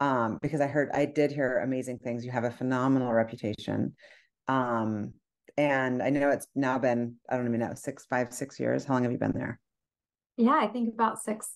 um, 0.00 0.38
because 0.40 0.60
I 0.60 0.66
heard, 0.66 0.90
I 0.94 1.04
did 1.04 1.30
hear 1.30 1.58
amazing 1.58 1.98
things. 1.98 2.24
You 2.24 2.30
have 2.30 2.44
a 2.44 2.50
phenomenal 2.50 3.12
reputation. 3.12 3.94
Um, 4.46 5.12
and 5.58 6.00
I 6.00 6.10
know 6.10 6.30
it's 6.30 6.46
now 6.54 6.78
been, 6.78 7.16
I 7.28 7.36
don't 7.36 7.48
even 7.48 7.58
know, 7.58 7.74
six, 7.74 8.06
five, 8.06 8.32
six 8.32 8.60
years. 8.60 8.84
How 8.84 8.94
long 8.94 9.02
have 9.02 9.10
you 9.10 9.18
been 9.18 9.32
there? 9.32 9.58
Yeah, 10.36 10.56
I 10.62 10.68
think 10.68 10.94
about 10.94 11.20
six. 11.20 11.50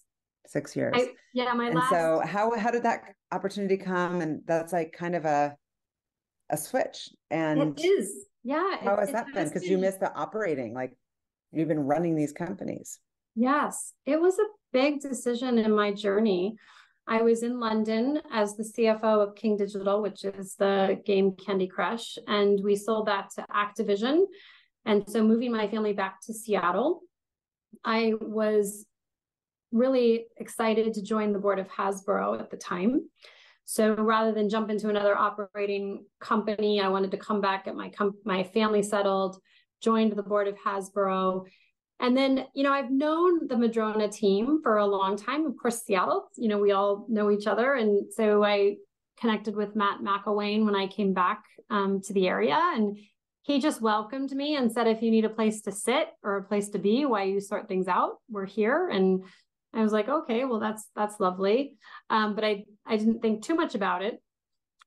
Six 0.44 0.74
years. 0.74 0.92
I, 0.96 1.10
yeah, 1.32 1.52
my 1.54 1.66
and 1.66 1.76
last. 1.76 1.90
So 1.90 2.20
how 2.26 2.58
how 2.58 2.72
did 2.72 2.82
that 2.82 3.14
opportunity 3.30 3.76
come? 3.76 4.20
And 4.20 4.42
that's 4.44 4.72
like 4.72 4.92
kind 4.92 5.14
of 5.14 5.24
a 5.24 5.56
a 6.50 6.56
switch. 6.56 7.10
And 7.30 7.78
it 7.78 7.84
is. 7.84 8.26
Yeah. 8.42 8.76
How 8.80 8.94
it, 8.94 9.00
has 9.00 9.12
that 9.12 9.26
been? 9.32 9.46
Because 9.46 9.68
you 9.68 9.78
missed 9.78 10.00
the 10.00 10.12
operating, 10.12 10.74
like 10.74 10.98
you've 11.52 11.68
been 11.68 11.86
running 11.86 12.16
these 12.16 12.32
companies. 12.32 12.98
Yes, 13.36 13.92
it 14.04 14.20
was 14.20 14.36
a 14.40 14.46
big 14.72 15.00
decision 15.00 15.58
in 15.58 15.72
my 15.72 15.92
journey. 15.92 16.56
I 17.12 17.20
was 17.20 17.42
in 17.42 17.60
London 17.60 18.22
as 18.32 18.56
the 18.56 18.62
CFO 18.62 19.22
of 19.22 19.34
King 19.34 19.58
Digital, 19.58 20.00
which 20.00 20.24
is 20.24 20.54
the 20.54 20.98
game 21.04 21.36
Candy 21.36 21.66
Crush, 21.66 22.16
and 22.26 22.58
we 22.64 22.74
sold 22.74 23.06
that 23.06 23.28
to 23.34 23.44
Activision. 23.54 24.22
And 24.86 25.04
so 25.06 25.22
moving 25.22 25.52
my 25.52 25.68
family 25.68 25.92
back 25.92 26.22
to 26.22 26.32
Seattle, 26.32 27.02
I 27.84 28.14
was 28.18 28.86
really 29.72 30.24
excited 30.38 30.94
to 30.94 31.02
join 31.02 31.34
the 31.34 31.38
board 31.38 31.58
of 31.58 31.68
Hasbro 31.68 32.40
at 32.40 32.50
the 32.50 32.56
time. 32.56 33.02
So 33.66 33.92
rather 33.94 34.32
than 34.32 34.48
jump 34.48 34.70
into 34.70 34.88
another 34.88 35.14
operating 35.14 36.06
company, 36.18 36.80
I 36.80 36.88
wanted 36.88 37.10
to 37.10 37.18
come 37.18 37.42
back, 37.42 37.66
get 37.66 37.76
my 37.76 37.90
com- 37.90 38.16
my 38.24 38.42
family 38.42 38.82
settled, 38.82 39.36
joined 39.82 40.12
the 40.16 40.22
board 40.22 40.48
of 40.48 40.56
Hasbro, 40.56 41.44
and 42.00 42.16
then, 42.16 42.46
you 42.54 42.64
know, 42.64 42.72
I've 42.72 42.90
known 42.90 43.46
the 43.46 43.56
Madrona 43.56 44.08
team 44.08 44.60
for 44.62 44.78
a 44.78 44.86
long 44.86 45.16
time. 45.16 45.46
Of 45.46 45.56
course, 45.56 45.82
Seattle, 45.82 46.28
you 46.36 46.48
know, 46.48 46.58
we 46.58 46.72
all 46.72 47.06
know 47.08 47.30
each 47.30 47.46
other. 47.46 47.74
And 47.74 48.12
so 48.12 48.42
I 48.42 48.76
connected 49.18 49.54
with 49.54 49.76
Matt 49.76 50.00
McIlwain 50.00 50.64
when 50.64 50.74
I 50.74 50.88
came 50.88 51.12
back 51.12 51.44
um, 51.70 52.00
to 52.02 52.12
the 52.12 52.26
area. 52.26 52.58
And 52.74 52.98
he 53.42 53.60
just 53.60 53.80
welcomed 53.80 54.32
me 54.32 54.56
and 54.56 54.70
said, 54.70 54.86
if 54.86 55.02
you 55.02 55.10
need 55.10 55.24
a 55.24 55.30
place 55.30 55.62
to 55.62 55.72
sit 55.72 56.08
or 56.22 56.36
a 56.36 56.44
place 56.44 56.68
to 56.70 56.78
be 56.78 57.04
while 57.04 57.26
you 57.26 57.40
sort 57.40 57.68
things 57.68 57.88
out, 57.88 58.16
we're 58.28 58.46
here. 58.46 58.88
And 58.88 59.24
I 59.74 59.82
was 59.82 59.92
like, 59.92 60.08
okay, 60.08 60.44
well, 60.44 60.60
that's 60.60 60.88
that's 60.94 61.18
lovely. 61.18 61.76
Um, 62.10 62.34
but 62.34 62.44
I 62.44 62.64
I 62.86 62.96
didn't 62.96 63.20
think 63.20 63.42
too 63.42 63.54
much 63.54 63.74
about 63.74 64.02
it. 64.02 64.20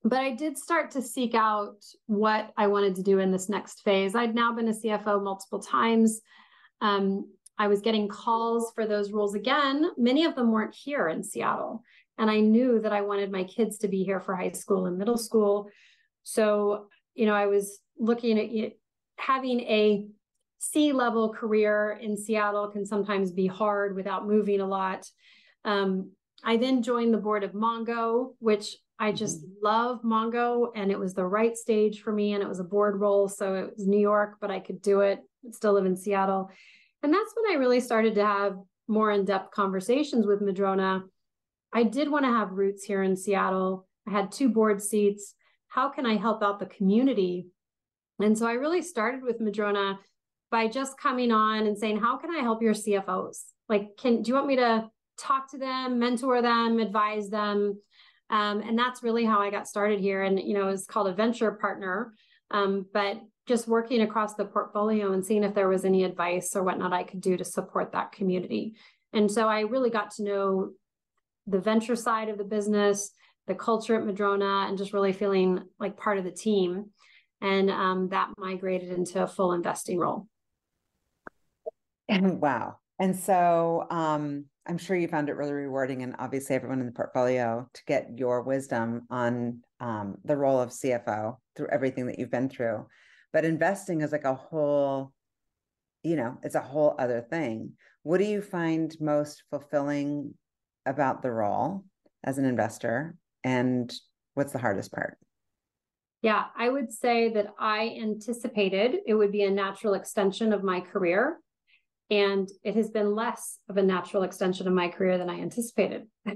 But 0.03 0.19
I 0.19 0.31
did 0.31 0.57
start 0.57 0.91
to 0.91 1.01
seek 1.01 1.33
out 1.33 1.77
what 2.05 2.53
I 2.55 2.67
wanted 2.67 2.95
to 2.95 3.03
do 3.03 3.17
in 3.19 3.31
this 3.31 3.49
next 3.49 3.81
phase. 3.81 4.13
I'd 4.13 4.35
now 4.35 4.53
been 4.53 4.67
a 4.67 4.71
CFO 4.71 5.23
multiple 5.23 5.59
times. 5.59 6.21
Um, 6.81 7.31
I 7.57 7.67
was 7.67 7.81
getting 7.81 8.07
calls 8.07 8.71
for 8.75 8.85
those 8.85 9.11
roles 9.11 9.33
again. 9.33 9.91
Many 9.97 10.25
of 10.25 10.35
them 10.35 10.51
weren't 10.51 10.75
here 10.75 11.07
in 11.07 11.23
Seattle. 11.23 11.83
And 12.17 12.29
I 12.29 12.39
knew 12.39 12.79
that 12.81 12.93
I 12.93 13.01
wanted 13.01 13.31
my 13.31 13.43
kids 13.43 13.77
to 13.79 13.87
be 13.87 14.03
here 14.03 14.19
for 14.19 14.35
high 14.35 14.51
school 14.51 14.85
and 14.85 14.97
middle 14.97 15.17
school. 15.17 15.69
So, 16.23 16.87
you 17.13 17.25
know, 17.25 17.33
I 17.33 17.47
was 17.47 17.79
looking 17.97 18.39
at 18.39 18.73
having 19.17 19.61
a 19.61 20.05
C 20.59 20.93
level 20.93 21.33
career 21.33 21.99
in 22.01 22.17
Seattle 22.17 22.69
can 22.69 22.85
sometimes 22.85 23.31
be 23.31 23.47
hard 23.47 23.95
without 23.95 24.27
moving 24.27 24.61
a 24.61 24.67
lot. 24.67 25.07
Um, 25.63 26.11
I 26.43 26.57
then 26.57 26.81
joined 26.81 27.13
the 27.13 27.19
board 27.19 27.43
of 27.43 27.51
Mongo, 27.51 28.33
which 28.39 28.77
I 28.97 29.11
just 29.11 29.41
mm-hmm. 29.41 29.65
love 29.65 30.01
Mongo, 30.03 30.69
and 30.75 30.91
it 30.91 30.99
was 30.99 31.13
the 31.13 31.25
right 31.25 31.55
stage 31.55 32.01
for 32.01 32.13
me. 32.13 32.33
And 32.33 32.41
it 32.41 32.47
was 32.47 32.59
a 32.59 32.65
board 32.65 32.99
role. 32.99 33.27
So 33.27 33.55
it 33.55 33.73
was 33.75 33.87
New 33.87 33.99
York, 33.99 34.37
but 34.39 34.51
I 34.51 34.59
could 34.59 34.81
do 34.81 35.01
it 35.01 35.19
still 35.51 35.73
live 35.73 35.85
in 35.85 35.95
Seattle. 35.95 36.49
And 37.03 37.13
that's 37.13 37.33
when 37.35 37.55
I 37.55 37.59
really 37.59 37.79
started 37.79 38.15
to 38.15 38.25
have 38.25 38.57
more 38.87 39.11
in 39.11 39.25
depth 39.25 39.51
conversations 39.51 40.25
with 40.25 40.41
Madrona. 40.41 41.03
I 41.73 41.83
did 41.83 42.09
want 42.09 42.25
to 42.25 42.31
have 42.31 42.51
roots 42.51 42.83
here 42.83 43.03
in 43.03 43.15
Seattle. 43.15 43.87
I 44.07 44.11
had 44.11 44.31
two 44.31 44.49
board 44.49 44.81
seats. 44.81 45.33
How 45.67 45.89
can 45.89 46.05
I 46.05 46.15
help 46.15 46.41
out 46.41 46.59
the 46.59 46.65
community? 46.65 47.47
And 48.19 48.37
so 48.37 48.47
I 48.47 48.53
really 48.53 48.81
started 48.81 49.23
with 49.23 49.41
Madrona 49.41 49.99
by 50.51 50.67
just 50.67 50.97
coming 50.97 51.31
on 51.31 51.67
and 51.67 51.77
saying, 51.77 51.97
How 51.97 52.17
can 52.17 52.33
I 52.33 52.39
help 52.39 52.61
your 52.61 52.73
CFOs? 52.73 53.43
Like, 53.67 53.97
can 53.97 54.21
do 54.21 54.29
you 54.29 54.35
want 54.35 54.47
me 54.47 54.55
to 54.57 54.89
talk 55.19 55.51
to 55.51 55.57
them, 55.57 55.99
mentor 55.99 56.41
them, 56.41 56.79
advise 56.79 57.29
them? 57.29 57.79
Um, 58.29 58.61
and 58.61 58.77
that's 58.77 59.03
really 59.03 59.25
how 59.25 59.41
I 59.41 59.51
got 59.51 59.67
started 59.67 59.99
here. 59.99 60.23
And, 60.23 60.39
you 60.39 60.53
know, 60.53 60.69
it's 60.69 60.85
called 60.85 61.07
a 61.07 61.13
venture 61.13 61.51
partner. 61.51 62.13
Um, 62.51 62.85
but 62.93 63.19
just 63.47 63.67
working 63.67 64.01
across 64.01 64.33
the 64.33 64.45
portfolio 64.45 65.13
and 65.13 65.23
seeing 65.23 65.43
if 65.43 65.53
there 65.53 65.69
was 65.69 65.85
any 65.85 66.03
advice 66.03 66.55
or 66.55 66.63
whatnot 66.63 66.93
I 66.93 67.03
could 67.03 67.21
do 67.21 67.37
to 67.37 67.45
support 67.45 67.91
that 67.91 68.11
community. 68.11 68.75
And 69.13 69.31
so 69.31 69.47
I 69.47 69.61
really 69.61 69.89
got 69.89 70.11
to 70.11 70.23
know 70.23 70.71
the 71.47 71.59
venture 71.59 71.95
side 71.95 72.29
of 72.29 72.37
the 72.37 72.43
business, 72.43 73.11
the 73.47 73.55
culture 73.55 73.95
at 73.95 74.05
Madrona, 74.05 74.65
and 74.67 74.77
just 74.77 74.93
really 74.93 75.13
feeling 75.13 75.61
like 75.79 75.97
part 75.97 76.17
of 76.17 76.23
the 76.23 76.31
team. 76.31 76.87
And 77.41 77.69
um, 77.69 78.09
that 78.09 78.29
migrated 78.37 78.89
into 78.89 79.21
a 79.21 79.27
full 79.27 79.53
investing 79.53 79.99
role. 79.99 80.27
And 82.09 82.41
wow. 82.41 82.77
And 82.97 83.15
so 83.15 83.85
um, 83.91 84.45
I'm 84.65 84.77
sure 84.77 84.95
you 84.95 85.07
found 85.07 85.29
it 85.29 85.35
really 85.35 85.51
rewarding, 85.51 86.01
and 86.01 86.15
obviously 86.17 86.55
everyone 86.55 86.79
in 86.79 86.85
the 86.85 86.91
portfolio 86.91 87.69
to 87.71 87.81
get 87.85 88.17
your 88.17 88.41
wisdom 88.41 89.05
on 89.09 89.59
um, 89.79 90.15
the 90.23 90.37
role 90.37 90.59
of 90.59 90.69
CFO 90.69 91.37
through 91.55 91.67
everything 91.71 92.07
that 92.07 92.17
you've 92.17 92.31
been 92.31 92.49
through 92.49 92.87
but 93.35 93.43
investing 93.43 93.99
is 93.99 94.13
like 94.13 94.23
a 94.23 94.33
whole 94.33 95.11
you 96.03 96.15
know 96.15 96.37
it's 96.41 96.55
a 96.55 96.61
whole 96.61 96.95
other 96.97 97.19
thing. 97.19 97.73
What 98.03 98.19
do 98.19 98.23
you 98.23 98.41
find 98.41 98.95
most 99.01 99.43
fulfilling 99.49 100.35
about 100.85 101.21
the 101.21 101.31
role 101.31 101.83
as 102.23 102.37
an 102.37 102.45
investor? 102.45 103.17
And 103.43 103.93
what's 104.35 104.53
the 104.53 104.59
hardest 104.59 104.93
part? 104.93 105.17
Yeah 106.21 106.45
i 106.57 106.69
would 106.69 106.93
say 106.93 107.27
that 107.33 107.47
i 107.59 107.97
anticipated 108.01 108.99
it 109.05 109.15
would 109.15 109.33
be 109.33 109.43
a 109.43 109.51
natural 109.51 109.95
extension 109.95 110.53
of 110.53 110.63
my 110.63 110.79
career 110.79 111.37
and 112.09 112.47
it 112.63 112.75
has 112.75 112.89
been 112.89 113.15
less 113.15 113.59
of 113.67 113.75
a 113.75 113.83
natural 113.83 114.23
extension 114.23 114.65
of 114.65 114.73
my 114.73 114.87
career 114.87 115.17
than 115.17 115.29
i 115.29 115.41
anticipated. 115.41 116.03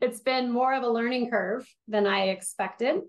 It's 0.00 0.20
been 0.20 0.50
more 0.50 0.72
of 0.72 0.82
a 0.82 0.94
learning 0.98 1.28
curve 1.30 1.68
than 1.86 2.06
i 2.06 2.20
expected 2.28 3.02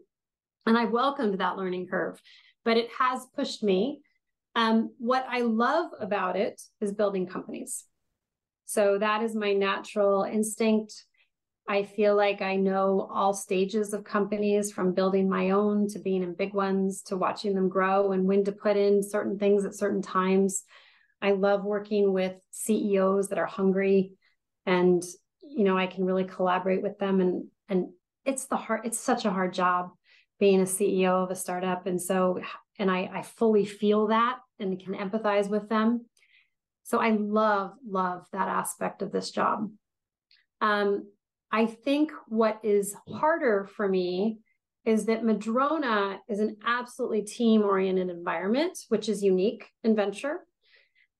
and 0.65 0.77
i 0.77 0.85
welcomed 0.85 1.39
that 1.39 1.57
learning 1.57 1.87
curve 1.87 2.19
but 2.63 2.77
it 2.77 2.89
has 2.97 3.25
pushed 3.35 3.63
me. 3.63 4.01
Um, 4.55 4.91
what 4.97 5.25
I 5.29 5.41
love 5.41 5.91
about 5.99 6.35
it 6.35 6.61
is 6.79 6.91
building 6.91 7.27
companies. 7.27 7.85
So 8.65 8.97
that 8.97 9.23
is 9.23 9.35
my 9.35 9.53
natural 9.53 10.23
instinct. 10.23 11.05
I 11.67 11.83
feel 11.83 12.15
like 12.15 12.41
I 12.41 12.55
know 12.55 13.07
all 13.13 13.33
stages 13.33 13.93
of 13.93 14.03
companies 14.03 14.71
from 14.71 14.93
building 14.93 15.29
my 15.29 15.51
own 15.51 15.87
to 15.89 15.99
being 15.99 16.23
in 16.23 16.33
big 16.33 16.53
ones 16.53 17.01
to 17.03 17.17
watching 17.17 17.53
them 17.53 17.69
grow 17.69 18.11
and 18.11 18.25
when 18.25 18.43
to 18.45 18.51
put 18.51 18.77
in 18.77 19.03
certain 19.03 19.37
things 19.37 19.63
at 19.65 19.75
certain 19.75 20.01
times. 20.01 20.63
I 21.21 21.31
love 21.31 21.63
working 21.63 22.13
with 22.13 22.33
CEOs 22.51 23.29
that 23.29 23.37
are 23.37 23.45
hungry 23.45 24.13
and 24.65 25.03
you 25.41 25.63
know 25.63 25.77
I 25.77 25.87
can 25.87 26.05
really 26.05 26.23
collaborate 26.23 26.81
with 26.81 26.97
them 26.97 27.21
and 27.21 27.45
and 27.69 27.89
it's 28.25 28.45
the 28.45 28.57
hard 28.57 28.81
it's 28.85 28.99
such 28.99 29.25
a 29.25 29.31
hard 29.31 29.53
job 29.53 29.91
being 30.41 30.59
a 30.59 30.65
CEO 30.65 31.23
of 31.23 31.29
a 31.29 31.35
startup. 31.35 31.85
And 31.85 32.01
so, 32.01 32.41
and 32.79 32.89
I, 32.89 33.11
I 33.13 33.21
fully 33.21 33.63
feel 33.63 34.07
that 34.07 34.39
and 34.59 34.83
can 34.83 34.95
empathize 34.95 35.47
with 35.47 35.69
them. 35.69 36.07
So 36.81 36.99
I 36.99 37.11
love, 37.11 37.73
love 37.87 38.25
that 38.33 38.49
aspect 38.49 39.03
of 39.03 39.11
this 39.11 39.29
job. 39.29 39.71
Um, 40.59 41.05
I 41.51 41.67
think 41.67 42.11
what 42.27 42.59
is 42.63 42.95
harder 43.07 43.69
for 43.75 43.87
me 43.87 44.39
is 44.83 45.05
that 45.05 45.23
Madrona 45.23 46.17
is 46.27 46.39
an 46.39 46.57
absolutely 46.65 47.21
team 47.21 47.61
oriented 47.61 48.09
environment, 48.09 48.79
which 48.89 49.09
is 49.09 49.23
unique 49.23 49.67
in 49.83 49.95
venture. 49.95 50.39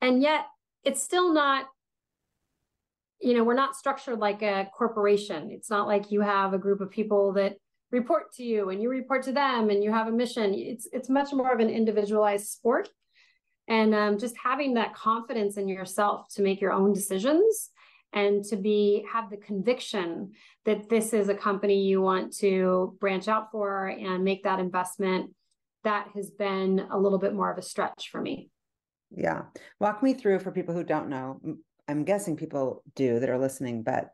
And 0.02 0.24
yet 0.24 0.46
it's 0.84 1.04
still 1.04 1.32
not, 1.32 1.68
you 3.20 3.36
know, 3.36 3.44
we're 3.44 3.54
not 3.54 3.76
structured 3.76 4.18
like 4.18 4.42
a 4.42 4.68
corporation. 4.76 5.52
It's 5.52 5.70
not 5.70 5.86
like 5.86 6.10
you 6.10 6.22
have 6.22 6.56
a 6.56 6.58
group 6.58 6.82
of 6.82 6.90
people 6.90 7.34
that 7.34 7.58
report 7.92 8.34
to 8.34 8.44
you 8.44 8.70
and 8.70 8.82
you 8.82 8.90
report 8.90 9.24
to 9.24 9.32
them 9.32 9.70
and 9.70 9.84
you 9.84 9.92
have 9.92 10.08
a 10.08 10.12
mission 10.12 10.54
it's 10.54 10.88
it's 10.94 11.10
much 11.10 11.34
more 11.34 11.52
of 11.52 11.60
an 11.60 11.70
individualized 11.70 12.48
sport 12.48 12.90
and 13.68 13.94
um, 13.94 14.18
just 14.18 14.36
having 14.38 14.74
that 14.74 14.94
confidence 14.94 15.58
in 15.58 15.68
yourself 15.68 16.28
to 16.34 16.42
make 16.42 16.62
your 16.62 16.72
own 16.72 16.94
decisions 16.94 17.70
and 18.14 18.44
to 18.44 18.56
be 18.56 19.06
have 19.12 19.30
the 19.30 19.38
conviction 19.38 20.32
that 20.66 20.90
this 20.90 21.14
is 21.14 21.30
a 21.30 21.36
company 21.36 21.82
you 21.82 22.02
want 22.02 22.36
to 22.36 22.98
branch 23.00 23.28
out 23.28 23.52
for 23.52 23.88
and 23.88 24.24
make 24.24 24.44
that 24.44 24.60
investment 24.60 25.32
that 25.84 26.08
has 26.14 26.30
been 26.30 26.86
a 26.92 26.98
little 26.98 27.20
bit 27.20 27.34
more 27.34 27.52
of 27.52 27.58
a 27.58 27.62
stretch 27.62 28.10
for 28.12 28.22
me 28.22 28.50
Yeah. 29.14 29.44
Walk 29.80 30.02
me 30.02 30.14
through 30.14 30.40
for 30.40 30.52
people 30.52 30.74
who 30.74 30.84
don't 30.84 31.10
know. 31.10 31.40
I'm 31.88 32.06
guessing 32.06 32.38
people 32.38 32.84
do 32.96 33.20
that 33.20 33.30
are 33.30 33.38
listening, 33.38 33.84
but 33.84 34.12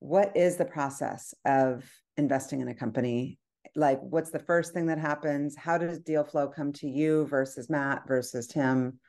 what 0.00 0.36
is 0.36 0.56
the 0.56 0.66
process 0.66 1.32
of 1.46 1.90
investing 2.16 2.60
in 2.60 2.68
a 2.68 2.74
company? 2.74 3.38
Like, 3.76 4.00
what's 4.00 4.30
the 4.30 4.38
first 4.38 4.72
thing 4.72 4.86
that 4.86 4.98
happens? 4.98 5.56
How 5.56 5.78
does 5.78 5.98
deal 6.00 6.24
flow 6.24 6.48
come 6.48 6.72
to 6.74 6.88
you 6.88 7.26
versus 7.26 7.68
Matt 7.68 8.06
versus 8.06 8.46
Tim? 8.46 9.00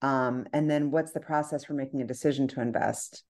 Um, 0.00 0.46
and 0.52 0.70
then 0.70 0.90
what's 0.90 1.12
the 1.12 1.20
process 1.20 1.64
for 1.64 1.74
making 1.74 2.00
a 2.00 2.06
decision 2.06 2.48
to 2.48 2.60
invest? 2.60 3.24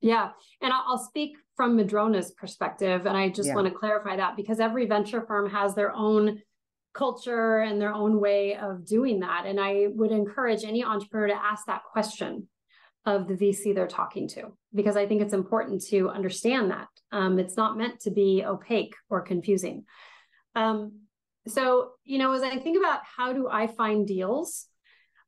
Yeah. 0.00 0.30
And 0.60 0.72
I'll 0.72 0.98
speak 0.98 1.36
from 1.56 1.76
Madrona's 1.76 2.32
perspective. 2.32 3.06
And 3.06 3.16
I 3.16 3.30
just 3.30 3.48
yeah. 3.48 3.54
want 3.54 3.68
to 3.68 3.74
clarify 3.74 4.16
that 4.16 4.36
because 4.36 4.60
every 4.60 4.86
venture 4.86 5.22
firm 5.22 5.48
has 5.50 5.74
their 5.74 5.92
own 5.92 6.42
culture 6.94 7.60
and 7.60 7.80
their 7.80 7.94
own 7.94 8.20
way 8.20 8.56
of 8.56 8.86
doing 8.86 9.20
that. 9.20 9.46
And 9.46 9.58
I 9.58 9.86
would 9.88 10.12
encourage 10.12 10.64
any 10.64 10.84
entrepreneur 10.84 11.28
to 11.28 11.34
ask 11.34 11.66
that 11.66 11.82
question 11.90 12.48
of 13.04 13.26
the 13.26 13.34
VC 13.34 13.74
they're 13.74 13.86
talking 13.86 14.28
to, 14.28 14.52
because 14.74 14.96
I 14.96 15.06
think 15.06 15.22
it's 15.22 15.32
important 15.32 15.82
to 15.86 16.08
understand 16.08 16.70
that. 16.70 16.88
Um, 17.10 17.38
it's 17.38 17.56
not 17.56 17.76
meant 17.76 18.00
to 18.00 18.10
be 18.10 18.44
opaque 18.46 18.94
or 19.10 19.22
confusing. 19.22 19.84
Um, 20.54 21.00
so, 21.48 21.92
you 22.04 22.18
know, 22.18 22.32
as 22.32 22.42
I 22.42 22.56
think 22.58 22.78
about 22.78 23.00
how 23.04 23.32
do 23.32 23.48
I 23.48 23.66
find 23.66 24.06
deals, 24.06 24.66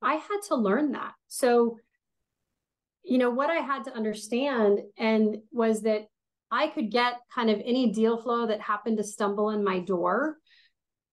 I 0.00 0.14
had 0.14 0.38
to 0.48 0.54
learn 0.54 0.92
that. 0.92 1.12
So, 1.26 1.78
you 3.02 3.18
know, 3.18 3.30
what 3.30 3.50
I 3.50 3.56
had 3.56 3.84
to 3.84 3.94
understand 3.94 4.80
and 4.96 5.38
was 5.50 5.82
that 5.82 6.06
I 6.50 6.68
could 6.68 6.90
get 6.90 7.20
kind 7.34 7.50
of 7.50 7.60
any 7.64 7.90
deal 7.90 8.16
flow 8.16 8.46
that 8.46 8.60
happened 8.60 8.98
to 8.98 9.04
stumble 9.04 9.50
in 9.50 9.64
my 9.64 9.80
door, 9.80 10.36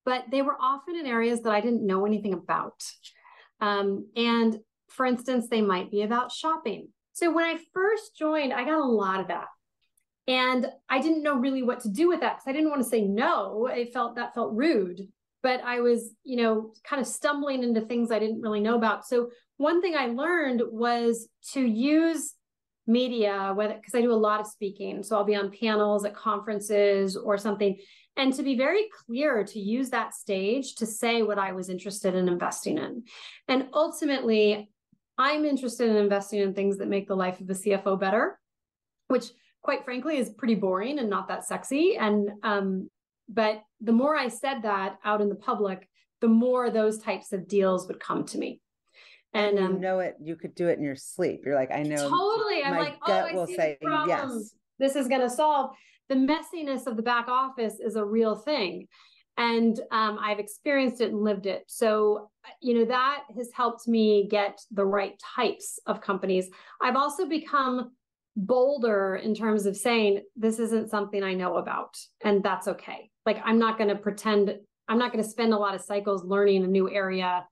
but 0.06 0.26
they 0.30 0.44
were 0.44 0.56
often 0.60 0.96
in 0.96 1.08
areas 1.08 1.42
that 1.42 1.54
I 1.54 1.62
didn't 1.62 1.86
know 1.86 2.06
anything 2.06 2.34
about. 2.34 2.84
Um, 3.60 4.08
and 4.16 4.60
for 4.92 5.06
instance, 5.06 5.48
they 5.50 5.62
might 5.62 5.92
be 5.92 6.02
about 6.02 6.32
shopping. 6.32 6.90
So 7.14 7.32
when 7.32 7.46
I 7.46 7.58
first 7.74 8.18
joined, 8.18 8.54
I 8.54 8.64
got 8.64 8.80
a 8.80 8.86
lot 8.86 9.20
of 9.20 9.28
that. 9.28 9.48
And 10.28 10.68
I 10.90 11.02
didn't 11.02 11.24
know 11.24 11.36
really 11.36 11.64
what 11.64 11.82
to 11.82 11.90
do 11.90 12.08
with 12.08 12.22
that 12.22 12.38
because 12.38 12.48
I 12.48 12.54
didn't 12.54 12.70
want 12.70 12.82
to 12.84 12.90
say 12.90 13.02
no. 13.02 13.68
It 13.68 13.94
felt 13.94 14.16
that 14.16 14.34
felt 14.34 14.54
rude, 14.54 15.02
but 15.44 15.62
I 15.62 15.82
was, 15.82 16.14
you 16.24 16.38
know, 16.38 16.74
kind 16.84 17.02
of 17.02 17.08
stumbling 17.08 17.64
into 17.64 17.82
things 17.82 18.12
I 18.12 18.20
didn't 18.20 18.42
really 18.42 18.62
know 18.62 18.76
about. 18.76 19.06
So 19.08 19.32
one 19.58 19.82
thing 19.82 19.96
I 19.96 20.08
learned 20.08 20.62
was 20.72 21.28
to 21.54 21.62
use 21.62 22.36
media, 22.88 23.52
whether 23.56 23.74
because 23.74 23.96
I 23.96 24.02
do 24.02 24.12
a 24.12 24.16
lot 24.16 24.40
of 24.40 24.48
speaking. 24.48 25.04
So 25.04 25.16
I'll 25.16 25.24
be 25.24 25.36
on 25.36 25.52
panels 25.52 26.06
at 26.06 26.16
conferences 26.16 27.16
or 27.16 27.38
something. 27.38 27.78
And 28.18 28.34
to 28.34 28.44
be 28.44 28.58
very 28.58 28.88
clear 29.06 29.44
to 29.44 29.60
use 29.60 29.90
that 29.90 30.14
stage 30.14 30.76
to 30.76 30.86
say 30.86 31.24
what 31.24 31.40
I 31.40 31.54
was 31.54 31.70
interested 31.70 32.14
in 32.14 32.28
investing 32.28 32.78
in. 32.78 33.04
And 33.48 33.68
ultimately, 33.74 34.70
I'm 35.22 35.46
interested 35.46 35.88
in 35.88 35.98
investing 35.98 36.40
in 36.40 36.56
things 36.56 36.80
that 36.80 36.88
make 36.88 37.08
the 37.08 37.16
life 37.16 37.40
of 37.40 37.50
a 37.50 37.54
CFO 37.54 38.00
better, 38.00 38.40
which 39.08 39.26
quite 39.62 39.86
frankly 39.86 40.18
is 40.18 40.32
pretty 40.32 40.56
boring 40.56 40.98
and 40.98 41.12
not 41.12 41.28
that 41.28 41.46
sexy. 41.46 41.96
And 41.96 42.32
um, 42.42 42.90
but 43.30 43.62
the 43.80 43.92
more 43.92 44.18
I 44.18 44.30
said 44.30 44.64
that 44.64 44.98
out 45.06 45.22
in 45.22 45.30
the 45.30 45.36
public, 45.36 45.88
the 46.22 46.28
more 46.28 46.72
those 46.72 46.98
types 46.98 47.34
of 47.34 47.48
deals 47.48 47.88
would 47.88 48.00
come 48.00 48.26
to 48.26 48.40
me. 48.40 48.62
And 49.34 49.60
um, 49.60 49.74
you 49.74 49.80
know 49.80 50.00
it, 50.00 50.16
you 50.20 50.36
could 50.36 50.56
do 50.56 50.70
it 50.70 50.80
in 50.80 50.84
your 50.84 50.96
sleep. 50.96 51.44
You're 51.46 51.56
like, 51.56 51.72
I 51.72 51.84
know. 51.84 52.10
Totally. 52.10 52.64
I'm 52.64 52.78
like, 52.78 52.98
oh, 53.08 53.14
I 53.14 53.34
will 53.34 53.48
say 53.48 53.78
yes. 53.82 54.56
This 54.80 54.96
is 54.96 55.08
going 55.08 55.22
to 55.22 55.30
solve 55.30 55.76
the 56.10 56.16
messiness 56.16 56.88
of 56.88 56.98
the 56.98 57.04
back 57.04 57.28
office 57.28 57.76
is 57.80 57.96
a 57.96 58.04
real 58.04 58.36
thing. 58.36 58.88
And 59.38 59.80
um, 59.92 60.20
I've 60.22 60.40
experienced 60.40 61.02
it 61.02 61.12
and 61.12 61.24
lived 61.24 61.46
it. 61.46 61.64
So, 61.68 62.30
you 62.62 62.74
know, 62.74 62.86
that 62.86 63.24
has 63.36 63.50
helped 63.54 63.88
me 63.88 64.28
get 64.30 64.60
the 64.72 64.86
right 64.86 65.20
types 65.36 65.80
of 65.86 66.02
companies. 66.02 66.50
I've 66.82 66.96
also 66.96 67.28
become 67.28 67.92
bolder 68.36 69.16
in 69.16 69.34
terms 69.34 69.66
of 69.66 69.76
saying, 69.76 70.22
this 70.36 70.60
isn't 70.60 70.90
something 70.90 71.24
I 71.24 71.34
know 71.34 71.58
about, 71.58 71.98
and 72.24 72.44
that's 72.44 72.68
okay. 72.68 73.10
Like, 73.26 73.42
I'm 73.44 73.60
not 73.60 73.78
going 73.78 73.90
to 73.90 73.96
pretend, 73.96 74.56
I'm 74.88 74.98
not 74.98 75.12
going 75.12 75.24
to 75.24 75.30
spend 75.30 75.54
a 75.54 75.58
lot 75.58 75.76
of 75.76 75.82
cycles 75.82 76.24
learning 76.24 76.64
a 76.64 76.68
new 76.68 76.90
area 76.90 77.46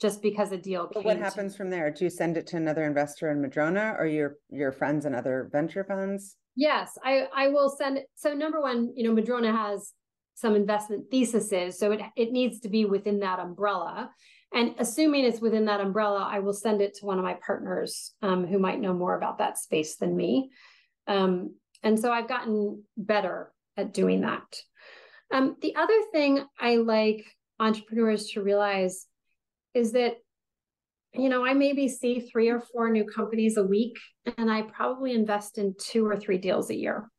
just 0.00 0.22
because 0.22 0.52
a 0.52 0.58
deal 0.58 0.88
came. 0.88 1.04
what 1.04 1.18
happens 1.18 1.52
to... 1.52 1.58
from 1.58 1.70
there? 1.70 1.90
Do 1.90 2.04
you 2.04 2.10
send 2.10 2.36
it 2.36 2.46
to 2.48 2.56
another 2.56 2.84
investor 2.84 3.30
in 3.30 3.40
Madrona 3.40 3.94
or 3.98 4.06
your 4.06 4.36
your 4.50 4.72
friends 4.72 5.06
and 5.06 5.14
other 5.14 5.48
venture 5.50 5.84
funds? 5.84 6.36
Yes, 6.54 6.98
I 7.02 7.28
I 7.34 7.48
will 7.48 7.70
send. 7.70 8.00
So 8.14 8.34
number 8.34 8.60
one, 8.60 8.92
you 8.94 9.04
know, 9.04 9.14
Madrona 9.14 9.56
has 9.56 9.92
some 10.36 10.54
investment 10.54 11.10
thesis 11.10 11.50
is. 11.50 11.78
so 11.78 11.92
it 11.92 12.00
it 12.14 12.30
needs 12.30 12.60
to 12.60 12.68
be 12.68 12.84
within 12.84 13.20
that 13.20 13.40
umbrella. 13.40 14.10
And 14.54 14.74
assuming 14.78 15.24
it's 15.24 15.40
within 15.40 15.64
that 15.64 15.80
umbrella, 15.80 16.28
I 16.30 16.38
will 16.38 16.52
send 16.52 16.80
it 16.80 16.94
to 16.96 17.06
one 17.06 17.18
of 17.18 17.24
my 17.24 17.34
partners 17.44 18.14
um, 18.22 18.46
who 18.46 18.58
might 18.58 18.80
know 18.80 18.94
more 18.94 19.16
about 19.16 19.38
that 19.38 19.58
space 19.58 19.96
than 19.96 20.16
me. 20.16 20.50
Um, 21.08 21.56
and 21.82 21.98
so 21.98 22.12
I've 22.12 22.28
gotten 22.28 22.84
better 22.96 23.52
at 23.76 23.92
doing 23.92 24.20
that. 24.20 24.46
Um, 25.32 25.56
the 25.60 25.74
other 25.74 26.00
thing 26.12 26.44
I 26.60 26.76
like 26.76 27.24
entrepreneurs 27.58 28.30
to 28.30 28.42
realize 28.42 29.06
is 29.74 29.92
that 29.92 30.16
you 31.18 31.30
know, 31.30 31.46
I 31.46 31.54
maybe 31.54 31.88
see 31.88 32.20
three 32.20 32.50
or 32.50 32.60
four 32.60 32.90
new 32.90 33.04
companies 33.04 33.56
a 33.56 33.62
week, 33.62 33.96
and 34.36 34.50
I 34.50 34.62
probably 34.62 35.14
invest 35.14 35.56
in 35.56 35.74
two 35.78 36.06
or 36.06 36.14
three 36.14 36.36
deals 36.36 36.68
a 36.68 36.74
year. 36.74 37.10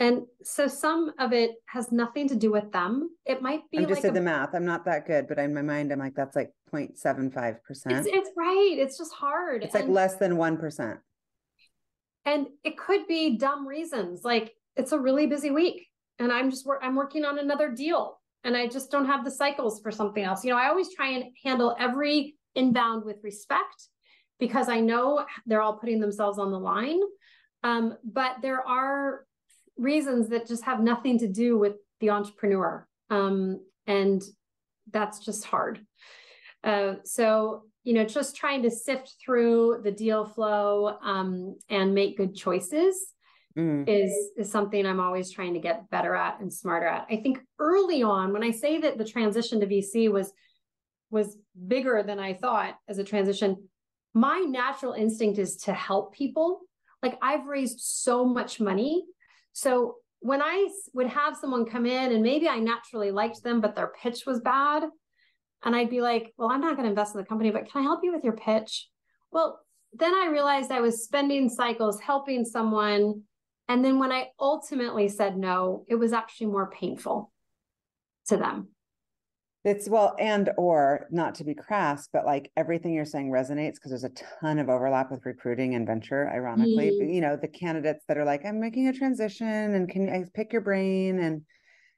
And 0.00 0.22
so 0.42 0.66
some 0.66 1.12
of 1.20 1.32
it 1.32 1.52
has 1.66 1.92
nothing 1.92 2.28
to 2.28 2.34
do 2.34 2.50
with 2.50 2.72
them. 2.72 3.10
It 3.26 3.42
might 3.42 3.60
be. 3.70 3.78
I 3.78 3.82
just 3.82 3.92
like 3.92 4.02
did 4.02 4.10
a, 4.10 4.14
the 4.14 4.20
math. 4.22 4.54
I'm 4.54 4.64
not 4.64 4.84
that 4.86 5.06
good, 5.06 5.28
but 5.28 5.38
in 5.38 5.54
my 5.54 5.62
mind, 5.62 5.92
I'm 5.92 6.00
like, 6.00 6.16
that's 6.16 6.34
like 6.34 6.50
0.75%. 6.72 7.58
It's, 7.68 8.08
it's 8.08 8.30
right. 8.36 8.76
It's 8.76 8.98
just 8.98 9.12
hard. 9.12 9.62
It's 9.62 9.74
and, 9.74 9.84
like 9.84 9.94
less 9.94 10.16
than 10.16 10.32
1%. 10.32 10.98
And 12.26 12.46
it 12.64 12.76
could 12.76 13.06
be 13.06 13.38
dumb 13.38 13.68
reasons. 13.68 14.24
Like 14.24 14.52
it's 14.76 14.92
a 14.92 14.98
really 14.98 15.26
busy 15.26 15.50
week 15.50 15.86
and 16.18 16.32
I'm 16.32 16.50
just, 16.50 16.66
I'm 16.82 16.96
working 16.96 17.24
on 17.24 17.38
another 17.38 17.70
deal 17.70 18.18
and 18.42 18.56
I 18.56 18.66
just 18.66 18.90
don't 18.90 19.06
have 19.06 19.24
the 19.24 19.30
cycles 19.30 19.80
for 19.80 19.92
something 19.92 20.24
else. 20.24 20.44
You 20.44 20.50
know, 20.50 20.58
I 20.58 20.68
always 20.68 20.92
try 20.92 21.10
and 21.10 21.24
handle 21.44 21.76
every 21.78 22.34
inbound 22.56 23.04
with 23.04 23.18
respect 23.22 23.88
because 24.40 24.68
I 24.68 24.80
know 24.80 25.24
they're 25.46 25.62
all 25.62 25.78
putting 25.78 26.00
themselves 26.00 26.38
on 26.38 26.50
the 26.50 26.58
line. 26.58 27.00
Um, 27.62 27.96
but 28.04 28.36
there 28.42 28.66
are 28.66 29.24
reasons 29.76 30.28
that 30.28 30.46
just 30.46 30.64
have 30.64 30.80
nothing 30.80 31.18
to 31.18 31.28
do 31.28 31.58
with 31.58 31.74
the 32.00 32.10
entrepreneur. 32.10 32.86
Um, 33.10 33.60
and 33.86 34.22
that's 34.90 35.18
just 35.20 35.44
hard. 35.44 35.84
Uh, 36.62 36.94
so, 37.04 37.64
you 37.82 37.92
know, 37.92 38.04
just 38.04 38.36
trying 38.36 38.62
to 38.62 38.70
sift 38.70 39.14
through 39.24 39.80
the 39.84 39.92
deal 39.92 40.24
flow 40.24 40.96
um, 41.02 41.56
and 41.68 41.94
make 41.94 42.16
good 42.16 42.34
choices 42.34 43.14
mm. 43.56 43.84
is 43.88 44.12
is 44.36 44.50
something 44.50 44.86
I'm 44.86 45.00
always 45.00 45.30
trying 45.30 45.54
to 45.54 45.60
get 45.60 45.90
better 45.90 46.14
at 46.14 46.40
and 46.40 46.52
smarter 46.52 46.86
at. 46.86 47.06
I 47.10 47.16
think 47.16 47.38
early 47.58 48.02
on, 48.02 48.32
when 48.32 48.42
I 48.42 48.50
say 48.50 48.80
that 48.80 48.98
the 48.98 49.04
transition 49.04 49.60
to 49.60 49.66
VC 49.66 50.10
was 50.10 50.32
was 51.10 51.36
bigger 51.68 52.02
than 52.02 52.18
I 52.18 52.34
thought 52.34 52.76
as 52.88 52.98
a 52.98 53.04
transition, 53.04 53.68
my 54.14 54.38
natural 54.38 54.94
instinct 54.94 55.38
is 55.38 55.56
to 55.58 55.72
help 55.72 56.14
people. 56.14 56.60
Like 57.02 57.18
I've 57.22 57.46
raised 57.46 57.80
so 57.80 58.24
much 58.24 58.60
money. 58.60 59.04
So 59.54 59.96
when 60.20 60.42
I 60.42 60.68
would 60.92 61.06
have 61.06 61.36
someone 61.36 61.64
come 61.64 61.86
in 61.86 62.12
and 62.12 62.22
maybe 62.22 62.46
I 62.46 62.58
naturally 62.58 63.10
liked 63.10 63.42
them, 63.42 63.62
but 63.62 63.74
their 63.74 63.92
pitch 64.00 64.26
was 64.26 64.40
bad, 64.40 64.84
and 65.64 65.74
I'd 65.74 65.88
be 65.88 66.02
like, 66.02 66.34
well, 66.36 66.50
I'm 66.50 66.60
not 66.60 66.76
going 66.76 66.84
to 66.84 66.90
invest 66.90 67.14
in 67.14 67.20
the 67.22 67.26
company, 67.26 67.50
but 67.50 67.70
can 67.70 67.80
I 67.80 67.84
help 67.84 68.00
you 68.02 68.12
with 68.12 68.24
your 68.24 68.36
pitch? 68.36 68.88
Well, 69.32 69.60
then 69.94 70.12
I 70.12 70.28
realized 70.30 70.70
I 70.70 70.82
was 70.82 71.04
spending 71.04 71.48
cycles 71.48 72.00
helping 72.00 72.44
someone 72.44 73.22
and 73.68 73.84
then 73.84 73.98
when 73.98 74.12
I 74.12 74.28
ultimately 74.38 75.08
said 75.08 75.36
no, 75.36 75.84
it 75.88 75.94
was 75.94 76.12
actually 76.12 76.48
more 76.48 76.70
painful 76.70 77.32
to 78.28 78.36
them. 78.36 78.68
It's 79.64 79.88
well, 79.88 80.14
and 80.18 80.50
or 80.58 81.06
not 81.10 81.34
to 81.36 81.44
be 81.44 81.54
crass, 81.54 82.08
but 82.12 82.26
like 82.26 82.50
everything 82.56 82.92
you're 82.92 83.06
saying 83.06 83.30
resonates 83.30 83.74
because 83.74 83.90
there's 83.90 84.04
a 84.04 84.10
ton 84.40 84.58
of 84.58 84.68
overlap 84.68 85.10
with 85.10 85.24
recruiting 85.24 85.74
and 85.74 85.86
venture, 85.86 86.30
ironically. 86.30 86.90
Mm. 86.90 87.14
You 87.14 87.20
know, 87.22 87.36
the 87.36 87.48
candidates 87.48 88.04
that 88.08 88.18
are 88.18 88.24
like, 88.24 88.44
I'm 88.44 88.60
making 88.60 88.88
a 88.88 88.92
transition 88.92 89.46
and 89.46 89.88
can 89.88 90.10
I 90.10 90.24
pick 90.34 90.52
your 90.52 90.62
brain? 90.62 91.18
And 91.18 91.42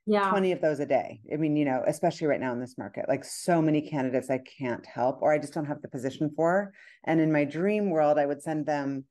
yeah 0.07 0.31
20 0.31 0.53
of 0.53 0.61
those 0.61 0.79
a 0.79 0.87
day 0.87 1.21
i 1.33 1.37
mean 1.37 1.57
you 1.57 1.64
know 1.64 1.83
especially 1.87 2.29
right 2.29 2.41
now 2.41 2.53
in 2.53 2.61
this 2.61 2.79
market 2.79 3.05
like 3.09 3.25
so 3.25 3.61
many 3.61 3.83
candidates 3.83 4.31
i 4.31 4.39
can't 4.59 4.87
help 4.87 5.21
or 5.21 5.33
i 5.33 5.39
just 5.39 5.53
don't 5.53 5.67
have 5.67 5.83
the 5.83 5.89
position 5.89 6.31
for 6.37 6.73
and 7.05 7.21
in 7.21 7.33
my 7.33 7.45
dream 7.45 7.91
world 7.91 8.19
i 8.19 8.25
would 8.25 8.41
send 8.41 8.64
them 8.64 9.05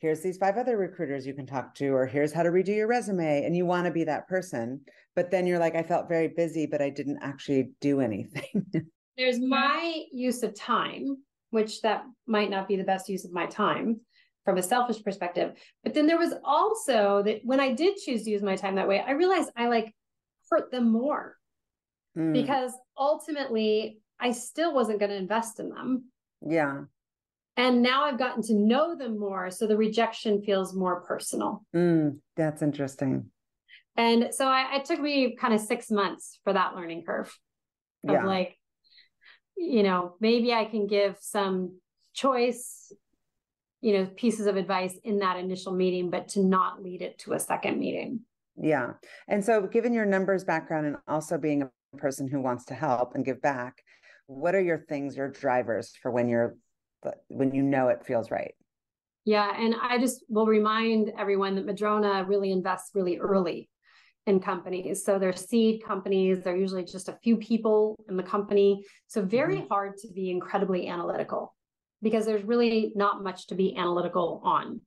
here's 0.00 0.20
these 0.20 0.38
five 0.38 0.56
other 0.56 0.76
recruiters 0.76 1.26
you 1.26 1.34
can 1.34 1.46
talk 1.46 1.74
to, 1.76 1.88
or 1.88 2.06
here's 2.06 2.32
how 2.32 2.42
to 2.42 2.50
redo 2.50 2.74
your 2.74 2.86
resume. 2.86 3.44
And 3.44 3.56
you 3.56 3.66
want 3.66 3.84
to 3.84 3.90
be 3.90 4.04
that 4.04 4.28
person. 4.28 4.80
But 5.14 5.30
then 5.30 5.46
you're 5.46 5.58
like, 5.58 5.76
I 5.76 5.82
felt 5.82 6.08
very 6.08 6.28
busy, 6.28 6.66
but 6.66 6.80
I 6.80 6.90
didn't 6.90 7.18
actually 7.22 7.70
do 7.80 8.00
anything. 8.00 8.64
There's 9.16 9.38
my 9.38 10.04
use 10.12 10.42
of 10.42 10.54
time, 10.54 11.18
which 11.50 11.82
that 11.82 12.04
might 12.26 12.50
not 12.50 12.66
be 12.66 12.76
the 12.76 12.84
best 12.84 13.08
use 13.08 13.24
of 13.24 13.32
my 13.32 13.46
time 13.46 14.00
from 14.44 14.56
a 14.56 14.62
selfish 14.62 15.02
perspective. 15.02 15.52
But 15.84 15.92
then 15.92 16.06
there 16.06 16.18
was 16.18 16.32
also 16.42 17.22
that 17.24 17.40
when 17.44 17.60
I 17.60 17.74
did 17.74 17.96
choose 17.96 18.24
to 18.24 18.30
use 18.30 18.42
my 18.42 18.56
time 18.56 18.76
that 18.76 18.88
way, 18.88 19.04
I 19.06 19.12
realized 19.12 19.50
I 19.54 19.68
like 19.68 19.94
hurt 20.50 20.70
them 20.70 20.90
more 20.90 21.36
mm. 22.16 22.32
because 22.32 22.72
ultimately 22.96 23.98
I 24.18 24.32
still 24.32 24.72
wasn't 24.74 25.00
going 25.00 25.10
to 25.10 25.16
invest 25.16 25.60
in 25.60 25.68
them. 25.68 26.04
Yeah. 26.46 26.82
And 27.60 27.82
now 27.82 28.04
I've 28.04 28.18
gotten 28.18 28.42
to 28.44 28.54
know 28.54 28.96
them 28.96 29.18
more. 29.18 29.50
So 29.50 29.66
the 29.66 29.76
rejection 29.76 30.40
feels 30.42 30.74
more 30.74 31.02
personal. 31.02 31.62
Mm, 31.76 32.16
that's 32.34 32.62
interesting. 32.62 33.26
And 33.98 34.28
so 34.32 34.46
I, 34.46 34.76
it 34.76 34.86
took 34.86 34.98
me 34.98 35.36
kind 35.36 35.52
of 35.52 35.60
six 35.60 35.90
months 35.90 36.40
for 36.42 36.54
that 36.54 36.74
learning 36.74 37.04
curve 37.04 37.38
of 38.08 38.14
yeah. 38.14 38.24
like, 38.24 38.56
you 39.58 39.82
know, 39.82 40.14
maybe 40.20 40.54
I 40.54 40.64
can 40.64 40.86
give 40.86 41.18
some 41.20 41.78
choice, 42.14 42.90
you 43.82 43.92
know, 43.92 44.06
pieces 44.06 44.46
of 44.46 44.56
advice 44.56 44.98
in 45.04 45.18
that 45.18 45.36
initial 45.36 45.74
meeting, 45.74 46.08
but 46.08 46.28
to 46.28 46.42
not 46.42 46.82
lead 46.82 47.02
it 47.02 47.18
to 47.20 47.34
a 47.34 47.38
second 47.38 47.78
meeting. 47.78 48.20
Yeah. 48.56 48.92
And 49.28 49.44
so, 49.44 49.66
given 49.66 49.92
your 49.92 50.06
numbers 50.06 50.44
background 50.44 50.86
and 50.86 50.96
also 51.06 51.36
being 51.36 51.62
a 51.62 51.96
person 51.98 52.26
who 52.26 52.40
wants 52.40 52.64
to 52.66 52.74
help 52.74 53.14
and 53.14 53.22
give 53.22 53.42
back, 53.42 53.82
what 54.28 54.54
are 54.54 54.62
your 54.62 54.78
things, 54.78 55.14
your 55.14 55.28
drivers 55.28 55.92
for 56.00 56.10
when 56.10 56.26
you're 56.26 56.56
when 57.28 57.54
you 57.54 57.62
know 57.62 57.88
it 57.88 58.04
feels 58.04 58.30
right? 58.30 58.54
Yeah, 59.24 59.52
and 59.56 59.74
I 59.80 59.98
just 59.98 60.24
will 60.28 60.46
remind 60.46 61.12
everyone 61.18 61.54
that 61.56 61.66
Madrona 61.66 62.24
really 62.24 62.52
invests 62.52 62.90
really 62.94 63.18
early 63.18 63.68
in 64.26 64.40
companies. 64.40 65.04
So 65.04 65.18
they're 65.18 65.34
seed 65.34 65.82
companies, 65.84 66.42
they're 66.42 66.56
usually 66.56 66.84
just 66.84 67.08
a 67.08 67.18
few 67.22 67.36
people 67.36 67.96
in 68.08 68.16
the 68.16 68.22
company. 68.22 68.84
So 69.06 69.22
very 69.22 69.56
mm-hmm. 69.56 69.68
hard 69.68 69.96
to 69.98 70.08
be 70.08 70.30
incredibly 70.30 70.88
analytical 70.88 71.54
because 72.02 72.26
there's 72.26 72.44
really 72.44 72.92
not 72.94 73.22
much 73.22 73.46
to 73.48 73.54
be 73.54 73.76
analytical 73.76 74.40
on. 74.44 74.80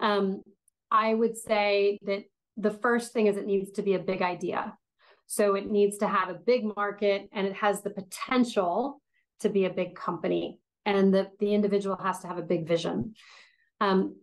Um, 0.00 0.42
I 0.90 1.14
would 1.14 1.36
say 1.36 1.98
that 2.02 2.24
the 2.56 2.70
first 2.70 3.12
thing 3.12 3.26
is 3.26 3.36
it 3.36 3.46
needs 3.46 3.70
to 3.72 3.82
be 3.82 3.94
a 3.94 3.98
big 3.98 4.22
idea. 4.22 4.74
So 5.26 5.54
it 5.54 5.70
needs 5.70 5.98
to 5.98 6.08
have 6.08 6.28
a 6.28 6.34
big 6.34 6.64
market 6.76 7.28
and 7.32 7.46
it 7.46 7.54
has 7.54 7.82
the 7.82 7.90
potential 7.90 9.00
to 9.40 9.48
be 9.48 9.64
a 9.64 9.70
big 9.70 9.94
company. 9.94 10.58
And 10.90 11.14
the, 11.14 11.30
the 11.38 11.54
individual 11.54 11.96
has 11.96 12.18
to 12.20 12.26
have 12.26 12.38
a 12.38 12.42
big 12.42 12.66
vision. 12.66 13.14
Um, 13.80 14.16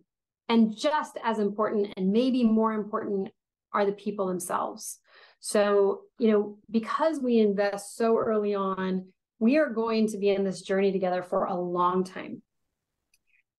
and 0.48 0.76
just 0.76 1.18
as 1.22 1.38
important, 1.38 1.94
and 1.96 2.12
maybe 2.12 2.44
more 2.44 2.72
important, 2.72 3.30
are 3.72 3.86
the 3.86 3.92
people 3.92 4.26
themselves. 4.26 4.98
So, 5.40 6.02
you 6.18 6.30
know, 6.30 6.58
because 6.70 7.20
we 7.20 7.38
invest 7.38 7.96
so 7.96 8.16
early 8.16 8.54
on, 8.54 9.08
we 9.38 9.56
are 9.58 9.70
going 9.70 10.08
to 10.08 10.18
be 10.18 10.30
in 10.30 10.44
this 10.44 10.62
journey 10.62 10.92
together 10.92 11.22
for 11.22 11.44
a 11.44 11.54
long 11.54 12.04
time. 12.04 12.42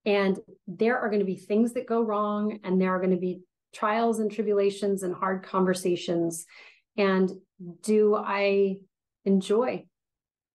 And 0.05 0.37
there 0.67 0.97
are 0.99 1.09
going 1.09 1.19
to 1.19 1.25
be 1.25 1.35
things 1.35 1.73
that 1.73 1.87
go 1.87 2.01
wrong, 2.01 2.59
and 2.63 2.81
there 2.81 2.93
are 2.95 2.99
going 2.99 3.11
to 3.11 3.17
be 3.17 3.41
trials 3.73 4.19
and 4.19 4.31
tribulations 4.31 5.03
and 5.03 5.13
hard 5.13 5.43
conversations. 5.43 6.45
And 6.97 7.29
do 7.83 8.15
I 8.15 8.77
enjoy 9.25 9.85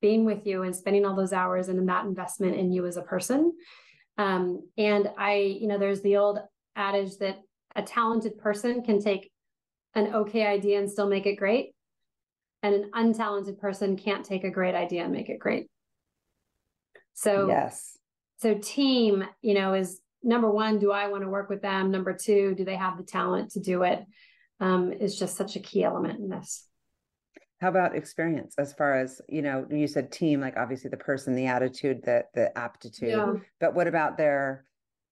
being 0.04 0.26
with 0.26 0.46
you 0.46 0.64
and 0.64 0.76
spending 0.76 1.06
all 1.06 1.16
those 1.16 1.32
hours 1.32 1.70
and 1.70 1.88
that 1.88 2.04
investment 2.04 2.54
in 2.54 2.70
you 2.70 2.84
as 2.84 2.98
a 2.98 3.02
person? 3.02 3.54
Um, 4.18 4.68
and 4.76 5.08
I, 5.16 5.56
you 5.58 5.66
know, 5.66 5.78
there's 5.78 6.02
the 6.02 6.18
old 6.18 6.40
adage 6.76 7.16
that 7.20 7.38
a 7.74 7.80
talented 7.80 8.36
person 8.36 8.82
can 8.82 9.00
take 9.00 9.32
an 9.94 10.14
okay 10.14 10.44
idea 10.44 10.78
and 10.78 10.90
still 10.90 11.08
make 11.08 11.24
it 11.24 11.36
great. 11.36 11.74
And 12.62 12.74
an 12.74 12.90
untalented 12.94 13.58
person 13.58 13.96
can't 13.96 14.26
take 14.26 14.44
a 14.44 14.50
great 14.50 14.74
idea 14.74 15.04
and 15.04 15.12
make 15.12 15.30
it 15.30 15.38
great. 15.38 15.70
So, 17.14 17.48
yes. 17.48 17.96
So, 18.42 18.58
team, 18.58 19.24
you 19.40 19.54
know, 19.54 19.72
is 19.72 20.02
number 20.22 20.50
one, 20.50 20.78
do 20.78 20.92
I 20.92 21.08
want 21.08 21.22
to 21.22 21.30
work 21.30 21.48
with 21.48 21.62
them? 21.62 21.90
Number 21.90 22.12
two, 22.12 22.54
do 22.54 22.66
they 22.66 22.76
have 22.76 22.98
the 22.98 23.04
talent 23.04 23.52
to 23.52 23.60
do 23.60 23.84
it? 23.84 24.04
Um, 24.60 24.92
is 24.92 25.18
just 25.18 25.34
such 25.34 25.56
a 25.56 25.60
key 25.60 25.82
element 25.82 26.20
in 26.20 26.28
this. 26.28 26.68
How 27.64 27.70
about 27.70 27.96
experience 27.96 28.56
as 28.58 28.74
far 28.74 28.94
as, 28.94 29.22
you 29.26 29.40
know, 29.40 29.66
you 29.70 29.86
said 29.86 30.12
team, 30.12 30.38
like 30.38 30.58
obviously 30.58 30.90
the 30.90 30.98
person, 30.98 31.34
the 31.34 31.46
attitude, 31.46 32.02
the 32.04 32.26
the 32.34 32.56
aptitude. 32.58 33.08
Yeah. 33.08 33.32
But 33.58 33.74
what 33.74 33.86
about 33.86 34.18
their 34.18 34.66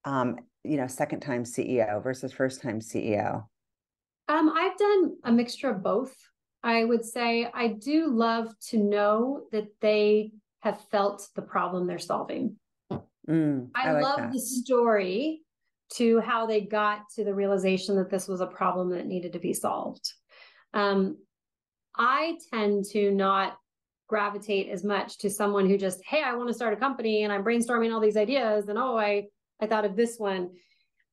um, 0.04 0.36
you 0.62 0.76
know, 0.76 0.86
second 0.86 1.20
time 1.20 1.44
CEO 1.44 2.02
versus 2.02 2.30
first 2.30 2.60
time 2.60 2.80
CEO? 2.80 3.42
Um, 4.28 4.52
I've 4.54 4.76
done 4.76 5.16
a 5.24 5.32
mixture 5.32 5.70
of 5.70 5.82
both. 5.82 6.14
I 6.62 6.84
would 6.84 7.06
say 7.06 7.48
I 7.54 7.68
do 7.68 8.08
love 8.08 8.52
to 8.68 8.76
know 8.76 9.44
that 9.52 9.68
they 9.80 10.32
have 10.60 10.78
felt 10.90 11.26
the 11.34 11.40
problem 11.40 11.86
they're 11.86 11.98
solving. 11.98 12.56
Mm, 13.26 13.70
I, 13.74 13.88
I 13.88 13.92
like 13.92 14.02
love 14.02 14.18
that. 14.18 14.32
the 14.32 14.40
story 14.40 15.40
to 15.94 16.20
how 16.20 16.44
they 16.44 16.60
got 16.60 17.08
to 17.14 17.24
the 17.24 17.34
realization 17.34 17.96
that 17.96 18.10
this 18.10 18.28
was 18.28 18.42
a 18.42 18.46
problem 18.46 18.90
that 18.90 19.06
needed 19.06 19.32
to 19.32 19.38
be 19.38 19.54
solved. 19.54 20.12
Um, 20.74 21.16
I 21.96 22.38
tend 22.52 22.84
to 22.92 23.10
not 23.10 23.56
gravitate 24.08 24.68
as 24.68 24.84
much 24.84 25.18
to 25.18 25.30
someone 25.30 25.68
who 25.68 25.78
just, 25.78 26.02
hey, 26.04 26.22
I 26.22 26.34
want 26.34 26.48
to 26.48 26.54
start 26.54 26.74
a 26.74 26.76
company 26.76 27.24
and 27.24 27.32
I'm 27.32 27.44
brainstorming 27.44 27.92
all 27.92 28.00
these 28.00 28.16
ideas 28.16 28.68
and 28.68 28.78
oh, 28.78 28.96
I 28.98 29.28
I 29.60 29.66
thought 29.66 29.84
of 29.84 29.94
this 29.96 30.16
one 30.18 30.50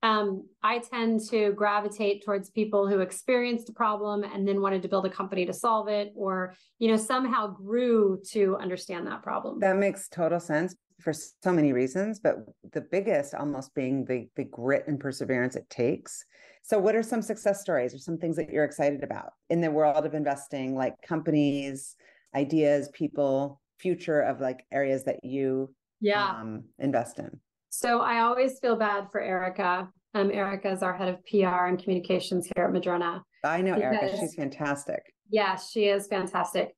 um, 0.01 0.47
I 0.63 0.79
tend 0.79 1.21
to 1.29 1.51
gravitate 1.53 2.23
towards 2.23 2.49
people 2.49 2.87
who 2.87 2.99
experienced 2.99 3.69
a 3.69 3.73
problem 3.73 4.23
and 4.23 4.47
then 4.47 4.61
wanted 4.61 4.81
to 4.83 4.87
build 4.87 5.05
a 5.05 5.09
company 5.09 5.45
to 5.45 5.53
solve 5.53 5.89
it, 5.89 6.13
or 6.15 6.55
you 6.77 6.89
know 6.89 6.97
somehow 6.97 7.47
grew 7.47 8.21
to 8.31 8.55
understand 8.57 9.07
that 9.07 9.23
problem. 9.23 9.59
That 9.59 9.77
makes 9.77 10.07
total 10.07 10.39
sense 10.39 10.75
for 10.99 11.13
so 11.13 11.51
many 11.51 11.73
reasons, 11.73 12.19
but 12.19 12.37
the 12.73 12.81
biggest 12.81 13.33
almost 13.33 13.73
being 13.73 14.05
the 14.05 14.27
the 14.35 14.43
grit 14.43 14.85
and 14.87 14.99
perseverance 14.99 15.55
it 15.55 15.69
takes. 15.69 16.23
So, 16.63 16.77
what 16.77 16.95
are 16.95 17.03
some 17.03 17.21
success 17.21 17.61
stories 17.61 17.93
or 17.93 17.97
some 17.97 18.17
things 18.17 18.35
that 18.35 18.49
you're 18.49 18.65
excited 18.65 19.03
about 19.03 19.33
in 19.49 19.61
the 19.61 19.71
world 19.71 20.05
of 20.05 20.13
investing, 20.13 20.75
like 20.75 20.95
companies, 21.01 21.95
ideas, 22.35 22.89
people, 22.93 23.61
future 23.77 24.21
of 24.21 24.41
like 24.41 24.65
areas 24.71 25.03
that 25.05 25.23
you 25.23 25.73
yeah 26.01 26.29
um, 26.29 26.63
invest 26.79 27.19
in? 27.19 27.39
So 27.69 28.01
I 28.01 28.21
always 28.21 28.59
feel 28.59 28.75
bad 28.75 29.07
for 29.11 29.21
Erica. 29.21 29.89
Um, 30.15 30.31
Erica 30.31 30.71
is 30.71 30.81
our 30.81 30.97
head 30.97 31.07
of 31.07 31.23
PR 31.25 31.67
and 31.67 31.81
communications 31.81 32.49
here 32.55 32.65
at 32.65 32.73
Madrona. 32.73 33.23
I 33.43 33.61
know 33.61 33.75
because, 33.75 33.93
Erica. 33.93 34.17
She's 34.19 34.33
fantastic. 34.33 35.01
Yes, 35.29 35.69
she 35.71 35.85
is 35.85 36.07
fantastic. 36.07 36.75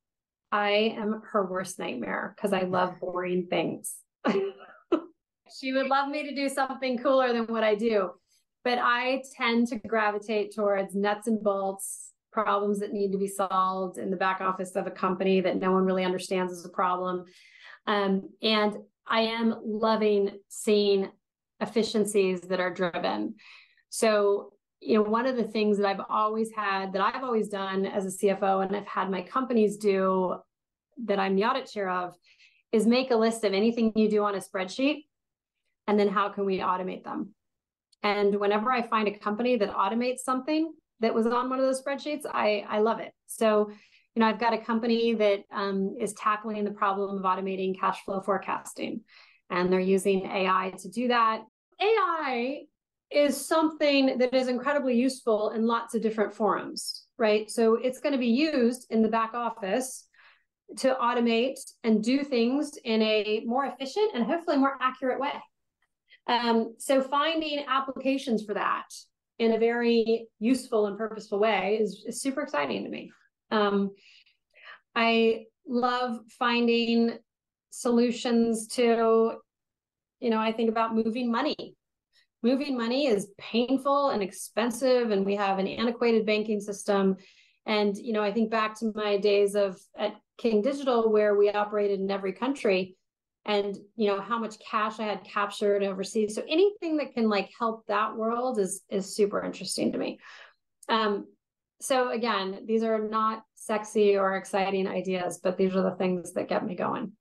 I 0.51 0.95
am 0.97 1.21
her 1.31 1.45
worst 1.45 1.79
nightmare 1.79 2.33
because 2.35 2.51
I 2.51 2.63
love 2.63 2.99
boring 2.99 3.47
things. 3.49 3.95
She 5.59 5.73
would 5.73 5.87
love 5.87 6.09
me 6.09 6.23
to 6.27 6.35
do 6.35 6.49
something 6.49 6.97
cooler 6.97 7.33
than 7.33 7.45
what 7.45 7.63
I 7.63 7.75
do. 7.75 8.11
But 8.63 8.77
I 8.79 9.23
tend 9.35 9.67
to 9.67 9.75
gravitate 9.77 10.53
towards 10.53 10.95
nuts 10.95 11.27
and 11.27 11.43
bolts, 11.43 12.11
problems 12.31 12.79
that 12.79 12.93
need 12.93 13.11
to 13.11 13.17
be 13.17 13.27
solved 13.27 13.97
in 13.97 14.11
the 14.11 14.17
back 14.17 14.39
office 14.39 14.75
of 14.75 14.87
a 14.87 14.91
company 14.91 15.41
that 15.41 15.57
no 15.57 15.71
one 15.71 15.83
really 15.83 16.05
understands 16.05 16.53
as 16.53 16.65
a 16.65 16.69
problem. 16.69 17.25
Um, 17.87 18.29
and 18.41 18.77
I 19.07 19.21
am 19.21 19.55
loving 19.63 20.37
seeing 20.47 21.09
efficiencies 21.59 22.41
that 22.41 22.59
are 22.59 22.73
driven. 22.73 23.35
So, 23.89 24.53
you 24.79 24.95
know, 24.95 25.03
one 25.03 25.25
of 25.25 25.35
the 25.35 25.43
things 25.43 25.77
that 25.77 25.85
I've 25.85 26.05
always 26.09 26.51
had, 26.55 26.93
that 26.93 27.01
I've 27.01 27.23
always 27.23 27.49
done 27.49 27.85
as 27.85 28.05
a 28.05 28.25
CFO, 28.25 28.65
and 28.65 28.75
I've 28.75 28.87
had 28.87 29.11
my 29.11 29.21
companies 29.21 29.77
do 29.77 30.35
that 31.05 31.19
I'm 31.19 31.35
the 31.35 31.45
audit 31.45 31.69
chair 31.69 31.89
of, 31.89 32.15
is 32.71 32.87
make 32.87 33.11
a 33.11 33.15
list 33.15 33.43
of 33.43 33.53
anything 33.53 33.91
you 33.95 34.09
do 34.09 34.23
on 34.23 34.35
a 34.35 34.39
spreadsheet 34.39 35.05
and 35.87 35.99
then 35.99 36.07
how 36.07 36.29
can 36.29 36.45
we 36.45 36.59
automate 36.59 37.03
them. 37.03 37.33
And 38.03 38.39
whenever 38.39 38.71
I 38.71 38.87
find 38.87 39.07
a 39.07 39.17
company 39.17 39.57
that 39.57 39.73
automates 39.73 40.19
something 40.19 40.73
that 40.99 41.13
was 41.13 41.25
on 41.25 41.49
one 41.49 41.59
of 41.59 41.65
those 41.65 41.81
spreadsheets, 41.83 42.25
I, 42.25 42.65
I 42.67 42.79
love 42.79 42.99
it. 42.99 43.11
So 43.27 43.71
you 44.15 44.19
know, 44.19 44.27
I've 44.27 44.39
got 44.39 44.53
a 44.53 44.57
company 44.57 45.13
that 45.13 45.43
um, 45.51 45.95
is 45.99 46.13
tackling 46.13 46.63
the 46.65 46.71
problem 46.71 47.17
of 47.17 47.23
automating 47.23 47.79
cash 47.79 48.03
flow 48.03 48.19
forecasting, 48.19 49.01
and 49.49 49.71
they're 49.71 49.79
using 49.79 50.25
AI 50.25 50.73
to 50.79 50.89
do 50.89 51.07
that. 51.07 51.43
AI 51.79 52.63
is 53.09 53.45
something 53.45 54.17
that 54.17 54.33
is 54.33 54.47
incredibly 54.47 54.95
useful 54.95 55.51
in 55.51 55.65
lots 55.65 55.95
of 55.95 56.01
different 56.01 56.33
forums, 56.33 57.05
right? 57.17 57.49
So 57.49 57.75
it's 57.75 57.99
going 57.99 58.13
to 58.13 58.19
be 58.19 58.27
used 58.27 58.87
in 58.89 59.01
the 59.01 59.07
back 59.07 59.33
office 59.33 60.07
to 60.77 60.95
automate 61.01 61.59
and 61.83 62.03
do 62.03 62.23
things 62.23 62.77
in 62.83 63.01
a 63.01 63.43
more 63.45 63.65
efficient 63.65 64.11
and 64.15 64.25
hopefully 64.25 64.57
more 64.57 64.77
accurate 64.81 65.19
way. 65.19 65.33
Um, 66.27 66.75
so 66.77 67.01
finding 67.01 67.65
applications 67.67 68.45
for 68.45 68.53
that 68.53 68.85
in 69.39 69.53
a 69.53 69.59
very 69.59 70.27
useful 70.39 70.85
and 70.85 70.97
purposeful 70.97 71.39
way 71.39 71.79
is, 71.81 72.05
is 72.07 72.21
super 72.21 72.41
exciting 72.41 72.83
to 72.83 72.89
me. 72.89 73.11
Um, 73.49 73.91
I 74.95 75.45
love 75.67 76.19
finding 76.37 77.17
solutions 77.71 78.67
to, 78.67 79.37
you 80.19 80.29
know, 80.29 80.39
I 80.39 80.51
think 80.51 80.69
about 80.69 80.95
moving 80.95 81.31
money. 81.31 81.75
Moving 82.43 82.77
money 82.77 83.07
is 83.07 83.31
painful 83.37 84.09
and 84.09 84.23
expensive, 84.23 85.11
and 85.11 85.25
we 85.25 85.35
have 85.35 85.59
an 85.59 85.67
antiquated 85.67 86.25
banking 86.25 86.59
system. 86.59 87.17
And, 87.65 87.95
you 87.95 88.13
know, 88.13 88.23
I 88.23 88.31
think 88.31 88.49
back 88.49 88.77
to 88.79 88.91
my 88.95 89.17
days 89.17 89.55
of 89.55 89.79
at 89.97 90.15
King 90.41 90.61
Digital, 90.61 91.11
where 91.11 91.35
we 91.35 91.49
operated 91.49 91.99
in 91.99 92.09
every 92.09 92.33
country. 92.33 92.97
And 93.45 93.75
you 93.95 94.07
know 94.07 94.21
how 94.21 94.37
much 94.37 94.59
cash 94.59 94.99
i 94.99 95.03
had 95.03 95.23
captured 95.23 95.83
overseas. 95.83 96.35
So 96.35 96.43
anything 96.47 96.97
that 96.97 97.13
can 97.13 97.27
like 97.27 97.49
help 97.57 97.85
that 97.87 98.15
world 98.15 98.59
is 98.59 98.81
is 98.89 99.15
super 99.15 99.43
interesting 99.43 99.91
to 99.91 99.97
me. 99.97 100.19
Um 100.89 101.25
so 101.79 102.11
again, 102.11 102.65
these 102.67 102.83
are 102.83 102.99
not 102.99 103.43
sexy 103.55 104.15
or 104.15 104.35
exciting 104.35 104.87
ideas, 104.87 105.39
but 105.43 105.57
these 105.57 105.75
are 105.75 105.81
the 105.81 105.95
things 105.95 106.33
that 106.33 106.49
get 106.49 106.65
me 106.65 106.75
going. 106.75 107.13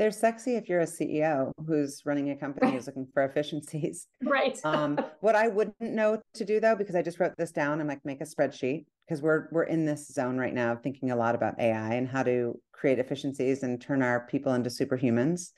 They're 0.00 0.10
sexy 0.10 0.56
if 0.56 0.66
you're 0.66 0.80
a 0.80 0.86
CEO 0.86 1.52
who's 1.66 2.00
running 2.06 2.30
a 2.30 2.36
company 2.36 2.72
who's 2.72 2.86
looking 2.86 3.06
for 3.12 3.22
efficiencies. 3.26 4.06
Right. 4.22 4.58
um, 4.64 4.98
what 5.20 5.36
I 5.36 5.48
wouldn't 5.48 5.78
know 5.78 6.22
to 6.36 6.44
do 6.46 6.58
though, 6.58 6.74
because 6.74 6.94
I 6.94 7.02
just 7.02 7.20
wrote 7.20 7.34
this 7.36 7.52
down, 7.52 7.82
I'm 7.82 7.86
like, 7.86 8.02
make 8.02 8.22
a 8.22 8.24
spreadsheet 8.24 8.86
because 9.06 9.20
we're 9.20 9.48
we're 9.52 9.64
in 9.64 9.84
this 9.84 10.08
zone 10.08 10.38
right 10.38 10.54
now, 10.54 10.74
thinking 10.74 11.10
a 11.10 11.16
lot 11.16 11.34
about 11.34 11.60
AI 11.60 11.96
and 11.96 12.08
how 12.08 12.22
to 12.22 12.58
create 12.72 12.98
efficiencies 12.98 13.62
and 13.62 13.78
turn 13.78 14.02
our 14.02 14.26
people 14.26 14.54
into 14.54 14.70
superhumans 14.70 15.50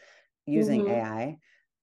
using 0.47 0.87
mm-hmm. 0.87 0.91
AI. 0.91 1.37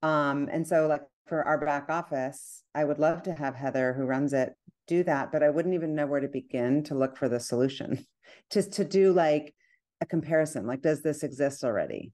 Um, 0.03 0.49
and 0.51 0.67
so 0.67 0.87
like 0.87 1.03
for 1.27 1.41
our 1.43 1.65
back 1.65 1.85
office, 1.87 2.61
I 2.75 2.83
would 2.83 2.99
love 2.99 3.23
to 3.23 3.33
have 3.35 3.55
Heather 3.55 3.93
who 3.93 4.03
runs 4.03 4.33
it 4.33 4.53
do 4.85 5.05
that, 5.05 5.31
but 5.31 5.43
I 5.43 5.49
wouldn't 5.49 5.75
even 5.75 5.95
know 5.95 6.07
where 6.07 6.19
to 6.19 6.27
begin 6.27 6.83
to 6.85 6.95
look 6.95 7.15
for 7.15 7.29
the 7.29 7.39
solution. 7.39 8.05
Just 8.51 8.73
to 8.73 8.83
do 8.83 9.13
like 9.13 9.55
a 10.01 10.05
comparison, 10.05 10.67
like 10.67 10.81
does 10.81 11.01
this 11.01 11.23
exist 11.23 11.63
already? 11.63 12.11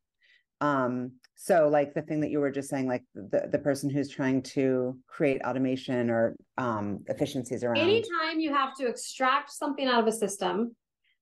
Um, 0.61 1.13
so 1.35 1.67
like 1.67 1.93
the 1.93 2.01
thing 2.01 2.21
that 2.21 2.31
you 2.31 2.39
were 2.39 2.51
just 2.51 2.69
saying, 2.69 2.87
like 2.87 3.03
the, 3.13 3.49
the 3.51 3.59
person 3.59 3.89
who's 3.89 4.09
trying 4.09 4.41
to 4.43 4.97
create 5.07 5.41
automation 5.43 6.09
or 6.09 6.35
um 6.57 7.03
efficiencies 7.07 7.63
around 7.63 7.77
anytime 7.77 8.39
you 8.39 8.53
have 8.53 8.73
to 8.75 8.87
extract 8.87 9.51
something 9.51 9.85
out 9.85 9.99
of 9.99 10.07
a 10.07 10.11
system, 10.11 10.75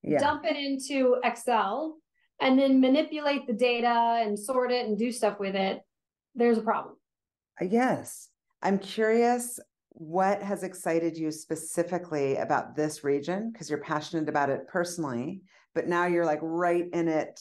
yeah. 0.04 0.20
dump 0.20 0.46
it 0.46 0.56
into 0.56 1.18
Excel, 1.24 1.98
and 2.40 2.60
then 2.60 2.80
manipulate 2.80 3.48
the 3.48 3.54
data 3.54 4.22
and 4.24 4.38
sort 4.38 4.72
it 4.72 4.86
and 4.86 4.98
do 4.98 5.12
stuff 5.12 5.40
with 5.40 5.56
it, 5.56 5.82
there's 6.36 6.58
a 6.58 6.62
problem. 6.62 6.96
Uh, 7.60 7.66
yes. 7.66 8.30
I'm 8.62 8.80
curious 8.80 9.60
what 9.90 10.42
has 10.42 10.64
excited 10.64 11.18
you 11.18 11.32
specifically 11.32 12.38
about 12.38 12.76
this 12.76 13.04
region 13.04 13.52
because 13.52 13.70
you're 13.70 13.80
passionate 13.80 14.30
about 14.30 14.50
it 14.50 14.68
personally, 14.68 15.42
but 15.76 15.88
now 15.88 16.06
you're 16.06 16.26
like 16.26 16.40
right 16.42 16.86
in 16.94 17.08
it 17.08 17.40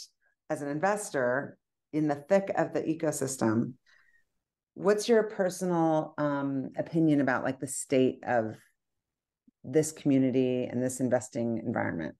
as 0.51 0.63
an 0.63 0.69
investor 0.69 1.57
in 1.93 2.09
the 2.09 2.15
thick 2.15 2.51
of 2.57 2.73
the 2.73 2.83
ecosystem. 2.83 3.75
What's 4.75 5.09
your 5.09 5.25
personal 5.25 6.15
um, 6.17 6.71
opinion 6.77 7.21
about 7.21 7.45
like 7.45 7.61
the 7.61 7.67
state 7.67 8.21
of 8.27 8.57
this 9.65 9.93
community 9.93 10.65
and 10.65 10.83
this 10.83 11.01
investing 11.01 11.63
environment? 11.65 12.15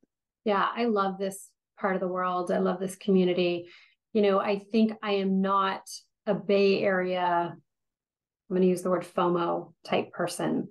Yeah, 0.45 0.67
I 0.75 0.85
love 0.85 1.19
this 1.19 1.49
part 1.81 1.95
of 1.95 2.01
the 2.01 2.09
world. 2.09 2.53
I 2.53 2.59
love 2.59 2.79
this 2.79 2.97
community. 2.97 3.69
You 4.13 4.23
know, 4.23 4.39
I 4.39 4.59
think 4.59 4.93
I 5.03 5.13
am 5.13 5.41
not 5.41 5.83
a 6.27 6.35
Bay 6.35 6.83
Area 6.83 7.57
I'm 8.53 8.57
going 8.57 8.67
to 8.67 8.71
use 8.71 8.83
the 8.83 8.91
word 8.91 9.07
FOMO 9.17 9.73
type 9.83 10.13
person. 10.13 10.69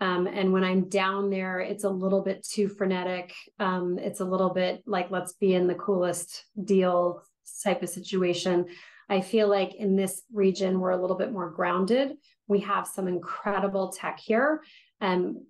Um, 0.00 0.26
and 0.26 0.52
when 0.52 0.64
I'm 0.64 0.88
down 0.88 1.30
there, 1.30 1.60
it's 1.60 1.84
a 1.84 1.88
little 1.88 2.22
bit 2.22 2.44
too 2.44 2.66
frenetic. 2.68 3.32
Um, 3.60 4.00
it's 4.00 4.18
a 4.18 4.24
little 4.24 4.50
bit 4.50 4.82
like, 4.84 5.12
let's 5.12 5.34
be 5.34 5.54
in 5.54 5.68
the 5.68 5.76
coolest 5.76 6.44
deal 6.64 7.22
type 7.62 7.82
of 7.82 7.88
situation. 7.88 8.66
I 9.08 9.20
feel 9.20 9.48
like 9.48 9.74
in 9.74 9.96
this 9.96 10.22
region, 10.32 10.78
we're 10.78 10.90
a 10.90 11.00
little 11.00 11.16
bit 11.16 11.32
more 11.32 11.50
grounded. 11.50 12.16
We 12.46 12.60
have 12.60 12.86
some 12.86 13.08
incredible 13.08 13.92
tech 13.92 14.20
here. 14.20 14.62
And 15.00 15.36
um, 15.36 15.46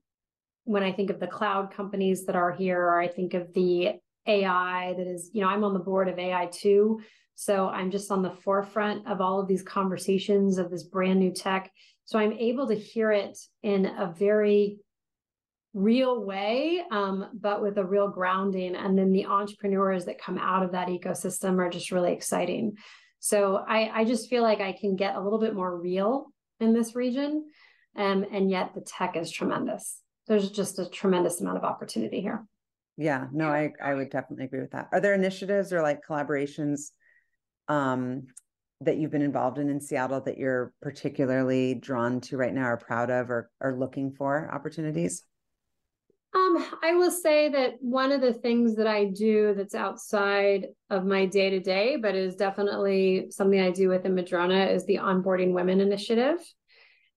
when 0.64 0.82
I 0.82 0.92
think 0.92 1.10
of 1.10 1.20
the 1.20 1.26
cloud 1.26 1.72
companies 1.72 2.26
that 2.26 2.36
are 2.36 2.52
here, 2.52 2.80
or 2.80 3.00
I 3.00 3.08
think 3.08 3.34
of 3.34 3.52
the 3.52 3.92
AI 4.26 4.94
that 4.96 5.06
is, 5.06 5.30
you 5.32 5.42
know, 5.42 5.48
I'm 5.48 5.64
on 5.64 5.74
the 5.74 5.80
board 5.80 6.08
of 6.08 6.16
AI2. 6.16 6.96
so 7.34 7.68
I'm 7.68 7.90
just 7.90 8.10
on 8.10 8.22
the 8.22 8.30
forefront 8.30 9.06
of 9.06 9.20
all 9.20 9.40
of 9.40 9.48
these 9.48 9.62
conversations 9.62 10.58
of 10.58 10.70
this 10.70 10.84
brand 10.84 11.18
new 11.18 11.32
tech. 11.32 11.70
So 12.04 12.18
I'm 12.18 12.32
able 12.32 12.68
to 12.68 12.74
hear 12.74 13.12
it 13.12 13.38
in 13.62 13.86
a 13.86 14.14
very 14.18 14.78
real 15.72 16.24
way, 16.24 16.82
um, 16.90 17.28
but 17.32 17.62
with 17.62 17.78
a 17.78 17.84
real 17.84 18.08
grounding. 18.08 18.74
And 18.74 18.98
then 18.98 19.12
the 19.12 19.26
entrepreneurs 19.26 20.04
that 20.06 20.20
come 20.20 20.38
out 20.38 20.64
of 20.64 20.72
that 20.72 20.88
ecosystem 20.88 21.58
are 21.58 21.70
just 21.70 21.92
really 21.92 22.12
exciting. 22.12 22.76
So 23.20 23.62
I, 23.68 24.00
I 24.00 24.04
just 24.04 24.28
feel 24.28 24.42
like 24.42 24.60
I 24.60 24.72
can 24.72 24.96
get 24.96 25.14
a 25.14 25.20
little 25.20 25.38
bit 25.38 25.54
more 25.54 25.78
real 25.78 26.32
in 26.58 26.72
this 26.72 26.94
region. 26.94 27.46
Um, 27.96 28.24
and 28.32 28.50
yet 28.50 28.74
the 28.74 28.80
tech 28.80 29.16
is 29.16 29.30
tremendous. 29.30 30.00
There's 30.26 30.50
just 30.50 30.78
a 30.78 30.88
tremendous 30.88 31.40
amount 31.40 31.58
of 31.58 31.64
opportunity 31.64 32.20
here. 32.20 32.44
Yeah, 32.96 33.26
no, 33.32 33.48
I, 33.48 33.72
I 33.82 33.94
would 33.94 34.10
definitely 34.10 34.44
agree 34.44 34.60
with 34.60 34.72
that. 34.72 34.88
Are 34.92 35.00
there 35.00 35.14
initiatives 35.14 35.72
or 35.72 35.82
like 35.82 36.00
collaborations 36.08 36.90
um, 37.68 38.26
that 38.80 38.96
you've 38.96 39.10
been 39.10 39.22
involved 39.22 39.58
in 39.58 39.70
in 39.70 39.80
Seattle 39.80 40.20
that 40.22 40.38
you're 40.38 40.72
particularly 40.82 41.74
drawn 41.74 42.20
to 42.22 42.36
right 42.36 42.52
now 42.52 42.66
or 42.66 42.76
proud 42.76 43.10
of 43.10 43.30
or 43.30 43.50
are 43.60 43.76
looking 43.76 44.12
for 44.12 44.52
opportunities? 44.52 45.24
Um, 46.32 46.64
I 46.82 46.94
will 46.94 47.10
say 47.10 47.48
that 47.48 47.74
one 47.80 48.12
of 48.12 48.20
the 48.20 48.32
things 48.32 48.76
that 48.76 48.86
I 48.86 49.06
do 49.06 49.52
that's 49.56 49.74
outside 49.74 50.68
of 50.88 51.04
my 51.04 51.26
day 51.26 51.50
to 51.50 51.60
day, 51.60 51.96
but 51.96 52.14
is 52.14 52.36
definitely 52.36 53.26
something 53.30 53.60
I 53.60 53.72
do 53.72 53.88
within 53.88 54.14
Madrona 54.14 54.66
is 54.66 54.86
the 54.86 54.98
Onboarding 54.98 55.52
Women 55.52 55.80
Initiative. 55.80 56.38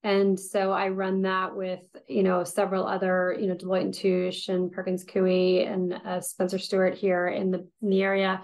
And 0.04 0.38
so 0.38 0.72
I 0.72 0.90
run 0.90 1.22
that 1.22 1.56
with, 1.56 1.82
you 2.08 2.24
know, 2.24 2.44
several 2.44 2.86
other, 2.86 3.38
you 3.40 3.48
know, 3.48 3.56
Deloitte 3.56 3.82
and 3.82 3.94
Touche 3.94 4.50
and 4.50 4.72
Perkins 4.72 5.06
Coie 5.06 5.72
and 5.72 5.94
uh, 5.94 6.20
Spencer 6.20 6.58
Stuart 6.58 6.96
here 6.96 7.28
in 7.28 7.52
the, 7.52 7.68
in 7.82 7.90
the 7.90 8.02
area. 8.02 8.42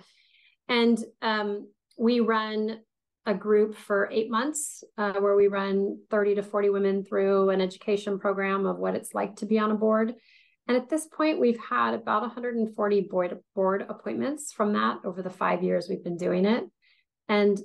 And 0.69 0.97
um, 1.21 1.67
we 1.97 2.21
run 2.21 2.79
a 3.25 3.33
group 3.33 3.75
for 3.75 4.09
eight 4.11 4.31
months 4.31 4.83
uh, 4.97 5.13
where 5.13 5.35
we 5.35 5.47
run 5.47 5.99
30 6.09 6.35
to 6.35 6.43
40 6.43 6.69
women 6.69 7.03
through 7.03 7.49
an 7.49 7.59
education 7.59 8.19
program 8.19 8.65
of 8.65 8.77
what 8.77 8.95
it's 8.95 9.13
like 9.13 9.35
to 9.37 9.45
be 9.45 9.59
on 9.59 9.71
a 9.71 9.75
board. 9.75 10.13
And 10.69 10.77
at 10.77 10.87
this 10.87 11.07
point, 11.07 11.39
we've 11.39 11.59
had 11.59 11.93
about 11.93 12.21
140 12.21 13.01
board, 13.01 13.37
board 13.55 13.85
appointments 13.89 14.53
from 14.53 14.71
that 14.73 14.99
over 15.03 15.21
the 15.21 15.29
five 15.29 15.63
years 15.63 15.87
we've 15.89 16.03
been 16.03 16.15
doing 16.15 16.45
it. 16.45 16.63
And 17.27 17.59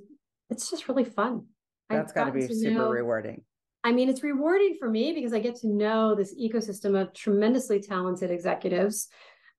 it's 0.51 0.69
just 0.71 0.89
really 0.89 1.05
fun. 1.05 1.47
That's 1.89 2.13
got 2.13 2.25
to 2.25 2.33
be 2.33 2.49
super 2.49 2.71
know, 2.71 2.91
rewarding. 2.91 3.43
I 3.85 3.93
mean, 3.93 4.09
it's 4.09 4.25
rewarding 4.25 4.77
for 4.81 4.91
me 4.91 5.13
because 5.13 5.33
I 5.33 5.39
get 5.39 5.57
to 5.57 5.69
know 5.69 6.17
this 6.17 6.35
ecosystem 6.35 7.01
of 7.01 7.13
tremendously 7.13 7.81
talented 7.81 8.33
executives 8.33 9.09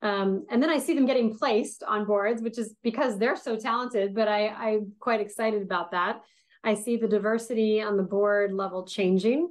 um, 0.01 0.45
and 0.51 0.61
then 0.61 0.69
I 0.69 0.77
see 0.77 0.93
them 0.93 1.07
getting 1.07 1.35
placed 1.35 1.83
on 1.83 2.05
boards, 2.05 2.41
which 2.41 2.59
is 2.59 2.75
because 2.83 3.17
they're 3.17 3.35
so 3.35 3.55
talented, 3.55 4.13
but 4.13 4.27
I, 4.27 4.49
I'm 4.49 4.91
quite 4.99 5.19
excited 5.19 5.63
about 5.63 5.91
that. 5.91 6.21
I 6.63 6.75
see 6.75 6.97
the 6.97 7.07
diversity 7.07 7.81
on 7.81 7.97
the 7.97 8.03
board 8.03 8.53
level 8.53 8.85
changing. 8.85 9.49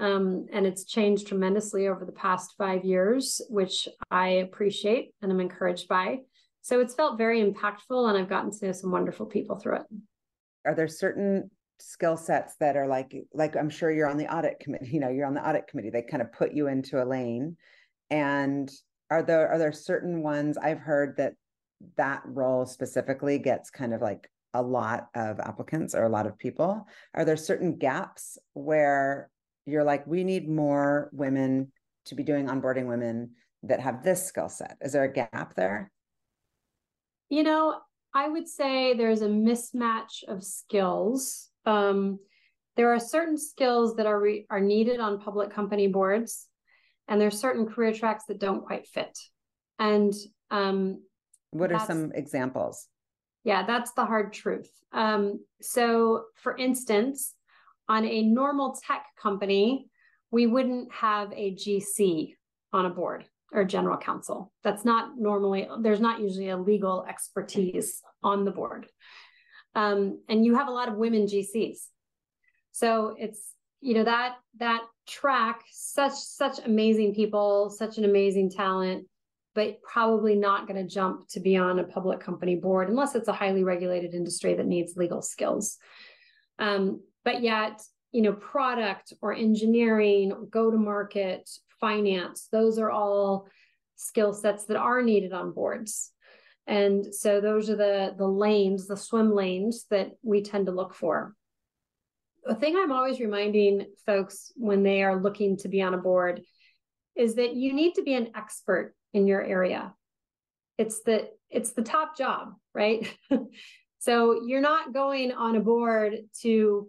Um, 0.00 0.46
and 0.50 0.66
it's 0.66 0.84
changed 0.84 1.28
tremendously 1.28 1.86
over 1.86 2.06
the 2.06 2.12
past 2.12 2.54
five 2.56 2.84
years, 2.84 3.42
which 3.50 3.86
I 4.10 4.28
appreciate 4.28 5.12
and 5.20 5.30
I'm 5.30 5.40
encouraged 5.40 5.88
by. 5.88 6.20
So 6.62 6.80
it's 6.80 6.94
felt 6.94 7.18
very 7.18 7.42
impactful, 7.42 8.08
and 8.08 8.18
I've 8.18 8.28
gotten 8.28 8.50
to 8.50 8.66
know 8.66 8.72
some 8.72 8.90
wonderful 8.90 9.26
people 9.26 9.56
through 9.56 9.76
it. 9.76 9.82
Are 10.66 10.74
there 10.74 10.88
certain 10.88 11.50
skill 11.78 12.16
sets 12.16 12.56
that 12.60 12.76
are 12.76 12.86
like, 12.86 13.14
like 13.32 13.56
I'm 13.56 13.70
sure 13.70 13.90
you're 13.90 14.08
on 14.08 14.18
the 14.18 14.32
audit 14.34 14.58
committee, 14.60 14.88
you 14.92 15.00
know, 15.00 15.08
you're 15.08 15.26
on 15.26 15.34
the 15.34 15.46
audit 15.46 15.68
committee, 15.68 15.90
they 15.90 16.02
kind 16.02 16.22
of 16.22 16.32
put 16.32 16.52
you 16.52 16.68
into 16.68 17.02
a 17.02 17.04
lane. 17.04 17.56
And 18.10 18.70
are 19.10 19.22
there 19.22 19.48
are 19.50 19.58
there 19.58 19.72
certain 19.72 20.22
ones 20.22 20.56
I've 20.56 20.78
heard 20.78 21.16
that 21.16 21.34
that 21.96 22.22
role 22.24 22.66
specifically 22.66 23.38
gets 23.38 23.70
kind 23.70 23.94
of 23.94 24.00
like 24.00 24.30
a 24.52 24.62
lot 24.62 25.08
of 25.14 25.40
applicants 25.40 25.94
or 25.94 26.04
a 26.04 26.08
lot 26.08 26.26
of 26.26 26.38
people? 26.38 26.86
Are 27.14 27.24
there 27.24 27.36
certain 27.36 27.76
gaps 27.76 28.38
where 28.52 29.30
you're 29.70 29.84
like, 29.84 30.06
we 30.06 30.24
need 30.24 30.48
more 30.48 31.10
women 31.12 31.72
to 32.06 32.14
be 32.14 32.22
doing 32.22 32.46
onboarding 32.48 32.86
women 32.86 33.30
that 33.62 33.80
have 33.80 34.02
this 34.02 34.24
skill 34.26 34.48
set? 34.48 34.76
Is 34.80 34.92
there 34.92 35.04
a 35.04 35.12
gap 35.12 35.54
there? 35.54 35.90
You 37.28 37.42
know, 37.42 37.78
I 38.14 38.28
would 38.28 38.48
say 38.48 38.94
there's 38.94 39.22
a 39.22 39.28
mismatch 39.28 40.24
of 40.26 40.42
skills. 40.42 41.50
Um, 41.66 42.18
there 42.76 42.94
are 42.94 43.00
certain 43.00 43.36
skills 43.36 43.96
that 43.96 44.06
are 44.06 44.18
re- 44.18 44.46
are 44.50 44.60
needed 44.60 45.00
on 45.00 45.20
public 45.20 45.50
company 45.50 45.86
boards 45.86 46.48
and 47.08 47.20
there's 47.20 47.38
certain 47.38 47.66
career 47.66 47.92
tracks 47.92 48.24
that 48.28 48.38
don't 48.38 48.64
quite 48.64 48.86
fit 48.86 49.18
and 49.78 50.14
um, 50.50 51.02
what 51.50 51.72
are 51.72 51.84
some 51.86 52.12
examples 52.14 52.88
yeah 53.44 53.66
that's 53.66 53.92
the 53.92 54.04
hard 54.04 54.32
truth 54.32 54.70
um, 54.92 55.40
so 55.60 56.24
for 56.36 56.56
instance 56.56 57.34
on 57.90 58.06
a 58.06 58.22
normal 58.22 58.76
tech 58.86 59.04
company 59.20 59.86
we 60.30 60.46
wouldn't 60.46 60.92
have 60.92 61.32
a 61.32 61.54
gc 61.54 62.34
on 62.72 62.86
a 62.86 62.90
board 62.90 63.24
or 63.52 63.64
general 63.64 63.98
counsel. 63.98 64.52
That's 64.62 64.84
not 64.84 65.18
normally 65.18 65.68
there's 65.80 66.00
not 66.00 66.20
usually 66.20 66.50
a 66.50 66.56
legal 66.56 67.04
expertise 67.08 68.00
on 68.22 68.44
the 68.44 68.52
board. 68.52 68.86
Um, 69.74 70.22
and 70.28 70.44
you 70.44 70.54
have 70.54 70.68
a 70.68 70.72
lot 70.72 70.88
of 70.88 70.94
women 70.94 71.26
gcs 71.26 71.78
so 72.72 73.14
it's 73.18 73.54
you 73.80 73.94
know 73.94 74.04
that 74.04 74.36
that 74.58 74.82
track 75.06 75.62
such 75.70 76.12
such 76.12 76.58
amazing 76.64 77.14
people 77.14 77.70
such 77.70 77.96
an 77.96 78.04
amazing 78.04 78.50
talent 78.50 79.06
but 79.54 79.80
probably 79.82 80.34
not 80.34 80.66
going 80.66 80.80
to 80.80 80.92
jump 80.92 81.28
to 81.28 81.40
be 81.40 81.56
on 81.56 81.78
a 81.78 81.84
public 81.84 82.20
company 82.20 82.56
board 82.56 82.88
unless 82.88 83.14
it's 83.14 83.28
a 83.28 83.32
highly 83.32 83.62
regulated 83.62 84.12
industry 84.14 84.54
that 84.54 84.66
needs 84.66 84.96
legal 84.96 85.22
skills. 85.22 85.76
Um, 86.58 87.00
but 87.24 87.42
yet 87.42 87.82
you 88.12 88.22
know 88.22 88.32
product 88.32 89.12
or 89.22 89.32
engineering 89.32 90.48
go 90.50 90.70
to 90.70 90.76
market 90.76 91.48
finance 91.80 92.48
those 92.50 92.78
are 92.78 92.90
all 92.90 93.46
skill 93.96 94.32
sets 94.32 94.64
that 94.66 94.76
are 94.76 95.02
needed 95.02 95.32
on 95.32 95.52
boards 95.52 96.12
And 96.66 97.12
so 97.12 97.40
those 97.40 97.68
are 97.68 97.76
the 97.76 98.14
the 98.16 98.28
lanes, 98.28 98.86
the 98.86 98.96
swim 98.96 99.34
lanes 99.34 99.86
that 99.90 100.12
we 100.22 100.40
tend 100.42 100.66
to 100.66 100.72
look 100.72 100.94
for. 100.94 101.34
The 102.44 102.54
thing 102.54 102.76
I'm 102.76 102.92
always 102.92 103.20
reminding 103.20 103.86
folks 104.06 104.52
when 104.54 104.82
they 104.82 105.02
are 105.02 105.20
looking 105.20 105.56
to 105.58 105.68
be 105.68 105.82
on 105.82 105.94
a 105.94 105.98
board 105.98 106.42
is 107.16 107.34
that 107.34 107.54
you 107.54 107.72
need 107.72 107.94
to 107.94 108.02
be 108.02 108.14
an 108.14 108.30
expert 108.36 108.94
in 109.12 109.26
your 109.26 109.42
area. 109.42 109.92
It's 110.78 111.02
the 111.02 111.28
it's 111.50 111.72
the 111.72 111.82
top 111.82 112.16
job, 112.16 112.54
right? 112.72 113.12
so 113.98 114.42
you're 114.46 114.60
not 114.60 114.94
going 114.94 115.32
on 115.32 115.56
a 115.56 115.60
board 115.60 116.14
to 116.42 116.86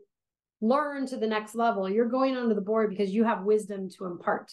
learn 0.61 1.07
to 1.07 1.17
the 1.17 1.27
next 1.27 1.55
level. 1.55 1.89
You're 1.89 2.07
going 2.07 2.37
onto 2.37 2.55
the 2.55 2.61
board 2.61 2.89
because 2.89 3.11
you 3.11 3.23
have 3.23 3.43
wisdom 3.43 3.89
to 3.97 4.05
impart. 4.05 4.51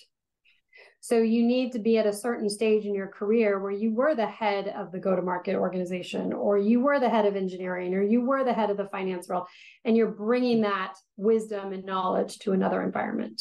So 1.01 1.19
you 1.19 1.47
need 1.47 1.73
to 1.73 1.79
be 1.79 1.97
at 1.99 2.07
a 2.07 2.13
certain 2.13 2.51
stage 2.51 2.85
in 2.85 2.95
your 2.95 3.07
career 3.07 3.61
where 3.61 3.71
you 3.71 3.95
were 3.95 4.15
the 4.15 4.27
head 4.27 4.69
of 4.69 4.91
the 4.91 4.99
go 4.99 5.15
to 5.15 5.23
market 5.23 5.55
organization, 5.55 6.33
or 6.33 6.59
you 6.59 6.81
were 6.81 6.99
the 6.99 7.09
head 7.09 7.25
of 7.25 7.37
engineering, 7.37 7.95
or 7.95 8.03
you 8.03 8.21
were 8.21 8.43
the 8.43 8.53
head 8.53 8.71
of 8.71 8.77
the 8.77 8.89
finance 8.89 9.29
world, 9.29 9.47
and 9.85 9.97
you're 9.97 10.11
bringing 10.11 10.63
that 10.63 10.95
wisdom 11.17 11.73
and 11.73 11.85
knowledge 11.85 12.39
to 12.41 12.53
another 12.53 12.83
environment. 12.83 13.41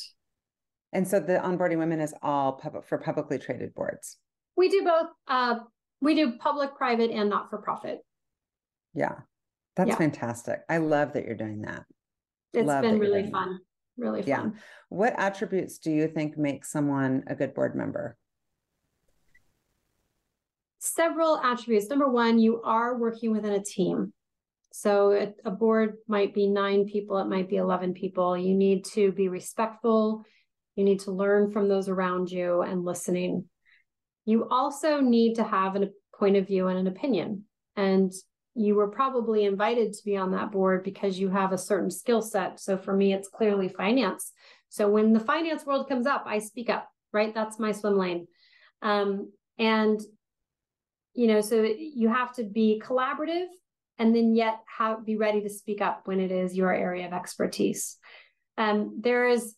And 0.94 1.08
so 1.08 1.20
the 1.20 1.40
onboarding 1.40 1.80
women 1.80 2.00
is 2.00 2.14
all 2.22 2.54
public 2.54 2.86
for 2.86 2.98
publicly 2.98 3.40
traded 3.40 3.74
boards. 3.74 4.18
We 4.56 4.70
do 4.70 4.84
both. 4.84 5.08
Uh, 5.28 5.56
we 6.00 6.16
do 6.16 6.38
public, 6.38 6.76
private, 6.76 7.12
and 7.12 7.30
not 7.30 7.50
for 7.50 7.58
profit. 7.58 8.00
Yeah, 8.94 9.16
that's 9.76 9.90
yeah. 9.90 9.96
fantastic. 9.96 10.60
I 10.70 10.78
love 10.78 11.14
that 11.14 11.26
you're 11.26 11.36
doing 11.36 11.62
that. 11.62 11.86
It's 12.54 12.68
love 12.68 12.82
been 12.82 13.00
really 13.00 13.30
fun. 13.30 13.60
Really 13.98 14.22
fun. 14.22 14.30
Yeah. 14.30 14.62
What 14.90 15.14
attributes 15.18 15.80
do 15.80 15.92
you 15.92 16.08
think 16.08 16.38
make 16.38 16.66
someone 16.66 17.24
a 17.28 17.36
good 17.36 17.54
board 17.54 17.76
member? 17.76 18.18
Several 20.80 21.38
attributes. 21.38 21.90
Number 21.90 22.08
one, 22.08 22.40
you 22.40 22.62
are 22.62 22.98
working 22.98 23.32
within 23.32 23.54
a 23.54 23.64
team. 23.64 24.14
So 24.72 25.34
a 25.44 25.52
board 25.52 25.96
might 26.08 26.34
be 26.34 26.48
nine 26.48 26.86
people, 26.86 27.18
it 27.18 27.28
might 27.28 27.50
be 27.50 27.56
11 27.56 27.94
people. 27.94 28.38
You 28.38 28.54
need 28.54 28.86
to 28.86 29.12
be 29.12 29.28
respectful. 29.28 30.24
You 30.76 30.84
need 30.84 31.00
to 31.02 31.12
learn 31.12 31.50
from 31.52 31.68
those 31.68 31.90
around 31.90 32.30
you 32.30 32.62
and 32.62 32.86
listening. 32.86 33.46
You 34.26 34.48
also 34.50 35.00
need 35.00 35.36
to 35.36 35.44
have 35.44 35.76
a 35.76 35.90
point 36.16 36.36
of 36.36 36.46
view 36.46 36.68
and 36.68 36.78
an 36.78 36.88
opinion. 36.88 37.46
And 37.76 38.14
you 38.58 38.76
were 38.76 38.90
probably 38.90 39.46
invited 39.46 39.94
to 39.94 40.04
be 40.04 40.18
on 40.18 40.32
that 40.32 40.52
board 40.52 40.84
because 40.84 41.20
you 41.20 41.30
have 41.30 41.52
a 41.52 41.58
certain 41.58 41.92
skill 41.92 42.22
set. 42.22 42.60
So 42.60 42.78
for 42.78 42.94
me, 42.96 43.14
it's 43.14 43.28
clearly 43.28 43.70
finance. 43.70 44.32
So 44.70 44.90
when 44.90 45.14
the 45.14 45.20
finance 45.20 45.66
world 45.66 45.88
comes 45.88 46.08
up, 46.08 46.24
I 46.26 46.40
speak 46.40 46.70
up, 46.70 46.90
right? 47.14 47.34
That's 47.34 47.60
my 47.60 47.72
swim 47.72 47.98
lane. 47.98 48.28
Um, 48.82 49.32
and, 49.60 50.00
you 51.14 51.28
know, 51.28 51.42
so 51.42 51.64
you 51.64 52.10
have 52.10 52.34
to 52.36 52.44
be 52.44 52.82
collaborative 52.84 53.48
and 54.00 54.16
then 54.16 54.36
yet 54.36 54.60
have, 54.78 55.06
be 55.06 55.18
ready 55.18 55.42
to 55.42 55.50
speak 55.50 55.82
up 55.82 56.02
when 56.06 56.20
it 56.20 56.32
is 56.32 56.56
your 56.56 56.74
area 56.74 57.06
of 57.06 57.14
expertise. 57.14 57.98
Um, 58.58 59.00
there 59.02 59.28
is 59.28 59.56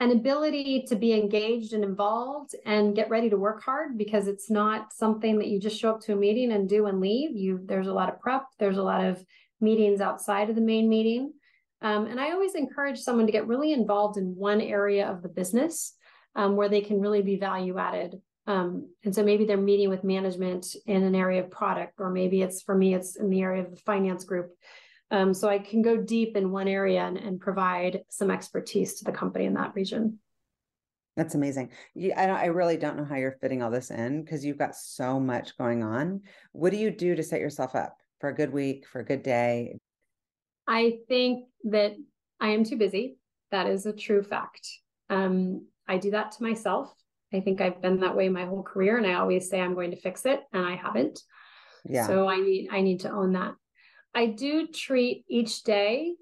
an 0.00 0.12
ability 0.12 0.82
to 0.88 0.96
be 0.96 1.12
engaged 1.12 1.74
and 1.74 1.84
involved 1.84 2.54
and 2.64 2.96
get 2.96 3.10
ready 3.10 3.28
to 3.28 3.36
work 3.36 3.62
hard 3.62 3.98
because 3.98 4.26
it's 4.26 4.50
not 4.50 4.94
something 4.94 5.38
that 5.38 5.48
you 5.48 5.60
just 5.60 5.78
show 5.78 5.90
up 5.90 6.00
to 6.00 6.14
a 6.14 6.16
meeting 6.16 6.52
and 6.52 6.68
do 6.68 6.86
and 6.86 7.00
leave. 7.00 7.36
You 7.36 7.60
there's 7.64 7.86
a 7.86 7.92
lot 7.92 8.08
of 8.08 8.18
prep. 8.18 8.44
There's 8.58 8.78
a 8.78 8.82
lot 8.82 9.04
of 9.04 9.22
meetings 9.60 10.00
outside 10.00 10.48
of 10.48 10.56
the 10.56 10.62
main 10.62 10.88
meeting. 10.88 11.34
Um, 11.82 12.06
and 12.06 12.20
i 12.20 12.32
always 12.32 12.54
encourage 12.54 12.98
someone 12.98 13.26
to 13.26 13.32
get 13.32 13.46
really 13.46 13.72
involved 13.72 14.18
in 14.18 14.36
one 14.36 14.60
area 14.60 15.08
of 15.08 15.22
the 15.22 15.28
business 15.28 15.94
um, 16.34 16.56
where 16.56 16.68
they 16.68 16.80
can 16.80 17.00
really 17.00 17.22
be 17.22 17.36
value 17.36 17.78
added. 17.78 18.20
Um, 18.46 18.88
and 19.04 19.14
so 19.14 19.22
maybe 19.22 19.44
they're 19.44 19.56
meeting 19.56 19.90
with 19.90 20.02
management 20.02 20.74
in 20.86 21.02
an 21.02 21.14
area 21.14 21.42
of 21.42 21.50
product 21.50 21.94
or 21.98 22.10
maybe 22.10 22.40
it's 22.42 22.62
for 22.62 22.74
me 22.74 22.94
it's 22.94 23.16
in 23.16 23.28
the 23.28 23.42
area 23.42 23.62
of 23.62 23.70
the 23.70 23.76
finance 23.76 24.24
group 24.24 24.50
um, 25.10 25.34
so 25.34 25.48
I 25.48 25.58
can 25.58 25.82
go 25.82 25.96
deep 25.96 26.36
in 26.36 26.52
one 26.52 26.68
area 26.68 27.02
and, 27.02 27.16
and, 27.16 27.40
provide 27.40 28.02
some 28.08 28.30
expertise 28.30 28.94
to 28.94 29.04
the 29.04 29.12
company 29.12 29.46
in 29.46 29.54
that 29.54 29.74
region. 29.74 30.18
That's 31.16 31.34
amazing. 31.34 31.70
You, 31.94 32.12
I, 32.16 32.26
I 32.26 32.44
really 32.46 32.76
don't 32.76 32.96
know 32.96 33.04
how 33.04 33.16
you're 33.16 33.36
fitting 33.40 33.62
all 33.62 33.70
this 33.70 33.90
in 33.90 34.22
because 34.22 34.44
you've 34.44 34.58
got 34.58 34.76
so 34.76 35.18
much 35.18 35.58
going 35.58 35.82
on. 35.82 36.22
What 36.52 36.70
do 36.70 36.76
you 36.76 36.90
do 36.90 37.16
to 37.16 37.22
set 37.22 37.40
yourself 37.40 37.74
up 37.74 37.96
for 38.20 38.28
a 38.28 38.34
good 38.34 38.52
week, 38.52 38.86
for 38.86 39.00
a 39.00 39.04
good 39.04 39.22
day? 39.22 39.78
I 40.66 40.98
think 41.08 41.46
that 41.64 41.96
I 42.38 42.50
am 42.50 42.64
too 42.64 42.76
busy. 42.76 43.16
That 43.50 43.66
is 43.66 43.86
a 43.86 43.92
true 43.92 44.22
fact. 44.22 44.68
Um, 45.08 45.66
I 45.88 45.98
do 45.98 46.12
that 46.12 46.32
to 46.32 46.42
myself. 46.42 46.94
I 47.34 47.40
think 47.40 47.60
I've 47.60 47.82
been 47.82 48.00
that 48.00 48.16
way 48.16 48.28
my 48.28 48.44
whole 48.44 48.62
career, 48.62 48.96
and 48.96 49.06
I 49.06 49.14
always 49.14 49.50
say 49.50 49.60
I'm 49.60 49.74
going 49.74 49.90
to 49.90 49.96
fix 49.96 50.24
it, 50.24 50.40
and 50.52 50.64
I 50.64 50.76
haven't. 50.76 51.20
Yeah. 51.84 52.06
So 52.06 52.28
I 52.28 52.36
need 52.36 52.68
I 52.70 52.80
need 52.80 53.00
to 53.00 53.10
own 53.10 53.32
that. 53.32 53.54
I 54.14 54.26
do 54.26 54.66
treat 54.66 55.24
each 55.28 55.62
day 55.62 56.14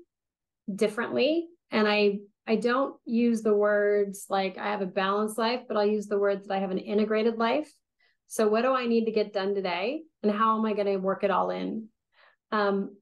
differently 0.73 1.49
and 1.71 1.89
I 1.89 2.19
I 2.47 2.57
don't 2.57 2.97
use 3.05 3.43
the 3.43 3.55
words 3.55 4.27
like 4.31 4.57
I 4.57 4.71
have 4.71 4.81
a 4.81 4.87
balanced 4.87 5.37
life, 5.37 5.61
but 5.69 5.77
I'll 5.77 5.85
use 5.85 6.07
the 6.07 6.19
words 6.19 6.47
that 6.47 6.55
I 6.55 6.61
have 6.61 6.71
an 6.71 6.79
integrated 6.79 7.37
life. 7.37 7.71
So 8.27 8.49
what 8.49 8.63
do 8.63 8.73
I 8.73 8.87
need 8.87 9.05
to 9.05 9.13
get 9.13 9.35
done 9.35 9.55
today 9.55 10.03
and 10.23 10.33
how 10.33 10.59
am 10.59 10.65
I 10.65 10.73
going 10.73 10.87
to 10.87 10.97
work 10.97 11.25
it 11.25 11.31
all 11.31 11.51
in? 11.51 11.89
Um, 12.51 12.97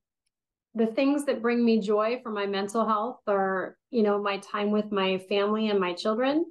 the 0.75 0.87
things 0.87 1.27
that 1.27 1.43
bring 1.43 1.65
me 1.65 1.81
joy 1.81 2.21
for 2.25 2.31
my 2.31 2.47
mental 2.47 2.85
health 2.87 3.21
are, 3.29 3.77
you 3.91 4.03
know, 4.03 4.21
my 4.21 4.39
time 4.39 4.73
with 4.73 4.91
my 4.91 5.19
family 5.29 5.69
and 5.71 5.79
my 5.79 5.95
children. 5.95 6.45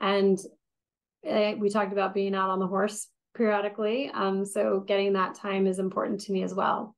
And 0.00 0.38
uh, 1.28 1.52
we 1.58 1.68
talked 1.68 1.92
about 1.92 2.14
being 2.14 2.34
out 2.34 2.50
on 2.50 2.58
the 2.58 2.66
horse 2.66 3.06
periodically. 3.36 4.10
Um, 4.12 4.46
so 4.46 4.80
getting 4.80 5.12
that 5.12 5.34
time 5.34 5.66
is 5.66 5.78
important 5.78 6.22
to 6.22 6.32
me 6.32 6.42
as 6.42 6.54
well. 6.54 6.96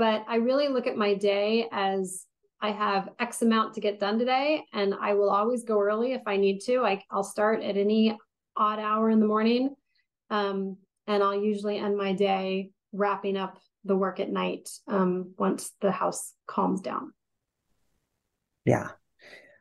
But 0.00 0.24
I 0.26 0.36
really 0.36 0.68
look 0.68 0.86
at 0.86 0.96
my 0.96 1.12
day 1.12 1.68
as 1.70 2.24
I 2.62 2.70
have 2.70 3.10
X 3.18 3.42
amount 3.42 3.74
to 3.74 3.82
get 3.82 4.00
done 4.00 4.18
today, 4.18 4.64
and 4.72 4.94
I 4.94 5.12
will 5.12 5.28
always 5.28 5.62
go 5.62 5.78
early 5.78 6.14
if 6.14 6.22
I 6.26 6.38
need 6.38 6.60
to. 6.60 6.78
I, 6.86 7.02
will 7.12 7.22
start 7.22 7.62
at 7.62 7.76
any 7.76 8.16
odd 8.56 8.78
hour 8.78 9.10
in 9.10 9.20
the 9.20 9.26
morning, 9.26 9.76
um, 10.30 10.78
and 11.06 11.22
I'll 11.22 11.38
usually 11.38 11.76
end 11.76 11.98
my 11.98 12.14
day 12.14 12.70
wrapping 12.94 13.36
up 13.36 13.58
the 13.84 13.94
work 13.94 14.20
at 14.20 14.30
night 14.30 14.70
um, 14.88 15.34
once 15.36 15.72
the 15.82 15.90
house 15.90 16.32
calms 16.46 16.80
down. 16.80 17.12
Yeah. 18.64 18.88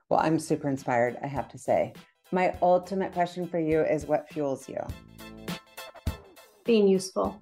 Well, 0.07 0.21
I'm 0.21 0.39
super 0.39 0.69
inspired, 0.69 1.17
I 1.21 1.27
have 1.27 1.49
to 1.49 1.57
say. 1.57 1.91
My 2.31 2.55
ultimate 2.61 3.11
question 3.11 3.45
for 3.45 3.59
you 3.59 3.81
is 3.81 4.05
what 4.05 4.29
fuels 4.29 4.69
you? 4.69 4.79
Being 6.63 6.87
useful. 6.87 7.41